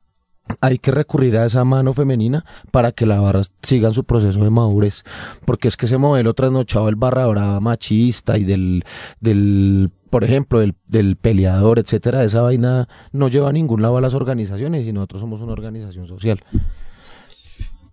hay 0.61 0.79
que 0.79 0.91
recurrir 0.91 1.37
a 1.39 1.47
esa 1.47 1.65
mano 1.65 1.93
femenina 1.93 2.45
para 2.71 2.93
que 2.93 3.07
la 3.07 3.21
barra 3.21 3.43
siga 3.63 3.93
su 3.95 4.05
proceso 4.05 4.45
de 4.45 4.51
madurez, 4.51 5.03
porque 5.47 5.69
es 5.69 5.77
que 5.77 5.87
ese 5.87 5.97
modelo 5.97 6.35
trasnochado 6.35 6.87
del 6.87 6.97
barra 6.97 7.27
brava 7.27 7.61
machista 7.61 8.37
y 8.37 8.45
del, 8.45 8.85
del 9.21 9.91
por 10.11 10.23
ejemplo, 10.23 10.61
del, 10.61 10.75
del 10.87 11.17
peleador, 11.17 11.79
etcétera, 11.79 12.25
esa 12.25 12.43
vaina 12.43 12.89
no 13.13 13.29
lleva 13.29 13.49
a 13.49 13.53
ningún 13.53 13.81
lado 13.81 13.97
a 13.97 14.01
las 14.01 14.15
organizaciones 14.15 14.87
y 14.87 14.93
nosotros 14.93 15.21
somos 15.21 15.41
una 15.41 15.53
organización 15.53 16.07
social. 16.07 16.41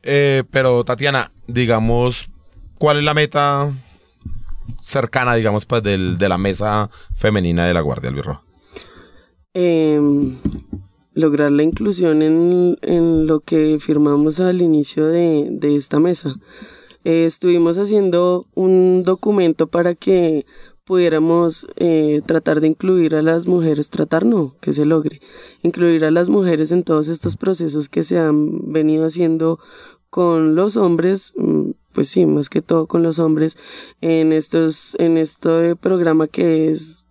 Eh, 0.04 0.44
pero 0.52 0.84
Tatiana, 0.84 1.32
digamos, 1.48 2.30
¿cuál 2.78 2.98
es 2.98 3.04
la 3.04 3.14
meta 3.14 3.72
cercana, 4.82 5.36
digamos, 5.36 5.66
pues 5.66 5.84
del, 5.84 6.18
de 6.18 6.30
la 6.30 6.38
mesa 6.38 6.90
femenina 7.14 7.66
de 7.66 7.74
la 7.74 7.82
Guardia 7.82 8.10
del 8.10 8.16
Birro? 8.16 8.44
Em, 9.54 10.38
lograr 11.14 11.52
la 11.52 11.64
inclusión 11.64 12.22
en, 12.22 12.78
en 12.82 13.28
lo 13.28 13.42
que 13.42 13.78
firmamos 13.80 14.40
al 14.40 14.62
inicio 14.62 15.08
de, 15.08 15.48
de 15.52 15.76
esta 15.76 16.00
mesa. 16.00 16.36
Eh, 17.04 17.26
estuvimos 17.26 17.78
haciendo 17.78 18.48
un 18.54 19.04
documento 19.04 19.68
para 19.68 19.96
que 19.96 20.46
pudiéramos 20.84 21.68
eh, 21.78 22.22
tratar 22.26 22.62
de 22.62 22.68
incluir 22.68 23.16
a 23.16 23.22
las 23.22 23.48
mujeres, 23.48 23.90
tratar 23.90 24.26
no, 24.26 24.56
que 24.62 24.74
se 24.74 24.86
logre, 24.86 25.22
incluir 25.64 26.06
a 26.06 26.12
las 26.12 26.30
mujeres 26.30 26.72
en 26.72 26.84
todos 26.84 27.08
estos 27.08 27.38
procesos 27.38 27.90
que 27.90 28.04
se 28.04 28.20
han 28.20 28.72
venido 28.72 29.06
haciendo 29.06 29.60
con 30.10 30.56
los 30.56 30.78
hombres, 30.78 31.34
mm, 31.38 31.72
pues 31.94 32.10
sí, 32.10 32.26
más 32.26 32.50
que 32.50 32.62
todo 32.62 32.88
con 32.88 33.04
los 33.04 33.20
hombres, 33.20 33.58
en 34.02 34.34
estos, 34.34 34.96
en 35.00 35.18
este 35.18 35.76
programa 35.76 36.28
que 36.28 36.70
es 36.70 37.06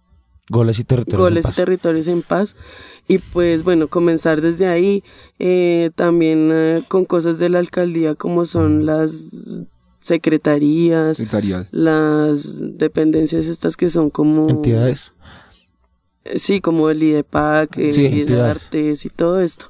Goles 0.49 0.79
y 0.81 0.85
territorios. 0.85 1.19
en 1.19 1.25
goles 1.31 1.45
y 1.45 1.49
paz. 1.49 1.57
territorios 1.57 2.09
en 2.09 2.23
paz 2.23 2.57
y 3.07 3.19
pues 3.19 3.63
bueno 3.63 3.87
comenzar 3.87 4.41
desde 4.41 4.67
ahí 4.67 5.05
eh, 5.39 5.91
también 5.95 6.51
eh, 6.53 6.83
con 6.89 7.05
cosas 7.05 7.39
de 7.39 7.49
la 7.51 7.61
alcaldía 7.61 8.17
como 8.17 8.45
son 8.47 8.85
las 8.85 9.61
secretarías 10.01 11.19
Secretaría. 11.19 11.69
las 11.71 12.59
dependencias 12.79 13.47
estas 13.47 13.77
que 13.77 13.91
son 13.91 14.11
como 14.11 14.49
Entidades. 14.49 15.15
eh, 16.25 16.39
sí 16.39 16.61
como 16.61 16.91
el 16.91 17.01
IDEPAC 17.03 17.79
el 17.79 17.93
Sí, 17.93 18.03
IDE 18.07 18.21
entidades. 18.23 18.65
Artes 18.65 19.05
y 19.07 19.09
todo 19.11 19.41
esto 19.41 19.67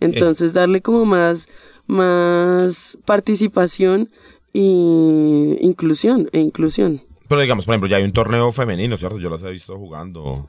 entonces 0.00 0.52
darle 0.54 0.82
como 0.82 1.04
más 1.04 1.46
más 1.86 2.98
participación 3.04 4.10
y 4.56 5.58
inclusión 5.60 6.30
e 6.32 6.40
inclusión 6.40 7.02
Pero 7.28 7.42
digamos, 7.42 7.66
por 7.66 7.74
ejemplo, 7.74 7.88
ya 7.88 7.98
hay 7.98 8.04
un 8.04 8.12
torneo 8.12 8.50
femenino, 8.52 8.96
¿cierto? 8.96 9.18
Yo 9.18 9.28
las 9.28 9.42
he 9.42 9.50
visto 9.50 9.76
jugando. 9.76 10.48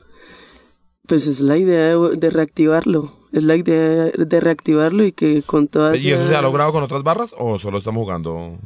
Pues 1.06 1.26
es 1.26 1.40
la 1.40 1.58
idea 1.58 1.96
de, 1.96 2.16
de 2.16 2.30
reactivarlo. 2.30 3.12
Es 3.32 3.42
la 3.42 3.56
idea 3.56 4.06
de 4.06 4.40
reactivarlo 4.40 5.04
y 5.04 5.12
que 5.12 5.42
con 5.42 5.68
todas. 5.68 6.02
¿Y 6.02 6.10
eso 6.10 6.26
se 6.26 6.34
ha 6.34 6.40
logrado 6.40 6.72
con 6.72 6.82
otras 6.82 7.02
barras 7.02 7.34
o 7.36 7.58
solo 7.58 7.78
estamos 7.78 8.02
jugando? 8.02 8.56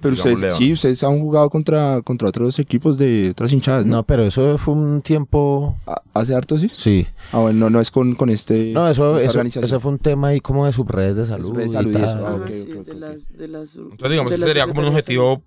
Pero 0.00 0.14
ustedes, 0.14 0.54
sí, 0.54 0.72
ustedes 0.72 1.02
han 1.04 1.18
jugado 1.20 1.50
contra, 1.50 2.00
contra 2.02 2.28
otros 2.28 2.58
equipos 2.58 2.98
de 2.98 3.30
otras 3.30 3.52
hinchadas, 3.52 3.84
¿no? 3.86 3.96
No, 3.96 4.02
pero 4.02 4.24
eso 4.24 4.56
fue 4.58 4.74
un 4.74 5.02
tiempo. 5.02 5.76
¿Ha- 5.86 6.02
¿Hace 6.14 6.34
harto, 6.34 6.58
sí? 6.58 6.68
Sí. 6.72 7.06
Ah, 7.32 7.38
bueno, 7.38 7.58
no, 7.60 7.70
no 7.70 7.80
es 7.80 7.90
con, 7.90 8.14
con 8.14 8.30
este... 8.30 8.72
No, 8.72 8.88
eso, 8.88 9.18
eso, 9.18 9.40
eso 9.42 9.80
fue 9.80 9.92
un 9.92 9.98
tema 9.98 10.28
ahí 10.28 10.40
como 10.40 10.66
de 10.66 10.72
subredes 10.72 11.16
de 11.16 11.24
salud. 11.26 11.48
Subredes 11.48 11.72
de 11.72 11.78
y 11.78 11.82
salud 11.82 11.90
y 11.92 11.96
eso, 12.02 12.06
tal. 12.14 12.24
ah, 12.24 12.28
Ajá, 12.28 12.36
ok, 12.44 12.52
sí, 12.52 12.60
ok, 12.60 12.68
de 12.68 12.92
ok. 12.92 12.98
las, 12.98 13.36
de 13.36 13.48
las, 13.48 13.76
Entonces, 13.76 14.10
digamos, 14.10 14.30
de 14.32 14.38
sería 14.38 14.66
como 14.66 14.80
un 14.80 14.86
objetivo 14.86 15.42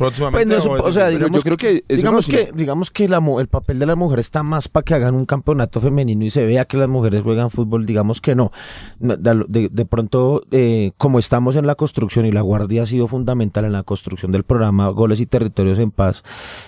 próximamente. 0.00 0.54
Pues 0.56 0.64
no, 0.64 0.72
o 0.72 0.76
es 0.76 0.82
o 0.82 0.92
sea, 0.92 1.08
digamos, 1.08 1.38
yo 1.38 1.42
creo 1.44 1.56
que 1.56 1.84
digamos 1.94 2.26
que, 2.26 2.50
digamos 2.54 2.90
que 2.90 3.08
la, 3.08 3.22
el 3.38 3.46
papel 3.48 3.78
de 3.78 3.86
la 3.86 3.94
mujer 3.94 4.18
está 4.18 4.42
más 4.42 4.66
para 4.68 4.82
que 4.84 4.94
hagan 4.94 5.14
un 5.14 5.26
campeonato 5.26 5.80
femenino 5.80 6.24
y 6.24 6.30
se 6.30 6.44
vea 6.46 6.64
que 6.64 6.76
las 6.76 6.88
mujeres 6.88 7.22
juegan 7.22 7.50
fútbol, 7.50 7.86
digamos 7.86 8.20
que 8.20 8.34
no. 8.34 8.50
No, 8.98 9.16
De, 9.16 9.44
de- 9.48 9.68
de 9.70 9.84
pronto, 9.86 10.42
eh, 10.50 10.92
como 10.96 11.18
estamos 11.18 11.54
en 11.56 11.66
la 11.66 11.74
construcción 11.74 12.26
y 12.26 12.32
la 12.32 12.40
Guardia 12.40 12.82
ha 12.82 12.86
sido 12.86 13.06
fundamental 13.06 13.64
en 13.64 13.72
la 13.72 13.82
construcción 13.82 14.32
del 14.32 14.42
programa 14.44 14.88
Goles 14.88 15.20
y 15.20 15.26
Territorios 15.26 15.78
en 15.78 15.90
Paz, 15.90 16.24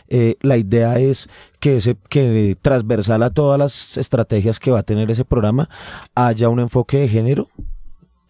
eh, 0.09 0.37
la 0.43 0.57
idea 0.57 0.99
es 0.99 1.29
que, 1.59 1.77
ese, 1.79 1.97
que 2.09 2.57
transversal 2.61 3.23
a 3.23 3.31
todas 3.31 3.59
las 3.59 3.97
estrategias 3.97 4.61
que 4.61 4.71
va 4.71 4.81
a 4.81 4.83
tener 4.83 5.11
ese 5.11 5.25
programa 5.25 5.69
haya 6.15 6.49
un 6.49 6.61
enfoque 6.61 6.99
de 6.99 7.09
género, 7.09 7.49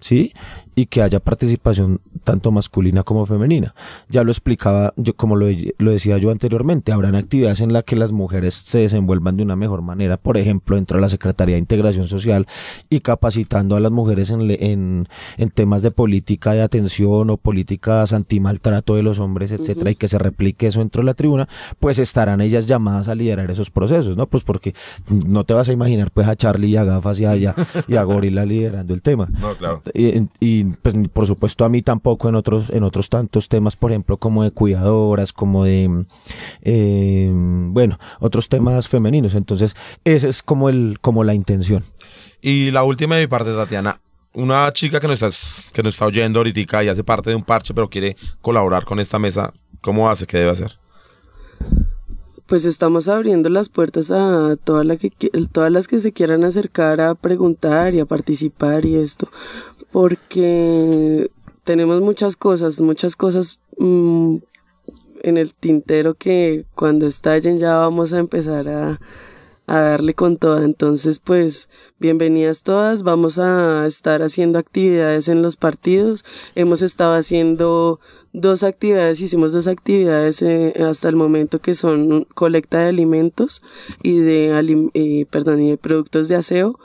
¿sí? 0.01 0.33
Y 0.75 0.87
que 0.87 1.03
haya 1.03 1.21
participación 1.21 2.01
tanto 2.25 2.51
masculina 2.51 3.03
como 3.03 3.27
femenina. 3.27 3.75
Ya 4.09 4.25
lo 4.25 4.31
explicaba, 4.33 4.95
yo 4.97 5.15
como 5.15 5.37
lo, 5.37 5.47
lo 5.79 5.91
decía 5.91 6.17
yo 6.19 6.31
anteriormente, 6.31 6.93
habrán 6.93 7.15
actividades 7.15 7.61
en 7.61 7.73
las 7.75 7.85
que 7.85 7.95
las 7.97 8.13
mujeres 8.13 8.55
se 8.55 8.79
desenvuelvan 8.79 9.37
de 9.37 9.43
una 9.43 9.55
mejor 9.57 9.83
manera, 9.83 10.17
por 10.17 10.39
ejemplo, 10.39 10.77
dentro 10.77 10.97
de 10.97 11.03
la 11.03 11.09
Secretaría 11.11 11.57
de 11.57 11.59
Integración 11.59 12.09
Social 12.09 12.47
y 12.89 13.01
capacitando 13.01 13.77
a 13.77 13.81
las 13.81 13.93
mujeres 13.93 14.31
en, 14.31 14.47
le- 14.49 14.73
en, 14.73 15.09
en 15.37 15.51
temas 15.51 15.83
de 15.83 15.91
política 15.91 16.53
de 16.53 16.63
atención 16.63 17.29
o 17.29 17.37
políticas 17.37 18.13
antimaltrato 18.15 18.95
de 18.95 19.03
los 19.03 19.19
hombres, 19.19 19.53
etcétera, 19.53 19.91
y 19.91 19.95
que 19.97 20.09
se 20.09 20.19
replique 20.19 20.69
eso 20.69 20.79
dentro 20.81 21.03
de 21.03 21.07
la 21.07 21.15
tribuna, 21.15 21.49
pues 21.81 21.99
estarán 21.99 22.41
ellas 22.41 22.67
llamadas 22.67 23.09
a 23.09 23.15
liderar 23.15 23.51
esos 23.51 23.71
procesos, 23.71 24.17
¿no? 24.17 24.27
Pues 24.27 24.43
porque 24.43 24.75
no 25.11 25.45
te 25.45 25.53
vas 25.55 25.69
a 25.69 25.73
imaginar 25.73 26.11
pues 26.13 26.29
a 26.29 26.37
Charlie 26.37 26.69
y 26.71 26.77
a 26.77 26.85
Gafas 26.85 27.21
y 27.21 27.27
a, 27.27 27.37
y 27.37 27.45
a- 27.47 27.55
y 27.89 27.97
a 27.97 28.03
Gorila 28.05 28.47
liderando 28.47 28.95
el 28.95 29.03
tema. 29.03 29.29
No, 29.39 29.55
claro. 29.57 29.83
Y, 29.93 30.19
y, 30.41 30.62
pues 30.83 30.95
por 31.13 31.27
supuesto 31.27 31.65
a 31.65 31.69
mí 31.69 31.83
tampoco 31.83 32.29
en 32.29 32.35
otros 32.35 32.71
en 32.71 32.83
otros 32.83 33.09
tantos 33.09 33.49
temas 33.49 33.77
por 33.77 33.91
ejemplo 33.91 34.17
como 34.17 34.43
de 34.45 34.51
cuidadoras 34.51 35.33
como 35.33 35.65
de 35.65 36.05
eh, 36.63 37.31
bueno 37.33 37.99
otros 38.21 38.49
temas 38.49 38.89
femeninos 38.89 39.35
entonces 39.35 39.75
ese 40.05 40.29
es 40.29 40.43
como 40.43 40.69
el 40.69 40.99
como 41.01 41.25
la 41.25 41.35
intención 41.35 41.85
Y 42.43 42.73
la 42.73 42.83
última 42.83 43.15
de 43.15 43.23
mi 43.23 43.27
parte, 43.29 43.55
Tatiana. 43.55 44.01
Una 44.35 44.73
chica 44.73 44.99
que 44.99 45.07
nos, 45.07 45.15
estás, 45.15 45.65
que 45.73 45.83
nos 45.83 45.95
está 45.95 46.07
oyendo 46.07 46.41
ahorita 46.41 46.83
y 46.83 46.89
hace 46.89 47.05
parte 47.05 47.31
de 47.31 47.37
un 47.37 47.45
parche, 47.45 47.73
pero 47.73 47.89
quiere 47.89 48.17
colaborar 48.41 48.85
con 48.85 48.99
esta 48.99 49.19
mesa, 49.19 49.53
¿cómo 49.81 50.11
hace? 50.11 50.27
¿Qué 50.27 50.39
debe 50.39 50.51
hacer? 50.51 50.79
Pues 52.47 52.65
estamos 52.65 53.09
abriendo 53.09 53.49
las 53.49 53.69
puertas 53.69 54.11
a 54.11 54.57
todas 54.57 54.85
la 54.85 54.97
que, 54.97 55.11
todas 55.53 55.71
las 55.71 55.87
que 55.87 56.01
se 56.01 56.13
quieran 56.13 56.45
acercar 56.45 57.01
a 57.01 57.15
preguntar 57.15 57.95
y 57.95 58.01
a 58.01 58.07
participar 58.07 58.85
y 58.85 58.97
esto, 58.97 59.31
porque 59.93 61.31
tenemos 61.65 62.01
muchas 62.01 62.37
cosas, 62.37 62.81
muchas 62.81 63.15
cosas 63.15 63.59
mm, 63.79 64.37
en 65.23 65.37
el 65.37 65.55
tintero 65.55 66.15
que 66.15 66.65
cuando 66.75 67.07
estallen 67.07 67.59
ya 67.59 67.77
vamos 67.77 68.13
a 68.13 68.19
empezar 68.19 68.69
a, 68.69 68.99
a 69.67 69.81
darle 69.81 70.15
con 70.15 70.37
toda. 70.39 70.65
Entonces, 70.65 71.21
pues, 71.21 71.69
bienvenidas 71.99 72.63
todas. 72.63 73.03
Vamos 73.03 73.39
a 73.39 73.87
estar 73.87 74.23
haciendo 74.23 74.59
actividades 74.59 75.29
en 75.29 75.43
los 75.43 75.57
partidos. 75.57 76.25
Hemos 76.55 76.83
estado 76.83 77.15
haciendo 77.15 78.01
dos 78.33 78.63
actividades, 78.63 79.21
hicimos 79.21 79.53
dos 79.53 79.67
actividades 79.69 80.41
eh, 80.43 80.73
hasta 80.89 81.09
el 81.09 81.17
momento 81.17 81.61
que 81.61 81.75
son 81.75 82.27
colecta 82.35 82.79
de 82.79 82.89
alimentos 82.89 83.63
y 84.03 84.19
de, 84.19 84.91
eh, 84.95 85.27
perdón, 85.31 85.61
y 85.61 85.71
de 85.71 85.77
productos 85.77 86.29
de 86.29 86.37
aseo. 86.37 86.79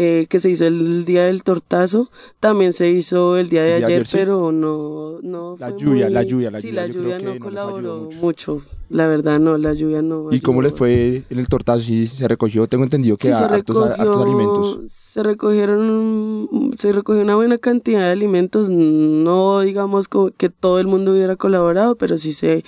Eh, 0.00 0.26
que 0.28 0.38
se 0.38 0.48
hizo 0.48 0.64
el 0.64 1.04
día 1.04 1.24
del 1.24 1.42
tortazo, 1.42 2.08
también 2.38 2.72
se 2.72 2.88
hizo 2.88 3.36
el 3.36 3.48
día 3.48 3.64
de 3.64 3.78
El 3.78 3.84
ayer, 3.84 3.96
ayer, 3.96 4.06
sí. 4.06 4.16
pero 4.16 4.52
no, 4.52 5.18
no 5.22 5.56
La 5.58 5.70
lluvia, 5.76 6.04
muy- 6.06 6.14
la 6.14 6.22
lluvia, 6.22 6.50
la 6.52 6.60
sí, 6.60 6.68
lluvia, 6.68 6.80
la 6.82 6.86
yo 6.86 6.92
creo 6.92 7.02
lluvia 7.18 7.34
no 7.34 7.38
colaboró 7.40 7.96
mucho. 8.04 8.20
mucho. 8.20 8.62
la 8.90 9.06
verdad 9.08 9.40
no, 9.40 9.58
la 9.58 9.74
lluvia 9.74 10.00
no. 10.00 10.32
¿Y 10.32 10.38
cómo 10.40 10.62
les 10.62 10.72
fue 10.72 11.24
en 11.28 11.38
el 11.40 11.48
tortazo? 11.48 11.82
Sí, 11.82 12.06
se 12.06 12.28
recogió, 12.28 12.68
tengo 12.68 12.84
entendido 12.84 13.16
que 13.16 13.32
Sí, 13.32 13.36
se 13.36 13.42
hartos, 13.42 13.98
alimentos. 13.98 14.78
se 14.86 15.20
recogieron, 15.24 16.70
se 16.76 16.92
recogió 16.92 17.22
una 17.22 17.34
buena 17.34 17.58
cantidad 17.58 18.00
de 18.00 18.10
alimentos, 18.12 18.70
no 18.70 19.60
digamos 19.60 20.08
que 20.36 20.48
todo 20.48 20.78
el 20.78 20.86
mundo 20.86 21.12
hubiera 21.12 21.36
colaborado, 21.36 21.96
pero 21.96 22.18
sí 22.18 22.32
se, 22.32 22.64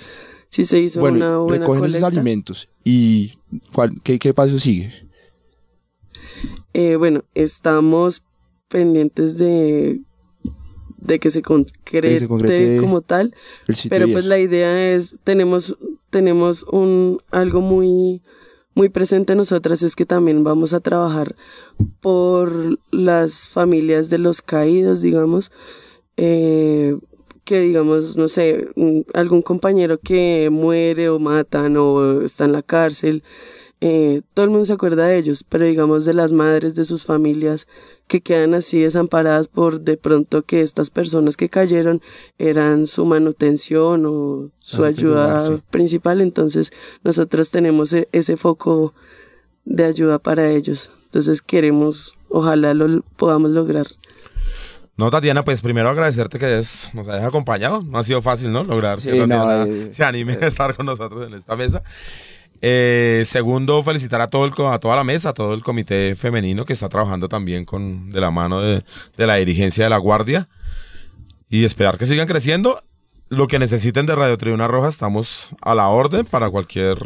sí 0.49 0.65
se 0.65 0.79
hizo 0.79 0.99
Bueno, 0.99 1.17
una 1.17 1.37
buena 1.37 1.59
recogen 1.65 1.85
esos 1.85 1.91
colecta. 2.01 2.07
alimentos. 2.19 2.67
¿Y 2.83 3.33
cuál, 3.73 4.01
qué, 4.03 4.19
qué 4.19 4.33
paso 4.33 4.59
sigue? 4.59 4.91
Eh, 6.73 6.95
bueno, 6.95 7.23
estamos 7.33 8.23
pendientes 8.69 9.37
de, 9.37 10.01
de 10.97 11.19
que 11.19 11.29
se 11.29 11.41
concrete, 11.41 12.27
concrete 12.27 12.77
como 12.79 13.01
tal, 13.01 13.35
pero 13.89 14.09
pues 14.11 14.25
la 14.25 14.39
idea 14.39 14.93
es, 14.93 15.15
tenemos, 15.23 15.77
tenemos 16.09 16.63
un, 16.71 17.21
algo 17.31 17.59
muy, 17.59 18.21
muy 18.73 18.89
presente 18.89 19.33
en 19.33 19.37
nosotras, 19.37 19.83
es 19.83 19.95
que 19.95 20.05
también 20.05 20.43
vamos 20.43 20.73
a 20.73 20.79
trabajar 20.79 21.35
por 21.99 22.79
las 22.91 23.49
familias 23.49 24.09
de 24.09 24.19
los 24.19 24.41
caídos, 24.41 25.01
digamos, 25.01 25.51
eh, 26.15 26.95
que 27.43 27.59
digamos, 27.59 28.15
no 28.15 28.27
sé, 28.27 28.69
algún 29.13 29.41
compañero 29.41 29.99
que 29.99 30.49
muere 30.51 31.09
o 31.09 31.19
matan 31.19 31.75
o 31.75 32.21
está 32.21 32.45
en 32.45 32.53
la 32.53 32.61
cárcel, 32.61 33.23
eh, 33.81 34.21
todo 34.35 34.43
el 34.45 34.51
mundo 34.51 34.65
se 34.65 34.73
acuerda 34.73 35.07
de 35.07 35.17
ellos, 35.17 35.43
pero 35.47 35.65
digamos 35.65 36.05
de 36.05 36.13
las 36.13 36.31
madres 36.33 36.75
de 36.75 36.85
sus 36.85 37.03
familias 37.05 37.67
que 38.07 38.21
quedan 38.21 38.53
así 38.53 38.79
desamparadas 38.81 39.47
por 39.47 39.81
de 39.81 39.97
pronto 39.97 40.43
que 40.43 40.61
estas 40.61 40.89
personas 40.91 41.35
que 41.37 41.49
cayeron 41.49 42.01
eran 42.37 42.85
su 42.85 43.05
manutención 43.05 44.05
o 44.05 44.49
su 44.59 44.83
Ah, 44.83 44.87
ayuda 44.87 45.47
sí. 45.47 45.61
principal, 45.71 46.21
entonces 46.21 46.71
nosotros 47.03 47.49
tenemos 47.51 47.91
e- 47.93 48.07
ese 48.11 48.37
foco 48.37 48.93
de 49.65 49.85
ayuda 49.85 50.19
para 50.19 50.49
ellos. 50.51 50.91
Entonces 51.05 51.41
queremos, 51.41 52.15
ojalá 52.29 52.73
lo 52.73 53.01
podamos 53.17 53.51
lograr. 53.51 53.87
No, 54.97 55.09
Tatiana, 55.09 55.43
pues 55.43 55.61
primero 55.61 55.89
agradecerte 55.89 56.37
que 56.37 56.59
es- 56.59 56.89
nos 56.93 57.07
hayas 57.07 57.23
acompañado. 57.23 57.81
No 57.81 57.97
ha 57.97 58.03
sido 58.03 58.21
fácil, 58.21 58.51
¿no? 58.51 58.63
Lograr 58.63 58.99
que 58.99 59.11
Sí, 59.11 59.17
no, 59.17 59.27
Tatiana 59.27 59.63
eh, 59.67 59.89
se 59.93 60.03
anime 60.03 60.37
a 60.41 60.47
estar 60.47 60.75
con 60.75 60.85
nosotros 60.85 61.25
en 61.27 61.33
esta 61.33 61.55
mesa. 61.55 61.81
Eh, 62.61 63.23
segundo, 63.25 63.81
felicitar 63.81 64.21
a 64.21 64.29
todo 64.29 64.45
el, 64.45 64.53
a 64.67 64.79
toda 64.79 64.95
la 64.95 65.03
mesa, 65.03 65.29
a 65.29 65.33
todo 65.33 65.53
el 65.53 65.63
comité 65.63 66.15
femenino 66.15 66.63
que 66.65 66.73
está 66.73 66.89
trabajando 66.89 67.27
también 67.27 67.65
con 67.65 68.11
de 68.11 68.21
la 68.21 68.29
mano 68.29 68.61
de, 68.61 68.83
de 69.17 69.27
la 69.27 69.35
dirigencia 69.35 69.83
de 69.83 69.89
la 69.89 69.97
Guardia. 69.97 70.47
Y 71.49 71.65
esperar 71.65 71.97
que 71.97 72.05
sigan 72.05 72.27
creciendo. 72.27 72.81
Lo 73.29 73.47
que 73.47 73.59
necesiten 73.59 74.05
de 74.05 74.15
Radio 74.15 74.37
Tribuna 74.37 74.67
Roja, 74.67 74.89
estamos 74.89 75.55
a 75.61 75.73
la 75.73 75.87
orden 75.87 76.25
para 76.25 76.49
cualquier 76.49 76.97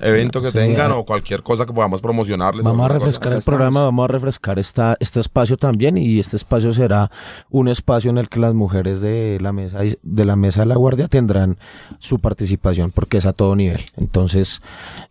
evento 0.00 0.40
que 0.42 0.50
Sí, 0.50 0.58
tengan 0.58 0.92
ah. 0.92 0.96
o 0.96 1.04
cualquier 1.04 1.42
cosa 1.42 1.66
que 1.66 1.72
podamos 1.72 2.00
promocionarles. 2.00 2.64
Vamos 2.64 2.84
a 2.84 2.88
cosa. 2.88 2.98
refrescar 2.98 3.32
el 3.32 3.42
programa, 3.42 3.84
vamos 3.84 4.04
a 4.04 4.08
refrescar 4.08 4.58
esta, 4.58 4.96
este 5.00 5.20
espacio 5.20 5.56
también 5.56 5.98
y 5.98 6.18
este 6.18 6.36
espacio 6.36 6.72
será 6.72 7.10
un 7.50 7.68
espacio 7.68 8.10
en 8.10 8.18
el 8.18 8.28
que 8.28 8.40
las 8.40 8.54
mujeres 8.54 9.00
de 9.00 9.38
la 9.40 9.52
mesa 9.52 9.80
de 10.02 10.24
la 10.24 10.36
mesa 10.36 10.60
de 10.60 10.66
la 10.66 10.76
guardia 10.76 11.08
tendrán 11.08 11.58
su 11.98 12.18
participación 12.18 12.90
porque 12.90 13.18
es 13.18 13.26
a 13.26 13.32
todo 13.32 13.54
nivel. 13.56 13.84
Entonces, 13.96 14.62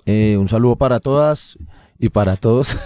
eh, 0.05 0.37
un 0.37 0.49
saludo 0.49 0.75
para 0.75 0.99
todas 0.99 1.57
y 1.99 2.09
para 2.09 2.35
todos. 2.35 2.75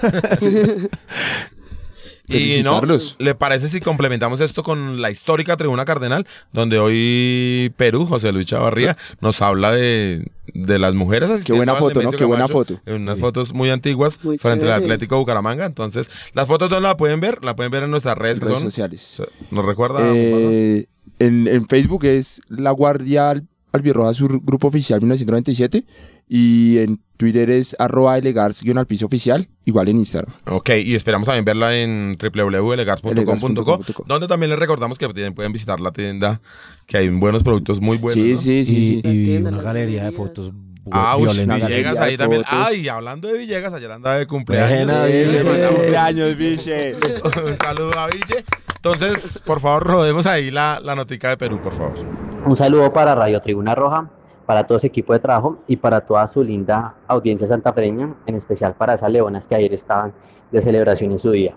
Y 2.27 2.63
no. 2.63 2.81
¿le 3.19 3.35
parece 3.35 3.67
si 3.67 3.81
complementamos 3.81 4.41
esto 4.41 4.63
con 4.63 5.01
la 5.01 5.11
histórica 5.11 5.57
Tribuna 5.57 5.85
Cardenal, 5.85 6.25
donde 6.53 6.79
hoy 6.79 7.71
Perú, 7.77 8.05
José 8.05 8.31
Luis 8.31 8.47
Chavarría, 8.47 8.97
nos 9.21 9.41
habla 9.41 9.71
de, 9.71 10.32
de 10.53 10.80
las 10.80 10.93
mujeres 10.95 11.30
asistiendo 11.30 11.57
buena 11.65 11.76
foto, 11.76 12.01
¿no? 12.01 12.11
Qué 12.11 12.26
buena 12.26 12.47
foto. 12.47 12.80
En 12.86 13.03
unas 13.03 13.19
fotos 13.19 13.53
muy 13.53 13.69
antiguas 13.69 14.23
Muy 14.23 14.38
frente 14.38 14.65
al. 14.65 14.82
Atlético 14.82 15.17
Bucaramanga. 15.17 15.65
Entonces, 15.65 16.09
las 16.34 16.47
fotos 16.47 16.69
no 16.71 16.80
la 16.80 16.97
pueden 16.97 17.19
ver, 17.19 17.43
la 17.43 17.55
pueden 17.55 17.71
ver 17.71 17.84
en 17.84 17.91
nuestras 17.91 18.17
redes, 18.17 18.39
que 18.39 18.45
redes 18.45 18.57
son. 18.59 18.63
sociales. 18.71 19.21
¿Nos 19.51 19.65
recuerda? 19.65 19.99
Eh, 20.15 20.88
en, 21.19 21.47
en 21.47 21.67
Facebook 21.67 22.05
es 22.05 22.41
La 22.49 22.71
Guardia 22.71 23.30
Al- 23.30 23.47
Albirroja, 23.71 24.13
su 24.13 24.28
grupo 24.28 24.67
oficial 24.67 24.99
1997. 25.01 25.86
Y 26.28 26.80
en 26.80 27.01
Twitter 27.18 27.49
es 27.49 27.76
arroba 27.80 28.18
elegars 28.18 28.63
al 28.76 28.86
piso 28.88 29.05
oficial, 29.05 29.47
igual 29.66 29.88
en 29.89 29.97
Instagram. 29.97 30.34
Ok, 30.47 30.70
y 30.84 30.95
esperamos 30.95 31.26
también 31.28 31.45
verla 31.45 31.76
en 31.76 32.18
www.elegars.com.co, 32.18 33.11
Elegars.com.co. 33.11 34.03
donde 34.05 34.28
también 34.28 34.49
les 34.49 34.59
recordamos 34.59 34.97
que 34.97 35.07
pueden 35.09 35.51
visitar 35.51 35.80
la 35.80 35.91
tienda, 35.91 36.41
que 36.88 36.97
hay 36.97 37.09
buenos 37.09 37.43
productos 37.43 37.80
muy 37.82 37.97
buenos. 37.97 38.24
sí, 38.24 38.34
¿no? 38.34 38.39
sí, 38.39 38.66
sí, 38.66 38.74
y, 38.74 38.86
sí. 38.95 39.01
La 39.03 39.09
y 39.13 39.24
tienda, 39.24 39.49
una 39.51 39.61
galería 39.61 40.03
de 40.03 40.11
fotos 40.11 40.51
Ah, 40.91 41.18
uy, 41.18 41.28
Villegas 41.28 41.97
ahí 41.97 42.16
también. 42.16 42.43
fotos. 42.43 42.59
Ay, 42.68 42.88
hablando 42.88 43.28
de 43.28 43.39
Villegas, 43.39 43.74
ayer 43.74 43.91
andaba 43.91 44.18
de 44.18 44.28
cumpleaños. 44.28 44.88
Ville. 45.07 45.68
cumpleaños, 45.70 46.38
biche. 46.38 46.95
Un 47.45 47.57
saludo 47.57 47.97
a 47.97 48.07
Ville. 48.07 48.45
Entonces, 48.76 49.41
por 49.43 49.59
favor, 49.59 49.84
rodemos 49.84 50.28
ahí 50.28 50.51
la, 50.51 50.80
la 50.84 50.95
notica 50.95 51.30
de 51.30 51.38
Perú, 51.38 51.59
por 51.59 51.74
favor. 51.74 51.97
Un 52.45 52.55
saludo 52.55 52.93
para 52.93 53.16
Radio 53.16 53.41
Tribuna 53.41 53.74
Roja, 53.74 54.11
para 54.45 54.65
todo 54.65 54.77
ese 54.77 54.87
equipo 54.87 55.13
de 55.13 55.19
trabajo 55.19 55.57
y 55.67 55.77
para 55.77 56.01
toda 56.01 56.27
su 56.27 56.43
linda 56.43 56.95
audiencia 57.07 57.47
santafreña, 57.47 58.15
en 58.25 58.35
especial 58.35 58.75
para 58.75 58.93
esas 58.93 59.09
leonas 59.09 59.47
que 59.47 59.55
ayer 59.55 59.73
estaban 59.73 60.13
de 60.51 60.61
celebración 60.61 61.11
en 61.11 61.19
su 61.19 61.31
día. 61.31 61.55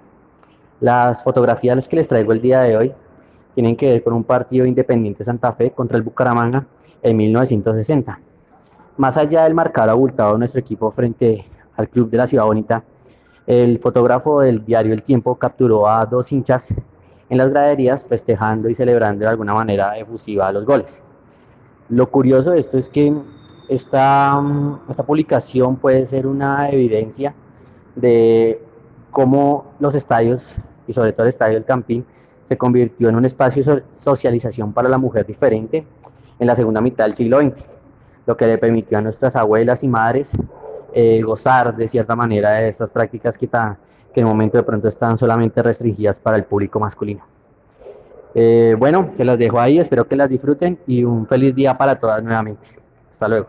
Las 0.80 1.22
fotografías 1.22 1.88
que 1.88 1.96
les 1.96 2.08
traigo 2.08 2.32
el 2.32 2.40
día 2.40 2.60
de 2.60 2.76
hoy 2.76 2.94
tienen 3.54 3.76
que 3.76 3.88
ver 3.88 4.04
con 4.04 4.12
un 4.14 4.24
partido 4.24 4.64
Independiente 4.64 5.24
Santa 5.24 5.52
Fe 5.52 5.72
contra 5.72 5.96
el 5.96 6.02
Bucaramanga 6.02 6.66
en 7.02 7.16
1960. 7.16 8.20
Más 8.96 9.16
allá 9.16 9.44
del 9.44 9.54
marcador 9.54 9.90
abultado 9.90 10.32
de 10.32 10.38
nuestro 10.38 10.60
equipo 10.60 10.90
frente 10.90 11.44
al 11.76 11.88
Club 11.88 12.10
de 12.10 12.16
la 12.16 12.26
Ciudad 12.26 12.44
Bonita, 12.44 12.84
el 13.46 13.78
fotógrafo 13.78 14.40
del 14.40 14.64
diario 14.64 14.92
El 14.92 15.02
Tiempo 15.02 15.34
capturó 15.36 15.88
a 15.88 16.04
dos 16.06 16.30
hinchas 16.32 16.74
en 17.28 17.38
las 17.38 17.50
graderías 17.50 18.06
festejando 18.06 18.68
y 18.68 18.74
celebrando 18.74 19.24
de 19.24 19.30
alguna 19.30 19.54
manera 19.54 19.96
efusiva 19.98 20.52
los 20.52 20.64
goles. 20.64 21.04
Lo 21.88 22.10
curioso 22.10 22.50
de 22.50 22.58
esto 22.58 22.76
es 22.76 22.88
que 22.88 23.14
esta, 23.68 24.38
mm, 24.40 24.80
esta 24.90 25.04
publicación 25.04 25.76
puede 25.76 26.04
ser 26.06 26.26
una 26.26 26.68
evidencia 26.70 27.34
de 27.94 28.62
cómo 29.10 29.72
los 29.80 29.94
estadios, 29.94 30.56
y 30.86 30.92
sobre 30.92 31.12
todo 31.12 31.22
el 31.24 31.30
estadio 31.30 31.54
del 31.54 31.64
Campín, 31.64 32.04
se 32.44 32.56
convirtió 32.56 33.08
en 33.08 33.16
un 33.16 33.24
espacio 33.24 33.62
de 33.62 33.84
socialización 33.92 34.72
para 34.72 34.88
la 34.88 34.98
mujer 34.98 35.26
diferente 35.26 35.86
en 36.38 36.46
la 36.46 36.56
segunda 36.56 36.80
mitad 36.80 37.04
del 37.04 37.14
siglo 37.14 37.40
XX, 37.40 37.64
lo 38.26 38.36
que 38.36 38.46
le 38.46 38.58
permitió 38.58 38.98
a 38.98 39.00
nuestras 39.00 39.36
abuelas 39.36 39.82
y 39.82 39.88
madres 39.88 40.32
eh, 40.92 41.20
gozar 41.22 41.76
de 41.76 41.88
cierta 41.88 42.16
manera 42.16 42.52
de 42.52 42.68
esas 42.68 42.90
prácticas 42.90 43.36
que, 43.36 43.48
que 43.48 44.20
en 44.20 44.26
el 44.26 44.26
momento 44.26 44.56
de 44.56 44.62
pronto 44.62 44.88
están 44.88 45.18
solamente 45.18 45.62
restringidas 45.62 46.20
para 46.20 46.36
el 46.36 46.44
público 46.44 46.80
masculino. 46.80 47.22
Eh, 48.40 48.76
bueno, 48.78 49.10
se 49.14 49.24
las 49.24 49.36
dejo 49.36 49.58
ahí, 49.58 49.80
espero 49.80 50.06
que 50.06 50.14
las 50.14 50.30
disfruten 50.30 50.78
y 50.86 51.02
un 51.02 51.26
feliz 51.26 51.56
día 51.56 51.76
para 51.76 51.98
todas 51.98 52.22
nuevamente. 52.22 52.68
Hasta 53.10 53.26
luego. 53.26 53.48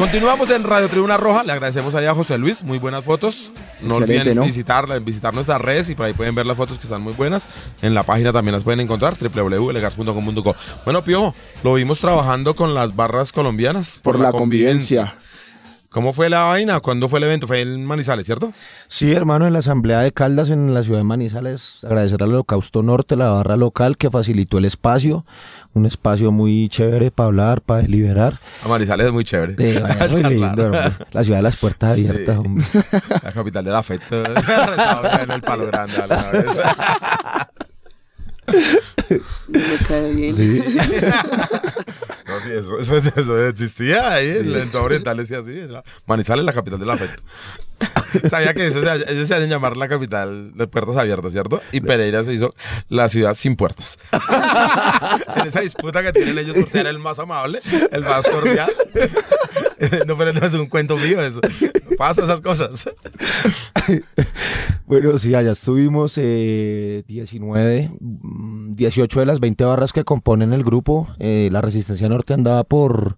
Continuamos 0.00 0.50
en 0.50 0.64
Radio 0.64 0.88
Tribuna 0.88 1.18
Roja. 1.18 1.44
Le 1.44 1.52
agradecemos 1.52 1.94
allá 1.94 2.12
a 2.12 2.14
José 2.14 2.38
Luis. 2.38 2.62
Muy 2.62 2.78
buenas 2.78 3.04
fotos. 3.04 3.52
No 3.82 3.98
Excelente, 3.98 4.22
olviden 4.22 4.36
¿no? 4.38 4.44
visitarla, 4.44 4.98
visitar 4.98 5.34
nuestras 5.34 5.60
redes 5.60 5.90
y 5.90 5.94
por 5.94 6.06
ahí 6.06 6.14
pueden 6.14 6.34
ver 6.34 6.46
las 6.46 6.56
fotos 6.56 6.78
que 6.78 6.84
están 6.84 7.02
muy 7.02 7.12
buenas. 7.12 7.50
En 7.82 7.92
la 7.92 8.02
página 8.02 8.32
también 8.32 8.54
las 8.54 8.64
pueden 8.64 8.80
encontrar, 8.80 9.14
www.legars.com.co. 9.20 10.56
Bueno, 10.86 11.02
Pío, 11.02 11.34
lo 11.62 11.74
vimos 11.74 12.00
trabajando 12.00 12.56
con 12.56 12.72
las 12.72 12.96
barras 12.96 13.30
colombianas 13.30 14.00
Por, 14.02 14.18
la 14.18 14.32
convivencia. 14.32 15.18
¿Cómo 15.90 16.12
fue 16.12 16.30
la 16.30 16.42
vaina? 16.42 16.78
¿Cuándo 16.78 17.08
fue 17.08 17.18
el 17.18 17.24
evento? 17.24 17.48
Fue 17.48 17.62
en 17.62 17.84
Manizales, 17.84 18.24
¿cierto? 18.24 18.52
Sí, 18.86 19.12
hermano, 19.12 19.48
en 19.48 19.52
la 19.52 19.58
Asamblea 19.58 19.98
de 20.00 20.12
Caldas 20.12 20.50
en 20.50 20.72
la 20.72 20.84
ciudad 20.84 21.00
de 21.00 21.04
Manizales, 21.04 21.82
agradecer 21.84 22.22
al 22.22 22.28
Holocausto 22.28 22.84
Norte, 22.84 23.16
la 23.16 23.30
barra 23.32 23.56
local, 23.56 23.96
que 23.96 24.08
facilitó 24.08 24.58
el 24.58 24.66
espacio, 24.66 25.26
un 25.74 25.86
espacio 25.86 26.30
muy 26.30 26.68
chévere 26.68 27.10
para 27.10 27.26
hablar, 27.26 27.60
para 27.62 27.82
deliberar. 27.82 28.38
A 28.64 28.68
Manizales 28.68 29.06
es 29.06 29.12
muy 29.12 29.24
chévere. 29.24 29.56
Eh, 29.58 29.82
muy 30.12 30.22
lindo, 30.22 30.62
hermano. 30.66 30.94
La 31.10 31.24
ciudad 31.24 31.38
de 31.38 31.42
las 31.42 31.56
puertas 31.56 31.96
Sí. 31.96 32.06
abiertas, 32.06 32.38
hombre. 32.38 32.64
La 33.24 33.32
capital 33.32 33.64
del 33.64 33.74
afecto. 33.74 34.22
El 35.34 35.42
palo 35.42 35.66
grande 35.66 35.94
Me 39.48 39.86
cae 39.86 40.12
bien. 40.12 40.34
Sí. 40.34 40.62
No, 42.26 42.40
sí, 42.40 42.50
eso, 42.52 42.78
eso, 42.78 42.96
eso 42.96 43.48
existía 43.48 44.12
ahí 44.12 44.28
en 44.28 44.46
el 44.46 44.56
entorno 44.56 44.86
oriental, 44.86 45.16
decía 45.16 45.38
así. 45.40 45.52
Manizales, 46.06 46.44
la 46.44 46.52
capital 46.52 46.78
del 46.78 46.90
afecto. 46.90 47.20
Sabía 48.28 48.54
que 48.54 48.66
eso, 48.66 48.82
se- 48.82 49.12
ellos 49.12 49.28
se 49.28 49.34
hacen 49.34 49.48
llamar 49.50 49.76
la 49.76 49.88
capital 49.88 50.52
de 50.54 50.66
puertas 50.66 50.96
abiertas, 50.96 51.32
¿cierto? 51.32 51.60
Y 51.72 51.80
Pereira 51.80 52.24
se 52.24 52.34
hizo 52.34 52.52
la 52.88 53.08
ciudad 53.08 53.34
sin 53.34 53.56
puertas. 53.56 53.98
en 55.36 55.46
esa 55.48 55.60
disputa 55.60 56.02
que 56.02 56.12
tienen 56.12 56.38
ellos 56.38 56.54
por 56.56 56.68
ser 56.68 56.86
el 56.86 56.98
más 56.98 57.18
amable, 57.18 57.60
el 57.92 58.02
más 58.02 58.26
cordial. 58.26 58.72
no, 60.06 60.16
pero 60.18 60.32
no 60.32 60.44
es 60.46 60.54
un 60.54 60.66
cuento 60.66 60.96
mío 60.96 61.20
eso. 61.20 61.40
Pasa 61.96 62.24
esas 62.24 62.40
cosas. 62.40 62.88
Bueno, 64.86 65.18
sí, 65.18 65.34
allá 65.34 65.52
estuvimos 65.52 66.14
eh, 66.16 67.04
19, 67.06 67.90
mm, 68.00 68.74
18 68.74 69.20
de 69.20 69.26
las 69.26 69.40
20 69.40 69.64
barras 69.64 69.92
que 69.92 70.04
componen 70.04 70.52
el 70.52 70.64
grupo. 70.64 71.08
Eh, 71.18 71.48
la 71.52 71.60
Resistencia 71.60 72.08
Norte 72.08 72.34
andaba 72.34 72.64
por, 72.64 73.16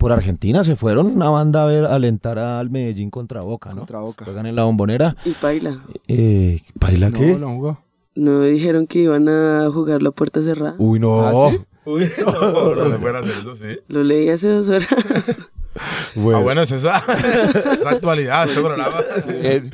por 0.00 0.12
Argentina, 0.12 0.64
se 0.64 0.76
fueron 0.76 1.08
una 1.08 1.28
banda 1.28 1.62
a 1.64 1.66
ver, 1.66 1.84
a 1.84 1.94
alentar 1.94 2.38
al 2.38 2.70
Medellín 2.70 3.10
contra 3.10 3.42
Boca, 3.42 3.70
¿no? 3.70 3.80
Contra 3.80 3.98
Boca. 4.00 4.24
Juegan 4.24 4.46
en 4.46 4.56
la 4.56 4.64
bombonera. 4.64 5.14
Y 5.26 5.34
baila. 5.40 5.78
Eh, 6.08 6.62
¿Baila 6.74 7.10
qué? 7.12 7.32
No, 7.34 7.38
no 7.38 7.54
jugó. 7.54 7.78
¿No 8.14 8.40
dijeron 8.42 8.86
que 8.86 9.00
iban 9.00 9.28
a 9.28 9.70
jugar 9.70 10.02
la 10.02 10.10
puerta 10.10 10.40
cerrada? 10.40 10.74
Uy, 10.78 10.98
no. 10.98 11.20
¿Ah, 11.26 11.50
sí? 11.50 11.60
Uy, 11.84 12.10
no, 12.24 12.74
no, 12.74 12.88
no 12.88 12.98
pueden 12.98 13.16
hacer 13.16 13.30
eso, 13.42 13.54
sí. 13.54 13.78
Lo 13.88 14.02
leí 14.02 14.28
hace 14.30 14.48
dos 14.48 14.68
horas. 14.68 14.88
Bueno, 16.16 16.38
Ah, 16.40 16.42
bueno, 16.42 16.62
es 16.62 16.72
esa, 16.72 16.98
esa 17.72 17.90
actualidad, 17.90 18.48
este 18.48 18.60
programa. 18.60 18.96
Eh, 19.28 19.70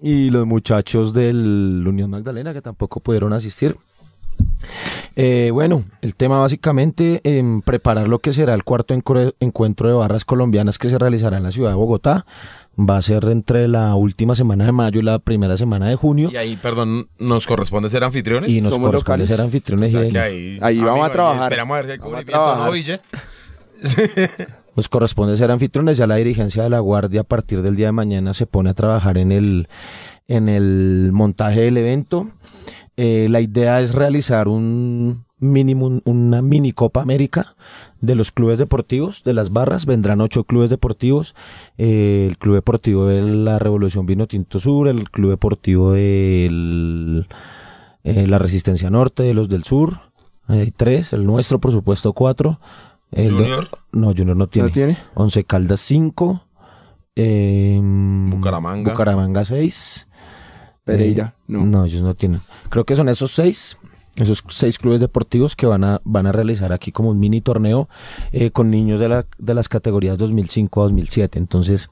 Y 0.00 0.30
los 0.30 0.46
muchachos 0.46 1.12
del 1.12 1.84
Unión 1.86 2.08
Magdalena 2.10 2.52
que 2.52 2.62
tampoco 2.62 3.00
pudieron 3.00 3.32
asistir. 3.32 3.76
Eh, 5.16 5.50
bueno, 5.52 5.84
el 6.02 6.14
tema 6.14 6.38
básicamente 6.38 7.20
en 7.24 7.62
preparar 7.62 8.06
lo 8.08 8.20
que 8.20 8.32
será 8.32 8.54
el 8.54 8.64
cuarto 8.64 8.94
encue- 8.94 9.34
encuentro 9.40 9.88
de 9.88 9.94
barras 9.94 10.24
colombianas 10.24 10.78
que 10.78 10.88
se 10.88 10.98
realizará 10.98 11.36
en 11.38 11.42
la 11.42 11.50
ciudad 11.50 11.70
de 11.70 11.76
Bogotá. 11.76 12.24
Va 12.78 12.96
a 12.96 13.02
ser 13.02 13.24
entre 13.24 13.66
la 13.66 13.96
última 13.96 14.36
semana 14.36 14.64
de 14.66 14.70
mayo 14.70 15.00
y 15.00 15.02
la 15.02 15.18
primera 15.18 15.56
semana 15.56 15.88
de 15.88 15.96
junio. 15.96 16.30
Y 16.32 16.36
ahí, 16.36 16.56
perdón, 16.56 17.08
nos 17.18 17.44
corresponde 17.48 17.90
ser 17.90 18.04
anfitriones. 18.04 18.50
Y 18.50 18.60
nos 18.60 18.74
somos 18.74 18.90
corresponde 18.90 19.24
locales. 19.24 19.28
ser 19.28 19.40
O 19.40 19.44
anfitriones 19.44 19.90
sea 19.90 20.06
y 20.06 20.10
que 20.12 20.18
ahí, 20.20 20.58
Ahí 20.62 20.78
vamos 20.78 21.08
a 21.08 21.12
trabajar. 21.12 21.42
Esperamos 21.50 21.74
a 21.74 21.76
ver 21.80 21.86
si 21.86 21.92
hay 21.92 21.98
cubrimiento, 21.98 22.56
¿no. 22.56 22.70
Ville? 22.70 23.00
nos 24.76 24.88
corresponde 24.90 25.36
ser 25.36 25.50
anfitriones. 25.50 25.96
Ya 25.98 26.06
la 26.06 26.14
dirigencia 26.16 26.62
de 26.62 26.70
la 26.70 26.78
Guardia 26.78 27.22
a 27.22 27.24
partir 27.24 27.62
del 27.62 27.74
día 27.74 27.86
de 27.86 27.92
mañana 27.92 28.32
se 28.32 28.46
pone 28.46 28.70
a 28.70 28.74
trabajar 28.74 29.18
en 29.18 29.32
el, 29.32 29.68
en 30.28 30.48
el 30.48 31.10
montaje 31.12 31.62
del 31.62 31.78
evento. 31.78 32.28
Eh, 33.00 33.28
la 33.30 33.40
idea 33.40 33.80
es 33.80 33.94
realizar 33.94 34.48
un 34.48 35.24
mínimo, 35.38 35.86
un- 35.86 36.02
una 36.04 36.42
mini 36.42 36.72
Copa 36.72 37.00
América 37.00 37.54
de 38.00 38.16
los 38.16 38.32
clubes 38.32 38.58
deportivos, 38.58 39.22
de 39.22 39.34
las 39.34 39.50
barras. 39.52 39.86
Vendrán 39.86 40.20
ocho 40.20 40.42
clubes 40.42 40.68
deportivos. 40.68 41.34
eh, 41.78 42.26
el 42.28 42.38
Club 42.38 42.56
Deportivo 42.56 43.06
de 43.06 43.22
la 43.22 43.60
Revolución 43.60 44.04
Vino 44.04 44.26
Tinto 44.26 44.58
Sur, 44.58 44.88
el 44.88 45.08
Club 45.10 45.30
Deportivo 45.30 45.92
de 45.92 47.24
la 48.02 48.38
Resistencia 48.38 48.90
Norte, 48.90 49.22
de 49.22 49.32
los 49.34 49.48
del 49.48 49.62
Sur. 49.62 50.00
Hay 50.48 50.72
tres, 50.72 51.12
el 51.12 51.24
nuestro, 51.24 51.60
por 51.60 51.70
supuesto, 51.70 52.12
cuatro. 52.14 52.58
El 53.12 53.28
de- 53.36 53.44
Junior. 53.44 53.68
no, 53.92 54.08
Junior 54.08 54.36
no 54.36 54.48
tiene. 54.48 54.68
¿No 54.68 54.74
tiene? 54.74 54.98
Once 55.14 55.44
Caldas 55.44 55.80
5. 55.82 56.42
Bucaramanga. 58.30 58.90
Bucaramanga 58.92 59.44
6. 59.44 60.07
Pereira, 60.88 61.34
no. 61.46 61.66
No, 61.66 61.84
ellos 61.84 62.00
no 62.00 62.14
tienen. 62.14 62.40
Creo 62.70 62.84
que 62.84 62.96
son 62.96 63.08
esos 63.08 63.32
seis. 63.32 63.78
Esos 64.16 64.42
seis 64.48 64.78
clubes 64.78 65.00
deportivos 65.00 65.54
que 65.54 65.66
van 65.66 65.84
a, 65.84 66.00
van 66.04 66.26
a 66.26 66.32
realizar 66.32 66.72
aquí 66.72 66.90
como 66.90 67.10
un 67.10 67.20
mini 67.20 67.40
torneo 67.40 67.88
eh, 68.32 68.50
con 68.50 68.68
niños 68.68 68.98
de, 68.98 69.08
la, 69.08 69.26
de 69.38 69.54
las 69.54 69.68
categorías 69.68 70.18
2005 70.18 70.80
a 70.80 70.84
2007. 70.84 71.38
Entonces, 71.38 71.88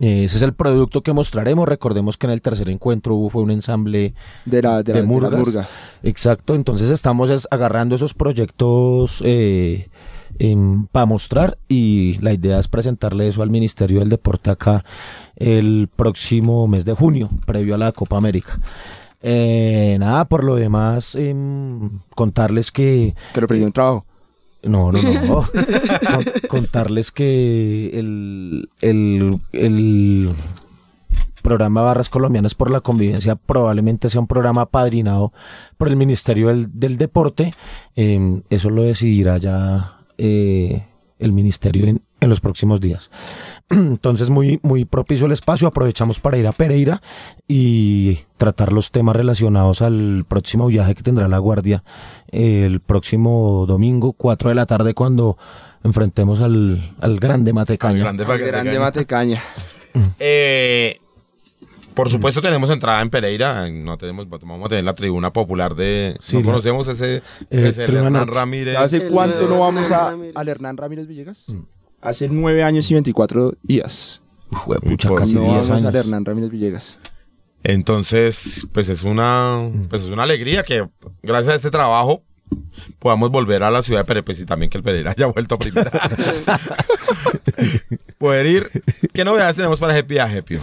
eh, 0.00 0.24
ese 0.24 0.36
es 0.36 0.42
el 0.42 0.52
producto 0.52 1.02
que 1.02 1.12
mostraremos. 1.14 1.66
Recordemos 1.66 2.18
que 2.18 2.26
en 2.26 2.32
el 2.32 2.42
tercer 2.42 2.68
encuentro 2.68 3.14
hubo 3.14 3.30
fue 3.30 3.42
un 3.42 3.50
ensamble 3.50 4.14
De 4.44 4.60
la, 4.60 4.82
de 4.82 4.82
de 4.82 4.92
la, 4.92 4.96
de 4.96 5.02
la 5.02 5.06
Murgas. 5.06 5.38
Murga. 5.38 5.68
Exacto, 6.02 6.54
entonces 6.54 6.90
estamos 6.90 7.30
es 7.30 7.48
agarrando 7.50 7.94
esos 7.94 8.12
proyectos 8.14 9.22
para 10.92 11.06
mostrar 11.06 11.58
y 11.68 12.18
la 12.20 12.32
idea 12.32 12.58
es 12.58 12.68
presentarle 12.68 13.28
eso 13.28 13.42
al 13.42 13.50
Ministerio 13.50 14.00
del 14.00 14.08
Deporte 14.08 14.50
acá 14.50 14.84
el 15.36 15.88
próximo 15.94 16.66
mes 16.68 16.84
de 16.84 16.94
junio, 16.94 17.28
previo 17.46 17.74
a 17.74 17.78
la 17.78 17.92
Copa 17.92 18.16
América. 18.16 18.60
Eh, 19.22 19.96
nada, 19.98 20.26
por 20.26 20.44
lo 20.44 20.54
demás, 20.54 21.14
em, 21.16 21.90
contarles 22.14 22.70
que 22.70 23.14
le 23.34 23.46
perdió 23.48 23.66
un 23.66 23.72
trabajo. 23.72 24.04
no, 24.62 24.92
no, 24.92 25.02
no. 25.02 25.46
Con- 25.48 26.48
contarles 26.48 27.10
que 27.10 27.90
el, 27.98 28.68
el, 28.80 29.40
el 29.52 30.30
programa 31.42 31.82
Barras 31.82 32.10
Colombianas 32.10 32.54
por 32.54 32.70
la 32.70 32.80
Convivencia 32.80 33.34
probablemente 33.36 34.08
sea 34.08 34.20
un 34.20 34.26
programa 34.26 34.66
padrinado 34.66 35.32
por 35.76 35.88
el 35.88 35.96
Ministerio 35.96 36.48
del, 36.48 36.68
del 36.78 36.96
Deporte. 36.98 37.54
Eh, 37.96 38.40
eso 38.50 38.70
lo 38.70 38.82
decidirá 38.82 39.38
ya 39.38 39.97
eh, 40.18 40.84
el 41.18 41.32
Ministerio 41.32 41.86
en, 41.86 42.02
en 42.20 42.28
los 42.28 42.40
próximos 42.40 42.80
días. 42.80 43.10
Entonces, 43.70 44.30
muy, 44.30 44.60
muy 44.62 44.84
propicio 44.84 45.26
el 45.26 45.32
espacio. 45.32 45.68
Aprovechamos 45.68 46.20
para 46.20 46.38
ir 46.38 46.46
a 46.46 46.52
Pereira 46.52 47.02
y 47.46 48.20
tratar 48.36 48.72
los 48.72 48.90
temas 48.90 49.16
relacionados 49.16 49.82
al 49.82 50.24
próximo 50.28 50.66
viaje 50.66 50.94
que 50.94 51.02
tendrá 51.02 51.28
la 51.28 51.38
Guardia 51.38 51.82
el 52.28 52.80
próximo 52.80 53.64
domingo, 53.66 54.12
4 54.12 54.50
de 54.50 54.54
la 54.54 54.66
tarde, 54.66 54.94
cuando 54.94 55.38
enfrentemos 55.82 56.40
al, 56.40 56.94
al 57.00 57.18
grande 57.18 57.52
Matecaña. 57.52 57.98
Grande 57.98 58.24
Al 58.24 58.38
grande 58.38 58.70
caña. 58.70 58.80
Matecaña. 58.80 59.42
Eh, 60.18 60.98
por 61.98 62.08
supuesto 62.08 62.40
tenemos 62.40 62.70
entrada 62.70 63.02
en 63.02 63.10
Pereira, 63.10 63.68
no 63.68 63.98
tenemos, 63.98 64.28
vamos 64.30 64.64
a 64.66 64.68
tener 64.70 64.84
la 64.84 64.94
tribuna 64.94 65.32
popular 65.32 65.74
de... 65.74 66.16
Sí, 66.20 66.36
no 66.36 66.40
la- 66.40 66.46
conocemos 66.46 66.88
ese, 66.88 67.16
Eh, 67.16 67.22
ese 67.68 67.82
Hernán 67.84 68.12
Norte. 68.14 68.32
Ramírez. 68.34 68.76
¿Hace 68.76 69.08
cuánto 69.08 69.48
no 69.48 69.60
vamos 69.60 69.90
a, 69.90 70.16
al 70.34 70.48
Hernán 70.48 70.76
Ramírez 70.76 71.06
Villegas? 71.06 71.54
Hace 72.00 72.28
nueve 72.28 72.62
años 72.62 72.90
y 72.90 72.94
24 72.94 73.54
días. 73.62 74.22
Juepucha, 74.50 75.08
Por- 75.08 75.18
casi 75.20 75.34
no 75.34 75.40
10 75.40 75.52
vamos 75.52 75.70
al 75.70 75.76
años. 75.88 75.94
Hernán 75.94 76.24
Ramírez 76.24 76.50
Villegas. 76.50 76.96
Entonces, 77.64 78.66
pues 78.72 78.88
es 78.88 79.02
una, 79.02 79.68
pues 79.90 80.02
es 80.02 80.08
una 80.08 80.22
alegría 80.22 80.62
que 80.62 80.88
gracias 81.22 81.52
a 81.52 81.56
este 81.56 81.70
trabajo 81.72 82.22
podamos 83.00 83.30
volver 83.30 83.62
a 83.64 83.70
la 83.70 83.82
ciudad 83.82 84.00
de 84.02 84.04
Pereira, 84.06 84.24
pues 84.24 84.40
y 84.40 84.46
también 84.46 84.70
que 84.70 84.78
el 84.78 84.84
Pereira 84.84 85.10
haya 85.10 85.26
vuelto 85.26 85.56
a 85.56 85.58
primera. 85.58 85.90
Poder 88.18 88.46
ir. 88.46 88.70
¿Qué 89.12 89.24
novedades 89.24 89.56
tenemos 89.56 89.78
para 89.78 89.92
ese 89.92 90.02
viaje, 90.02 90.42
Pío? 90.42 90.60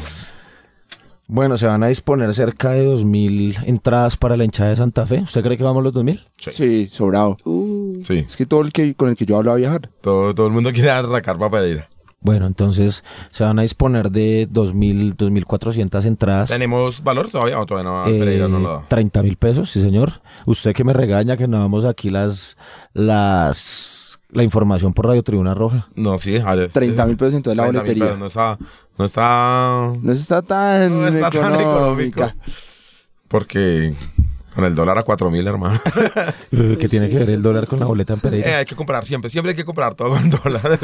Bueno, 1.27 1.57
se 1.57 1.65
van 1.65 1.81
a 1.83 1.87
disponer 1.87 2.33
cerca 2.35 2.71
de 2.71 2.87
2.000 2.87 3.63
entradas 3.65 4.15
para 4.15 4.37
la 4.37 4.43
hinchada 4.45 4.69
de 4.69 4.75
Santa 4.75 5.05
Fe. 5.07 5.21
¿Usted 5.21 5.41
cree 5.43 5.57
que 5.57 5.63
vamos 5.63 5.83
los 5.83 5.93
2.000? 5.93 6.23
Sí, 6.37 6.87
sobrado. 6.87 7.37
Uh, 7.45 7.99
Sí, 8.03 8.25
Es 8.27 8.37
que 8.37 8.45
todo 8.45 8.61
el 8.61 8.71
que 8.71 8.93
con 8.93 9.09
el 9.09 9.15
que 9.15 9.25
yo 9.25 9.37
hablo 9.37 9.49
va 9.49 9.55
a 9.55 9.59
viajar. 9.59 9.89
todo, 10.01 10.35
todo 10.35 10.45
el 10.47 10.53
mundo 10.53 10.71
quiere 10.71 10.91
arrancar 10.91 11.37
para 11.39 11.49
Pereira. 11.49 11.89
Bueno, 12.21 12.47
entonces 12.47 13.03
se 13.29 13.43
van 13.43 13.59
a 13.59 13.61
disponer 13.63 14.09
de 14.11 14.47
2.000, 14.49 15.15
2.400 15.15 16.05
entradas. 16.05 16.49
¿Tenemos 16.49 17.03
valor 17.03 17.29
todavía 17.29 17.59
o 17.59 17.65
todavía 17.67 17.91
no? 17.91 18.07
Eh, 18.07 18.19
Pereira 18.19 18.47
no 18.47 18.59
lo 18.59 18.69
da. 18.69 18.85
30 18.87 19.21
mil 19.23 19.37
pesos, 19.37 19.69
sí 19.71 19.79
señor. 19.81 20.21
Usted 20.45 20.73
que 20.73 20.83
me 20.83 20.93
regaña 20.93 21.37
que 21.37 21.47
no 21.47 21.59
damos 21.59 21.85
aquí 21.85 22.09
las, 22.09 22.57
las, 22.93 24.04
la 24.35 24.43
información 24.43 24.93
por 24.93 25.07
Radio 25.07 25.23
Tribuna 25.23 25.53
Roja. 25.53 25.87
No, 25.95 26.17
sí, 26.17 26.37
Alex. 26.37 26.73
30 26.73 27.05
mil 27.05 27.17
pesos 27.17 27.33
entonces 27.35 27.57
la 27.57 27.63
30.000 27.63 27.67
boletería. 27.73 28.03
pesos, 28.05 28.19
No 28.19 28.25
está, 28.27 28.57
no 28.97 29.05
está, 29.05 29.93
No 30.01 30.11
está 30.11 30.41
tan, 30.41 30.97
no 31.01 31.07
está 31.07 31.29
tan 31.31 31.55
económico. 31.55 31.71
económica. 32.23 32.35
Porque 33.27 33.95
con 34.53 34.63
el 34.63 34.75
dólar 34.75 34.97
a 34.97 35.03
4 35.03 35.29
mil, 35.31 35.45
hermano. 35.47 35.79
Eh, 36.51 36.77
que 36.79 36.87
tiene 36.87 37.09
que 37.09 37.17
ver 37.17 37.29
el 37.31 37.41
dólar 37.41 37.67
con 37.67 37.79
la 37.79 37.85
boleta 37.85 38.13
en 38.13 38.19
Eh, 38.19 38.21
Pereira. 38.21 38.57
hay 38.59 38.65
que 38.65 38.75
comprar 38.75 39.05
siempre, 39.05 39.29
siempre 39.29 39.49
hay 39.51 39.55
que 39.57 39.65
comprar 39.65 39.93
todo 39.95 40.09
con 40.11 40.29
dólares. 40.29 40.79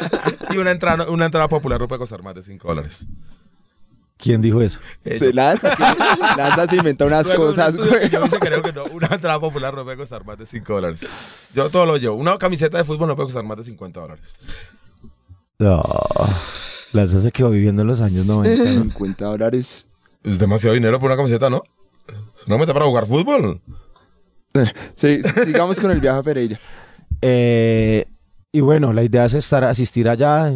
y 0.50 0.58
una 0.58 0.70
entrada, 0.70 1.08
una 1.08 1.24
entrada 1.26 1.48
popular 1.48 1.80
no 1.80 1.88
puede 1.88 2.00
costar 2.00 2.22
más 2.22 2.34
de 2.34 2.42
5 2.42 2.68
dólares. 2.68 3.06
¿Quién 4.16 4.40
dijo 4.40 4.62
eso? 4.62 4.80
Eh, 5.04 5.18
Se 5.18 5.32
lanza, 5.32 5.74
se 6.68 6.76
inventa 6.76 7.04
unas 7.04 7.26
Luego, 7.26 7.46
cosas, 7.48 7.76
güey. 7.76 8.08
yo 8.08 8.24
hice, 8.24 8.38
creo 8.38 8.62
que 8.62 8.72
no, 8.72 8.84
una 8.84 9.08
entrada 9.08 9.38
popular 9.40 9.74
no 9.74 9.84
puede 9.84 9.96
costar 9.96 10.24
más 10.24 10.38
de 10.38 10.46
5 10.46 10.72
dólares. 10.72 11.06
Yo 11.54 11.68
todo 11.68 11.84
lo 11.84 11.96
llevo. 11.96 12.16
Una 12.16 12.38
camiseta 12.38 12.78
de 12.78 12.84
fútbol 12.84 13.08
no 13.08 13.16
puede 13.16 13.26
costar 13.26 13.44
más 13.44 13.56
de 13.58 13.64
50 13.64 14.00
dólares. 14.00 14.36
No. 15.58 15.82
Lanza 16.92 17.20
se 17.20 17.32
quedó 17.32 17.50
viviendo 17.50 17.82
en 17.82 17.88
los 17.88 18.00
años 18.00 18.24
90. 18.26 18.64
¿no? 18.64 18.82
50 18.84 19.24
dólares. 19.24 19.86
Es 20.22 20.38
demasiado 20.38 20.74
dinero 20.74 20.98
por 21.00 21.10
una 21.10 21.16
camiseta, 21.16 21.50
¿no? 21.50 21.62
Es 22.08 22.46
una 22.46 22.56
meta 22.56 22.72
para 22.72 22.86
jugar 22.86 23.06
fútbol. 23.06 23.60
Sí, 24.94 25.20
sigamos 25.44 25.80
con 25.80 25.90
el 25.90 26.00
viaje 26.00 26.18
a 26.18 26.22
Pereira. 26.22 26.60
Eh, 27.20 28.06
y 28.52 28.60
bueno, 28.60 28.92
la 28.92 29.02
idea 29.02 29.24
es 29.24 29.34
estar, 29.34 29.64
asistir 29.64 30.08
allá. 30.08 30.52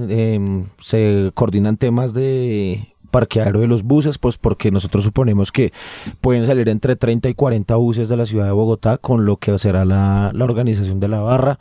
se 0.81 1.33
coordinan 1.35 1.77
temas 1.77 2.15
de 2.15 2.95
parqueadero 3.11 3.61
de 3.61 3.67
los 3.67 3.83
buses, 3.83 4.19
pues 4.19 4.37
porque 4.37 4.71
nosotros 4.71 5.05
suponemos 5.05 5.53
que 5.53 5.73
pueden 6.21 6.47
salir 6.47 6.69
entre 6.69 6.97
30 6.97 7.29
y 7.29 7.35
40 7.35 7.77
buses 7.77 8.09
de 8.09 8.17
la 8.17 8.27
ciudad 8.27 8.47
de 8.47 8.53
Bogotá 8.53 8.99
con 8.99 9.27
lo 9.27 9.37
que 9.37 9.59
será 9.59 9.85
la, 9.85 10.31
la 10.35 10.45
organización 10.45 11.01
de 11.01 11.09
la 11.09 11.21
barra. 11.21 11.59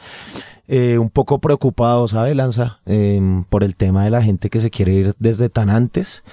Eh, 0.70 0.98
un 0.98 1.10
poco 1.10 1.40
preocupado, 1.40 2.10
¿sabe, 2.10 2.36
Lanza? 2.36 2.82
Em, 2.86 3.46
por 3.46 3.64
el 3.64 3.78
tema 3.78 4.04
de 4.04 4.10
la 4.10 4.22
gente 4.22 4.50
que 4.50 4.60
se 4.60 4.70
quiere 4.70 4.94
ir 4.94 5.16
desde 5.18 5.50
tan 5.50 5.70
antes. 5.70 6.24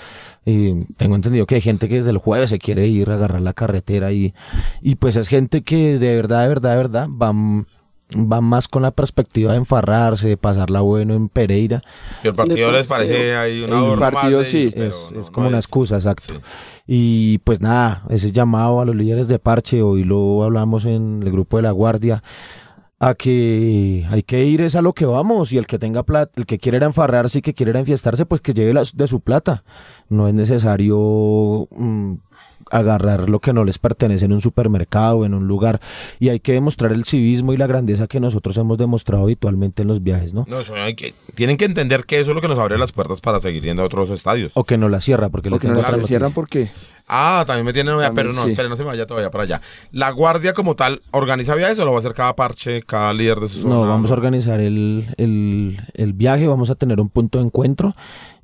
Y 0.44 0.84
tengo 0.96 1.14
entendido 1.14 1.46
que 1.46 1.54
hay 1.54 1.60
gente 1.60 1.88
que 1.88 1.96
desde 1.96 2.10
el 2.10 2.18
jueves 2.18 2.50
se 2.50 2.58
quiere 2.58 2.86
ir 2.86 3.10
a 3.10 3.14
agarrar 3.14 3.40
la 3.40 3.54
carretera 3.54 4.12
y, 4.12 4.34
y 4.82 4.96
pues 4.96 5.16
es 5.16 5.28
gente 5.28 5.62
que 5.62 5.98
de 5.98 6.16
verdad, 6.16 6.42
de 6.42 6.48
verdad, 6.48 6.70
de 6.72 6.76
verdad 6.76 7.06
van, 7.08 7.66
van 8.14 8.44
más 8.44 8.68
con 8.68 8.82
la 8.82 8.90
perspectiva 8.90 9.52
de 9.52 9.58
enfarrarse, 9.58 10.28
de 10.28 10.36
pasarla 10.36 10.80
bueno 10.80 11.14
en 11.14 11.28
Pereira. 11.28 11.82
Y 12.22 12.28
el 12.28 12.34
partido 12.34 12.70
les 12.70 12.86
parece 12.86 13.34
ahí 13.36 13.62
un 13.62 13.72
El 13.92 13.98
partido 13.98 14.40
de- 14.40 14.44
sí. 14.44 14.72
es 14.74 15.10
no- 15.12 15.20
es 15.20 15.26
no 15.26 15.32
como 15.32 15.48
una 15.48 15.58
es- 15.58 15.64
excusa, 15.64 15.96
exacto. 15.96 16.34
Sí. 16.34 16.40
Y 16.86 17.38
pues 17.38 17.60
nada, 17.60 18.04
ese 18.10 18.30
llamado 18.30 18.80
a 18.80 18.84
los 18.84 18.94
líderes 18.94 19.26
de 19.28 19.38
parche, 19.38 19.82
hoy 19.82 20.04
lo 20.04 20.42
hablamos 20.42 20.84
en 20.84 21.22
el 21.22 21.32
grupo 21.32 21.56
de 21.56 21.62
la 21.62 21.70
Guardia, 21.70 22.22
a 23.00 23.14
que 23.14 24.06
hay 24.10 24.22
que 24.22 24.44
ir 24.44 24.60
es 24.60 24.76
a 24.76 24.82
lo 24.82 24.92
que 24.92 25.04
vamos 25.06 25.52
y 25.52 25.58
el 25.58 25.66
que 25.66 25.78
tenga 25.78 26.02
plata, 26.04 26.32
el 26.36 26.46
que 26.46 26.58
quiera 26.58 26.76
ir 26.76 26.84
a 26.84 26.86
enfarrarse 26.86 27.38
y 27.38 27.42
que 27.42 27.52
quiera 27.54 27.70
ir 27.70 27.76
a 27.76 27.80
enfiestarse, 27.80 28.24
pues 28.26 28.40
que 28.40 28.54
lleve 28.54 28.72
la- 28.74 28.84
de 28.94 29.08
su 29.08 29.20
plata. 29.20 29.64
No 30.08 30.28
es 30.28 30.34
necesario 30.34 31.68
mm, 31.70 32.14
agarrar 32.74 33.28
lo 33.28 33.40
que 33.40 33.52
no 33.52 33.64
les 33.64 33.78
pertenece 33.78 34.24
en 34.24 34.32
un 34.32 34.40
supermercado, 34.40 35.24
en 35.24 35.34
un 35.34 35.46
lugar, 35.46 35.80
y 36.18 36.28
hay 36.28 36.40
que 36.40 36.52
demostrar 36.52 36.92
el 36.92 37.04
civismo 37.04 37.52
y 37.52 37.56
la 37.56 37.66
grandeza 37.66 38.06
que 38.06 38.20
nosotros 38.20 38.56
hemos 38.56 38.78
demostrado 38.78 39.24
habitualmente 39.24 39.82
en 39.82 39.88
los 39.88 40.02
viajes, 40.02 40.34
¿no? 40.34 40.44
No, 40.48 40.60
eso 40.60 40.74
hay 40.74 40.94
que, 40.94 41.14
tienen 41.34 41.56
que 41.56 41.64
entender 41.66 42.04
que 42.04 42.18
eso 42.20 42.32
es 42.32 42.34
lo 42.34 42.40
que 42.40 42.48
nos 42.48 42.58
abre 42.58 42.76
las 42.78 42.92
puertas 42.92 43.20
para 43.20 43.38
seguir 43.40 43.62
yendo 43.62 43.82
a 43.82 43.86
otros 43.86 44.10
estadios. 44.10 44.52
O 44.54 44.64
que 44.64 44.76
no 44.76 44.88
la 44.88 45.00
cierra, 45.00 45.28
porque 45.28 45.50
Porque 45.50 45.68
tengo 45.68 45.80
no 45.82 45.96
la 45.96 46.06
cierran 46.06 46.32
porque 46.32 46.70
Ah, 47.06 47.44
también 47.46 47.66
me 47.66 47.74
tienen 47.74 47.94
novia, 47.94 48.12
pero 48.14 48.32
no, 48.32 48.44
sí. 48.44 48.50
espere, 48.50 48.68
no 48.70 48.76
se 48.76 48.82
me 48.82 48.88
vaya 48.88 49.06
todavía 49.06 49.30
para 49.30 49.44
allá. 49.44 49.60
¿La 49.92 50.10
guardia 50.10 50.54
como 50.54 50.74
tal 50.74 51.02
organiza 51.10 51.54
viajes 51.54 51.78
o 51.78 51.84
lo 51.84 51.90
va 51.90 51.98
a 51.98 52.00
hacer 52.00 52.14
cada 52.14 52.34
parche, 52.34 52.82
cada 52.82 53.12
líder 53.12 53.40
de 53.40 53.48
su 53.48 53.60
zona? 53.60 53.74
No, 53.74 53.80
vamos 53.86 54.10
a 54.10 54.14
organizar 54.14 54.58
el, 54.58 55.06
el, 55.18 55.80
el 55.92 56.12
viaje, 56.14 56.46
vamos 56.48 56.70
a 56.70 56.76
tener 56.76 57.00
un 57.00 57.10
punto 57.10 57.38
de 57.38 57.44
encuentro 57.44 57.94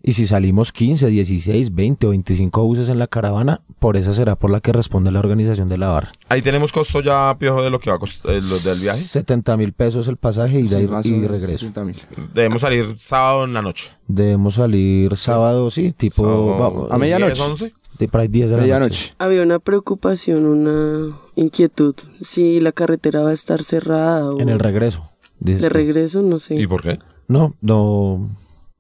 y 0.03 0.15
si 0.15 0.27
salimos 0.27 0.73
15, 0.73 1.09
16, 1.09 1.75
20 1.75 2.07
o 2.07 2.11
25 2.11 2.65
buses 2.65 2.89
en 2.89 2.99
la 2.99 3.07
caravana, 3.07 3.61
por 3.79 3.97
esa 3.97 4.15
será 4.15 4.37
por 4.37 4.51
la 4.51 4.61
que 4.61 4.73
responde 4.73 5.11
la 5.11 5.19
organización 5.19 5.69
de 5.69 5.79
la 5.79 5.89
barra. 5.89 6.13
Ahí 6.29 6.43
tenemos 6.43 6.73
costo 6.73 7.01
ya, 7.01 7.37
Piojo, 7.39 7.63
de 7.63 7.71
lo 7.71 7.81
que 7.81 7.91
va 7.91 7.97
a 7.97 7.99
costar 7.99 8.33
eh, 8.33 8.41
lo 8.41 8.59
del 8.59 8.81
viaje. 8.81 9.01
70 9.01 9.57
mil 9.57 9.73
pesos 9.73 10.09
el 10.09 10.17
pasaje 10.17 10.61
y, 10.61 10.69
de 10.69 10.89
sí, 11.03 11.13
o 11.13 11.17
y 11.17 11.27
regreso. 11.27 11.67
60.000. 11.67 11.97
Debemos 12.33 12.63
salir 12.63 12.95
sábado 12.99 13.45
en 13.45 13.53
la 13.53 13.63
noche. 13.63 13.93
Debemos 14.07 14.55
salir 14.55 15.17
sábado, 15.17 15.71
sí, 15.71 15.93
tipo 15.93 16.23
Sábado, 16.25 16.59
vamos, 16.59 16.91
a 16.91 16.99
medianoche. 16.99 17.35
10, 17.35 17.41
11. 17.41 17.75
de 17.99 18.09
para 18.09 18.27
10 18.27 18.33
de 18.33 18.57
la 18.57 18.63
noche. 18.63 18.63
Medianoche. 18.63 19.15
había 19.19 19.43
una 19.43 19.59
preocupación, 19.59 20.47
una 20.47 21.17
inquietud. 21.37 21.95
Si 22.23 22.61
la 22.61 22.73
carretera 22.73 23.21
va 23.23 23.31
a 23.31 23.35
estar 23.35 23.63
cerrada 23.63 24.31
o 24.31 24.41
En 24.41 24.49
el 24.49 24.59
regreso. 24.59 25.11
dices 25.39 25.63
de 25.63 25.69
regreso, 25.69 26.23
no 26.23 26.39
sé. 26.39 26.55
¿Y 26.55 26.67
por 26.67 26.83
qué? 26.83 26.99
No, 27.29 27.55
no, 27.61 28.29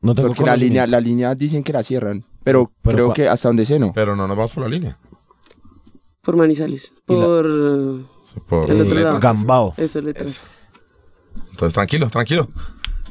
no 0.01 0.14
tengo 0.14 0.28
Porque 0.28 0.44
la 0.44 0.57
línea, 0.57 0.86
la 0.86 1.01
línea 1.01 1.34
dicen 1.34 1.62
que 1.62 1.72
la 1.72 1.82
cierran. 1.82 2.24
Pero, 2.42 2.70
Pero 2.82 2.96
creo 2.96 3.12
que 3.14 3.28
hasta 3.28 3.48
donde 3.48 3.64
sé 3.66 3.78
no. 3.78 3.92
Pero 3.92 4.16
no 4.16 4.26
nos 4.26 4.36
vamos 4.36 4.53
por 4.53 4.62
la 4.64 4.68
línea. 4.70 4.96
Por 6.22 6.36
Manizales. 6.36 6.92
Por 7.07 7.46
Por 8.48 8.70
El 8.70 8.80
otro 8.82 8.94
letras. 8.96 9.05
lado. 9.05 9.20
Gambao. 9.20 9.74
eso 9.76 10.01
letras. 10.01 10.48
Entonces, 11.51 11.74
tranquilo, 11.74 12.09
tranquilo. 12.09 12.48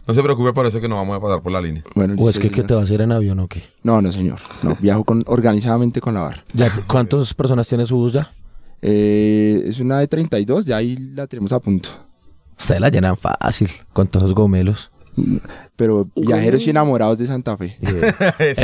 No 0.07 0.13
se 0.15 0.23
preocupe 0.23 0.53
por 0.53 0.65
eso 0.65 0.81
que 0.81 0.87
no 0.89 0.95
vamos 0.95 1.15
a 1.17 1.19
pasar 1.21 1.41
por 1.41 1.51
la 1.51 1.61
línea. 1.61 1.83
Bueno, 1.93 2.15
¿O 2.17 2.29
es 2.29 2.39
que, 2.39 2.49
que 2.49 2.63
te 2.63 2.73
vas 2.73 2.89
a 2.89 2.93
ir 2.93 3.01
en 3.01 3.11
avión 3.11 3.39
o 3.39 3.47
qué? 3.47 3.63
No, 3.83 4.01
no, 4.01 4.11
señor. 4.11 4.39
No, 4.63 4.75
viajo 4.79 5.03
con, 5.03 5.23
organizadamente 5.27 6.01
con 6.01 6.15
la 6.15 6.21
barra. 6.21 6.43
Ya, 6.53 6.71
¿Cuántas 6.87 7.33
personas 7.35 7.67
tiene 7.67 7.85
su 7.85 7.95
bus 7.95 8.13
ya? 8.13 8.31
Eh, 8.81 9.63
es 9.65 9.79
una 9.79 9.99
de 9.99 10.07
32, 10.07 10.65
ya 10.65 10.77
ahí 10.77 10.95
la 10.97 11.27
tenemos 11.27 11.53
a 11.53 11.59
punto. 11.59 11.89
Ustedes 12.57 12.81
la 12.81 12.89
llenan 12.89 13.17
fácil, 13.17 13.69
con 13.93 14.07
todos 14.07 14.23
los 14.23 14.33
gomelos. 14.33 14.91
Pero 15.79 16.09
viajeros 16.13 16.67
y 16.67 16.71
enamorados 16.71 17.17
de 17.19 17.25
Santa 17.25 17.55
Fe. 17.55 17.77
Es. 18.39 18.59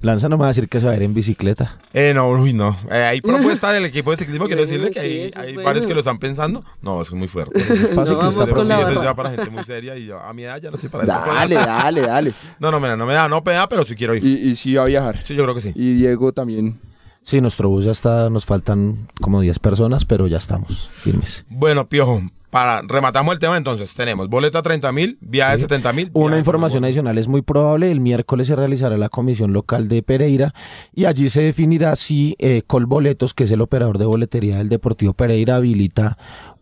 Lanza 0.00 0.30
no 0.30 0.38
me 0.38 0.40
va 0.40 0.46
a 0.46 0.48
decir 0.48 0.66
que 0.66 0.80
se 0.80 0.86
va 0.86 0.92
a 0.92 0.96
ir 0.96 1.02
en 1.02 1.12
bicicleta. 1.12 1.78
Eh, 1.92 2.12
no, 2.14 2.26
uy, 2.30 2.54
no. 2.54 2.74
Eh, 2.90 3.02
hay 3.02 3.20
propuesta 3.20 3.70
del 3.70 3.84
equipo 3.84 4.10
de 4.12 4.16
ciclismo. 4.16 4.46
Quiero 4.46 4.62
decirle 4.62 4.90
que 4.90 5.00
Sí, 5.00 5.06
hay, 5.06 5.48
es 5.48 5.54
bueno. 5.54 5.62
varios 5.62 5.86
que 5.86 5.92
lo 5.92 5.98
están 6.00 6.18
pensando. 6.18 6.64
No, 6.80 7.02
es 7.02 7.12
muy 7.12 7.28
fuerte. 7.28 7.60
Para 7.94 8.10
No, 8.10 8.32
sí, 8.32 8.38
la 8.68 8.80
eso 8.80 8.88
es 8.88 8.94
barra. 8.94 9.02
ya 9.04 9.14
para 9.14 9.30
gente 9.32 9.50
muy 9.50 9.62
seria 9.64 9.94
y 9.94 10.06
yo, 10.06 10.18
a 10.18 10.32
mi 10.32 10.44
edad 10.44 10.58
ya 10.58 10.70
no 10.70 10.76
estoy 10.76 10.88
para 10.88 11.04
esas 11.04 11.20
Dale, 11.20 11.54
cosas. 11.56 11.68
dale, 11.84 12.00
dale. 12.00 12.32
No, 12.58 12.70
no, 12.70 12.80
mira, 12.80 12.96
no 12.96 13.04
me 13.04 13.12
da, 13.12 13.28
no 13.28 13.44
pega, 13.44 13.68
pero 13.68 13.84
sí 13.84 13.94
quiero 13.94 14.14
ir. 14.14 14.24
Y, 14.24 14.48
y 14.48 14.56
sí 14.56 14.74
va 14.74 14.84
a 14.84 14.86
viajar. 14.86 15.20
Sí, 15.24 15.34
yo 15.34 15.42
creo 15.42 15.54
que 15.54 15.60
sí. 15.60 15.72
Y 15.74 15.96
Diego 15.96 16.32
también. 16.32 16.78
Sí, 17.22 17.42
nuestro 17.42 17.68
bus 17.68 17.84
ya 17.84 17.90
está, 17.92 18.30
nos 18.30 18.46
faltan 18.46 19.08
como 19.20 19.42
10 19.42 19.58
personas, 19.58 20.06
pero 20.06 20.26
ya 20.28 20.38
estamos 20.38 20.88
firmes. 20.94 21.44
Bueno, 21.50 21.86
Piojo, 21.88 22.22
para 22.54 22.82
rematamos 22.82 23.32
el 23.32 23.40
tema 23.40 23.56
entonces. 23.56 23.94
Tenemos 23.94 24.28
boleta 24.28 24.62
30 24.62 24.92
mil, 24.92 25.18
viaje 25.20 25.58
70 25.58 25.92
mil. 25.92 26.10
Una 26.14 26.38
información 26.38 26.84
adicional 26.84 27.18
es 27.18 27.26
muy 27.26 27.42
probable, 27.42 27.90
el 27.90 27.98
miércoles 27.98 28.46
se 28.46 28.54
realizará 28.54 28.96
la 28.96 29.08
comisión 29.08 29.52
local 29.52 29.88
de 29.88 30.04
Pereira 30.04 30.54
y 30.94 31.06
allí 31.06 31.30
se 31.30 31.42
definirá 31.42 31.96
si 31.96 32.36
eh, 32.38 32.62
Colboletos, 32.64 33.34
que 33.34 33.42
es 33.42 33.50
el 33.50 33.60
operador 33.60 33.98
de 33.98 34.04
boletería 34.04 34.58
del 34.58 34.68
Deportivo 34.68 35.14
Pereira, 35.14 35.56
habilita 35.56 36.16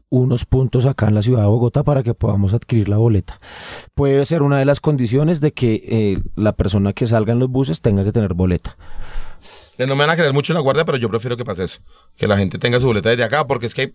unos 0.08 0.46
puntos 0.46 0.86
acá 0.86 1.08
en 1.08 1.14
la 1.14 1.20
ciudad 1.20 1.42
de 1.42 1.48
Bogotá 1.48 1.82
para 1.82 2.02
que 2.02 2.14
podamos 2.14 2.54
adquirir 2.54 2.88
la 2.88 2.96
boleta. 2.96 3.36
Puede 3.94 4.24
ser 4.24 4.40
una 4.40 4.58
de 4.58 4.64
las 4.64 4.80
condiciones 4.80 5.42
de 5.42 5.52
que 5.52 5.84
eh, 5.86 6.22
la 6.36 6.54
persona 6.54 6.94
que 6.94 7.04
salga 7.04 7.34
en 7.34 7.38
los 7.38 7.50
buses 7.50 7.82
tenga 7.82 8.02
que 8.02 8.12
tener 8.12 8.32
boleta. 8.32 8.78
Que 9.76 9.86
no 9.86 9.96
me 9.96 10.04
van 10.04 10.10
a 10.10 10.16
creer 10.16 10.32
mucho 10.34 10.52
en 10.52 10.56
la 10.56 10.60
guardia, 10.60 10.84
pero 10.84 10.98
yo 10.98 11.08
prefiero 11.08 11.36
que 11.36 11.44
pase 11.44 11.64
eso. 11.64 11.80
Que 12.18 12.26
la 12.26 12.36
gente 12.36 12.58
tenga 12.58 12.78
su 12.78 12.86
boleta 12.86 13.08
desde 13.08 13.24
acá, 13.24 13.46
porque 13.46 13.66
es 13.66 13.74
que 13.74 13.80
hay 13.82 13.94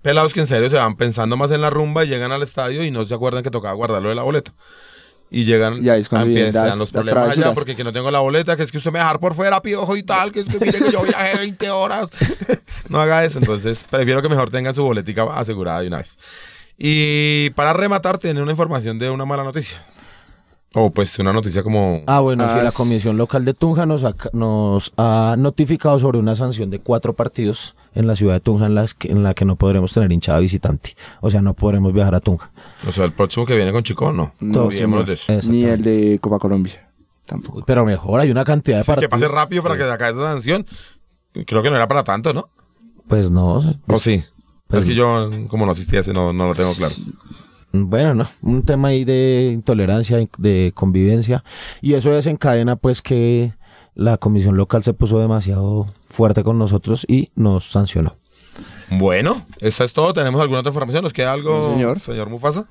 pelados 0.00 0.32
que 0.32 0.40
en 0.40 0.46
serio 0.46 0.70
se 0.70 0.76
van 0.76 0.96
pensando 0.96 1.36
más 1.36 1.50
en 1.50 1.60
la 1.60 1.68
rumba 1.70 2.04
y 2.04 2.08
llegan 2.08 2.32
al 2.32 2.42
estadio 2.42 2.82
y 2.82 2.90
no 2.90 3.04
se 3.04 3.14
acuerdan 3.14 3.42
que 3.42 3.50
tocaba 3.50 3.74
guardarlo 3.74 4.08
de 4.08 4.14
la 4.14 4.22
boleta. 4.22 4.54
Y 5.30 5.44
llegan 5.44 5.84
Y 5.84 5.90
ahí 5.90 6.00
es 6.00 6.08
empiezan 6.10 6.68
las- 6.70 6.78
los 6.78 6.90
problemas 6.90 7.24
allá, 7.32 7.54
porque 7.54 7.76
que 7.76 7.84
no 7.84 7.92
tengo 7.92 8.10
la 8.10 8.20
boleta, 8.20 8.56
que 8.56 8.62
es 8.62 8.72
que 8.72 8.78
usted 8.78 8.90
me 8.90 8.98
dejar 9.00 9.20
por 9.20 9.34
fuera, 9.34 9.60
piojo 9.60 9.94
y 9.98 10.02
tal, 10.02 10.32
que 10.32 10.40
es 10.40 10.46
que 10.48 10.58
mire 10.58 10.78
que 10.78 10.90
yo 10.90 11.02
viajé 11.02 11.36
20 11.38 11.70
horas. 11.70 12.08
no 12.88 12.98
haga 12.98 13.22
eso, 13.26 13.38
entonces 13.38 13.84
prefiero 13.84 14.22
que 14.22 14.30
mejor 14.30 14.48
tengan 14.48 14.74
su 14.74 14.82
boletica 14.82 15.24
asegurada 15.34 15.82
de 15.82 15.88
una 15.88 15.98
vez. 15.98 16.16
Y 16.78 17.50
para 17.50 17.74
rematar, 17.74 18.16
tiene 18.16 18.40
una 18.40 18.52
información 18.52 18.98
de 18.98 19.10
una 19.10 19.26
mala 19.26 19.44
noticia. 19.44 19.84
O 20.74 20.90
pues 20.90 21.18
una 21.18 21.32
noticia 21.32 21.62
como... 21.62 22.02
Ah, 22.06 22.20
bueno, 22.20 22.46
sí, 22.48 22.56
Ah, 22.58 22.62
la. 22.64 22.72
Comisión 22.72 23.16
Local 23.16 23.44
de 23.44 23.54
Tunja 23.54 23.86
nos 23.86 24.04
ha, 24.04 24.14
nos 24.34 24.92
ha 24.98 25.34
notificado 25.38 25.98
sobre 25.98 26.18
una 26.18 26.36
sanción 26.36 26.68
de 26.68 26.78
cuatro 26.78 27.14
partidos 27.14 27.74
en 27.94 28.06
la 28.06 28.14
ciudad 28.16 28.34
de 28.34 28.40
Tunja 28.40 28.66
en, 28.66 28.74
las 28.74 28.92
que- 28.92 29.10
en 29.10 29.22
la 29.22 29.32
que 29.32 29.46
no 29.46 29.56
podremos 29.56 29.92
tener 29.92 30.12
hinchada 30.12 30.40
visitante. 30.40 30.94
O 31.22 31.30
sea, 31.30 31.40
no 31.40 31.54
podremos 31.54 31.92
viajar 31.94 32.14
a 32.14 32.20
Tunja. 32.20 32.50
O 32.86 32.92
sea, 32.92 33.06
el 33.06 33.12
próximo 33.12 33.46
que 33.46 33.56
viene 33.56 33.72
con 33.72 33.82
Chico, 33.82 34.12
no. 34.12 34.34
No, 34.40 34.68
de. 34.68 35.18
Ni 35.48 35.64
el 35.64 35.82
de 35.82 36.18
Copa 36.20 36.38
Colombia. 36.38 36.86
Tampoco. 37.24 37.62
Pero 37.66 37.84
mejor, 37.86 38.20
hay 38.20 38.30
una 38.30 38.44
cantidad 38.44 38.76
de 38.78 38.82
Sí, 38.82 38.86
que 38.88 38.94
partidos. 38.94 39.10
pase 39.10 39.28
rápido 39.28 39.62
para 39.62 39.76
que 39.76 39.82
se 39.84 39.90
acabe 39.90 40.12
esa 40.12 40.22
sanción. 40.32 40.66
Creo 41.46 41.62
que 41.62 41.70
no 41.70 41.76
era 41.76 41.88
para 41.88 42.04
tanto, 42.04 42.32
¿no? 42.34 42.48
Pues 43.06 43.30
no, 43.30 43.62
sé. 43.62 43.78
¿O 43.86 43.98
sí? 43.98 44.22
Pues- 44.66 44.84
es 44.84 44.88
que 44.90 44.94
yo, 44.94 45.30
como 45.48 45.64
no 45.64 45.72
asistí 45.72 45.96
a 45.96 46.00
ese, 46.00 46.12
no, 46.12 46.32
no 46.34 46.46
lo 46.48 46.54
tengo 46.54 46.74
claro. 46.74 46.94
Bueno, 47.72 48.14
no, 48.14 48.28
un 48.42 48.62
tema 48.62 48.88
ahí 48.88 49.04
de 49.04 49.50
intolerancia, 49.52 50.18
de 50.38 50.72
convivencia. 50.74 51.44
Y 51.80 51.94
eso 51.94 52.10
desencadena 52.10 52.76
pues 52.76 53.02
que 53.02 53.52
la 53.94 54.16
comisión 54.16 54.56
local 54.56 54.82
se 54.84 54.94
puso 54.94 55.18
demasiado 55.18 55.86
fuerte 56.08 56.42
con 56.44 56.58
nosotros 56.58 57.04
y 57.08 57.30
nos 57.34 57.70
sancionó. 57.70 58.16
Bueno, 58.90 59.44
eso 59.60 59.84
es 59.84 59.92
todo. 59.92 60.14
¿Tenemos 60.14 60.40
alguna 60.40 60.60
otra 60.60 60.70
información? 60.70 61.02
¿Nos 61.02 61.12
queda 61.12 61.32
algo, 61.32 61.74
Sí, 61.96 62.00
señor. 62.00 62.30
Mufasa? 62.30 62.66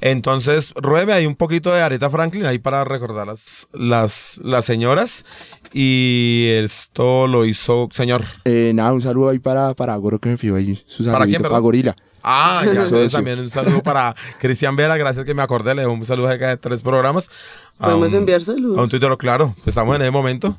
Entonces, 0.00 0.72
Ruebe, 0.76 1.12
hay 1.12 1.26
un 1.26 1.34
poquito 1.34 1.72
de 1.72 1.80
Aretha 1.82 2.08
Franklin 2.08 2.44
ahí 2.44 2.58
para 2.58 2.84
recordar 2.84 3.26
las, 3.26 3.68
las, 3.72 4.40
las 4.42 4.64
señoras. 4.64 5.24
Y 5.72 6.46
esto 6.50 7.26
lo 7.26 7.44
hizo, 7.44 7.88
señor. 7.92 8.24
Eh, 8.44 8.72
nada, 8.74 8.92
un 8.92 9.02
saludo 9.02 9.30
ahí 9.30 9.38
para, 9.38 9.74
para 9.74 9.96
Goro 9.96 10.18
que 10.18 10.28
me 10.30 10.38
pidió 10.38 10.56
ahí. 10.56 10.82
Su 10.86 11.04
¿Para 11.04 11.24
quién, 11.24 11.38
para 11.38 11.50
perdón? 11.50 11.62
Gorila. 11.62 11.96
Ah, 12.24 12.62
ya, 12.64 12.72
Eso, 12.72 12.82
entonces 12.84 13.12
también 13.12 13.38
un 13.40 13.50
saludo 13.50 13.82
para 13.82 14.14
Cristian 14.38 14.76
Vera, 14.76 14.96
gracias 14.96 15.24
que 15.24 15.34
me 15.34 15.42
acordé, 15.42 15.74
le 15.74 15.82
doy 15.82 15.92
un 15.92 16.04
saludo 16.04 16.28
acá 16.28 16.48
de 16.48 16.56
tres 16.56 16.82
programas. 16.82 17.28
A 17.78 17.86
Podemos 17.86 18.12
un- 18.12 18.18
enviar 18.20 18.42
saludos. 18.42 18.78
A 18.78 18.82
un 18.82 18.88
Twitter, 18.88 19.16
claro, 19.18 19.54
estamos 19.66 19.96
en 19.96 20.02
ese 20.02 20.10
momento. 20.10 20.56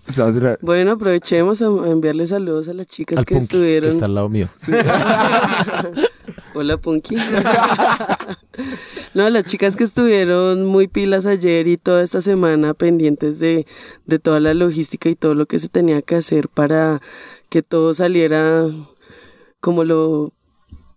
Bueno, 0.61 0.91
aprovechemos 0.93 1.61
a 1.61 1.65
enviarle 1.65 2.27
saludos 2.27 2.67
a 2.67 2.73
las 2.73 2.87
chicas 2.87 3.19
Al 3.19 3.25
que 3.25 3.35
Punky, 3.35 3.47
que 3.47 3.55
estuvieron. 3.55 3.89
está 3.91 4.05
al 4.05 4.15
lado 4.15 4.29
mío. 4.29 4.49
Hola, 6.55 6.77
Punky. 6.77 7.15
no, 9.13 9.29
las 9.29 9.43
chicas 9.45 9.75
que 9.75 9.83
estuvieron 9.83 10.65
muy 10.65 10.87
pilas 10.87 11.25
ayer 11.25 11.67
y 11.67 11.77
toda 11.77 12.03
esta 12.03 12.21
semana 12.21 12.73
pendientes 12.73 13.39
de, 13.39 13.65
de 14.05 14.19
toda 14.19 14.39
la 14.39 14.53
logística 14.53 15.09
y 15.09 15.15
todo 15.15 15.33
lo 15.33 15.45
que 15.47 15.59
se 15.59 15.69
tenía 15.69 16.01
que 16.01 16.15
hacer 16.15 16.49
para 16.49 17.01
que 17.49 17.63
todo 17.63 17.93
saliera 17.93 18.65
como 19.61 19.83
lo 19.83 20.31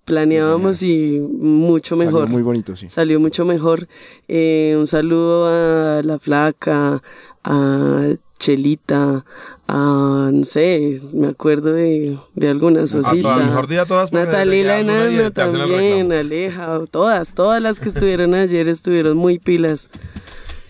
planeábamos 0.07 0.83
y 0.83 1.21
mucho 1.21 1.97
Salió 1.97 2.11
mejor. 2.13 2.29
muy 2.29 2.41
bonito, 2.43 2.75
sí. 2.77 2.89
Salió 2.89 3.21
mucho 3.21 3.45
mejor. 3.45 3.89
Eh, 4.29 4.75
un 4.79 4.87
saludo 4.87 5.47
a 5.49 6.03
La 6.03 6.19
Flaca, 6.19 7.03
a 7.45 8.03
Chelita, 8.39 9.25
a, 9.69 10.31
no 10.33 10.45
sé, 10.45 11.01
me 11.13 11.29
acuerdo 11.29 11.73
de, 11.73 12.17
de 12.35 12.49
algunas, 12.49 12.95
A 12.95 13.01
Osita. 13.01 13.23
todas, 13.35 13.45
mejor 13.47 13.67
día 13.67 13.83
a 13.83 13.87
todas. 13.87 14.11
porque 14.11 14.27
Natalia 14.27 14.55
y 14.55 14.63
desde 14.63 14.69
la 14.69 14.75
que 14.75 14.81
hablan 14.91 15.07
ahí, 15.09 15.15
enana 15.17 15.31
te 15.31 15.43
hacen 15.43 15.61
el 15.61 15.69
también. 15.71 16.13
Aleja, 16.13 16.81
todas, 16.91 17.35
todas 17.35 17.61
las 17.61 17.81
que 17.81 17.89
estuvieron 17.89 18.35
ayer 18.35 18.69
estuvieron 18.69 19.17
muy 19.17 19.39
pilas. 19.39 19.91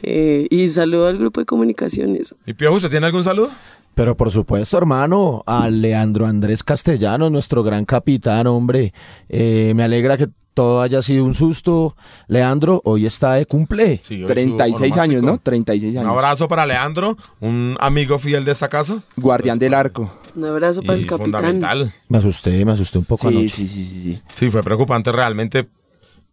Eh, 0.02 0.46
y 0.50 0.68
saludo 0.68 1.08
al 1.08 1.18
grupo 1.18 1.40
de 1.40 1.46
comunicaciones. 1.46 2.34
¿Y 2.46 2.54
Piojo, 2.54 2.76
usted 2.76 2.90
tiene 2.90 3.06
algún 3.06 3.24
saludo? 3.24 3.50
Pero 3.96 4.14
por 4.14 4.30
supuesto, 4.30 4.76
hermano, 4.76 5.42
a 5.46 5.70
Leandro 5.70 6.26
Andrés 6.26 6.62
Castellano, 6.62 7.30
nuestro 7.30 7.62
gran 7.62 7.86
capitán, 7.86 8.46
hombre. 8.46 8.92
Eh, 9.30 9.72
me 9.74 9.84
alegra 9.84 10.18
que 10.18 10.28
todo 10.52 10.82
haya 10.82 11.00
sido 11.00 11.24
un 11.24 11.34
susto. 11.34 11.96
Leandro, 12.28 12.82
hoy 12.84 13.06
está 13.06 13.32
de 13.32 13.46
cumple. 13.46 13.98
Sí, 14.02 14.16
hoy 14.16 14.28
su 14.28 14.34
36 14.34 14.96
años, 14.98 15.22
¿no? 15.22 15.28
onomástico. 15.28 15.44
36 15.44 15.92
Un 15.94 15.98
años. 16.00 16.10
abrazo 16.12 16.46
para 16.46 16.66
Leandro, 16.66 17.16
un 17.40 17.78
amigo 17.80 18.18
fiel 18.18 18.44
de 18.44 18.52
esta 18.52 18.68
casa. 18.68 19.02
Guardián 19.16 19.58
del 19.58 19.72
arco. 19.72 20.12
Un 20.34 20.44
abrazo 20.44 20.82
para 20.82 20.98
Y 20.98 21.00
el 21.00 21.06
capitán. 21.06 21.32
fundamental. 21.32 21.90
Me 22.10 22.18
asusté, 22.18 22.62
me 22.66 22.72
asusté 22.72 22.98
un 22.98 23.06
poco 23.06 23.30
Sí, 23.30 23.34
anoche. 23.34 23.48
sí, 23.48 23.66
sí, 23.66 23.84
sí, 23.86 24.02
sí. 24.02 24.22
Sí, 24.34 24.50
fue 24.50 24.62
preocupante 24.62 25.10
realmente. 25.10 25.68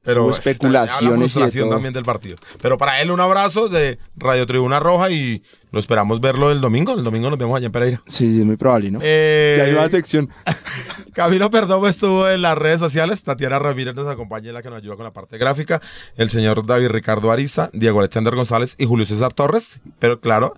Pero 0.04 0.24
Hubo 0.26 0.32
está- 0.32 0.50
especulaciones 0.50 1.02
la 1.02 1.08
y 1.08 1.12
de 1.12 1.18
frustración 1.18 1.70
también 1.70 1.94
del 1.94 2.04
partido. 2.04 2.38
Pero 2.62 2.78
para 2.78 3.02
él 3.02 3.10
un 3.12 3.20
abrazo 3.22 3.70
de 3.70 4.00
Radio 4.18 4.46
Tribuna 4.46 4.80
Roja 4.80 5.10
y 5.10 5.44
lo 5.72 5.80
esperamos 5.80 6.20
verlo 6.20 6.52
el 6.52 6.60
domingo. 6.62 6.94
El 6.94 7.04
domingo 7.04 7.30
nos 7.30 7.40
vemos 7.40 7.56
allá 7.58 7.68
en 7.68 7.72
Pereira. 7.72 8.02
Sí, 8.08 8.34
sí, 8.34 8.40
es 8.42 8.46
muy 8.46 8.58
probable, 8.58 8.92
¿no? 8.92 9.00
Eh, 9.02 9.56
Ya 9.60 9.64
hay 9.64 9.74
una 9.74 9.90
sección. 9.90 10.30
Camilo 11.14 11.50
Perdomo 11.50 11.88
estuvo 11.88 12.28
en 12.28 12.42
las 12.42 12.58
redes 12.58 12.80
sociales. 12.80 13.24
Tatiana 13.24 13.60
Ramírez 13.60 13.96
nos 13.96 14.08
acompaña 14.08 14.52
la 14.52 14.62
que 14.62 14.70
nos 14.70 14.80
ayuda 14.80 14.96
con 14.96 15.06
la 15.06 15.14
parte 15.14 15.38
gráfica. 15.38 15.82
El 16.18 16.30
señor 16.30 16.66
David 16.66 16.90
Ricardo 16.90 17.32
Ariza, 17.32 17.70
Diego 17.74 18.00
Alexander 18.00 18.36
González 18.36 18.76
y 18.78 18.86
Julio 18.86 19.06
César 19.06 19.32
Torres. 19.34 19.80
Pero 20.00 20.20
claro, 20.20 20.54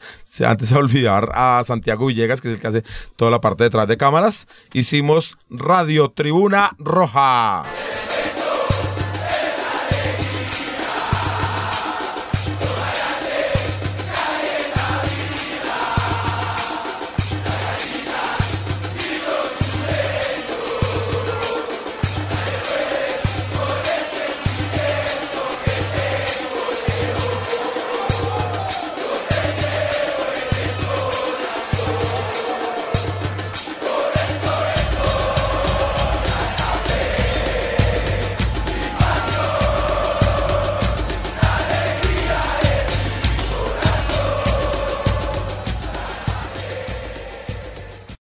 antes 0.46 0.70
de 0.72 0.76
olvidar 0.78 1.30
a 1.34 1.62
Santiago 1.66 2.08
Villegas, 2.08 2.42
que 2.42 2.48
es 2.50 2.54
el 2.56 2.60
que 2.62 2.68
hace 2.68 2.84
toda 3.16 3.32
la 3.32 3.42
parte 3.42 3.64
detrás 3.66 3.88
de 3.88 3.98
cámaras. 3.98 4.48
Hicimos 4.74 5.38
Radio 5.50 6.10
Tribuna 6.10 6.72
Roja. 6.80 7.64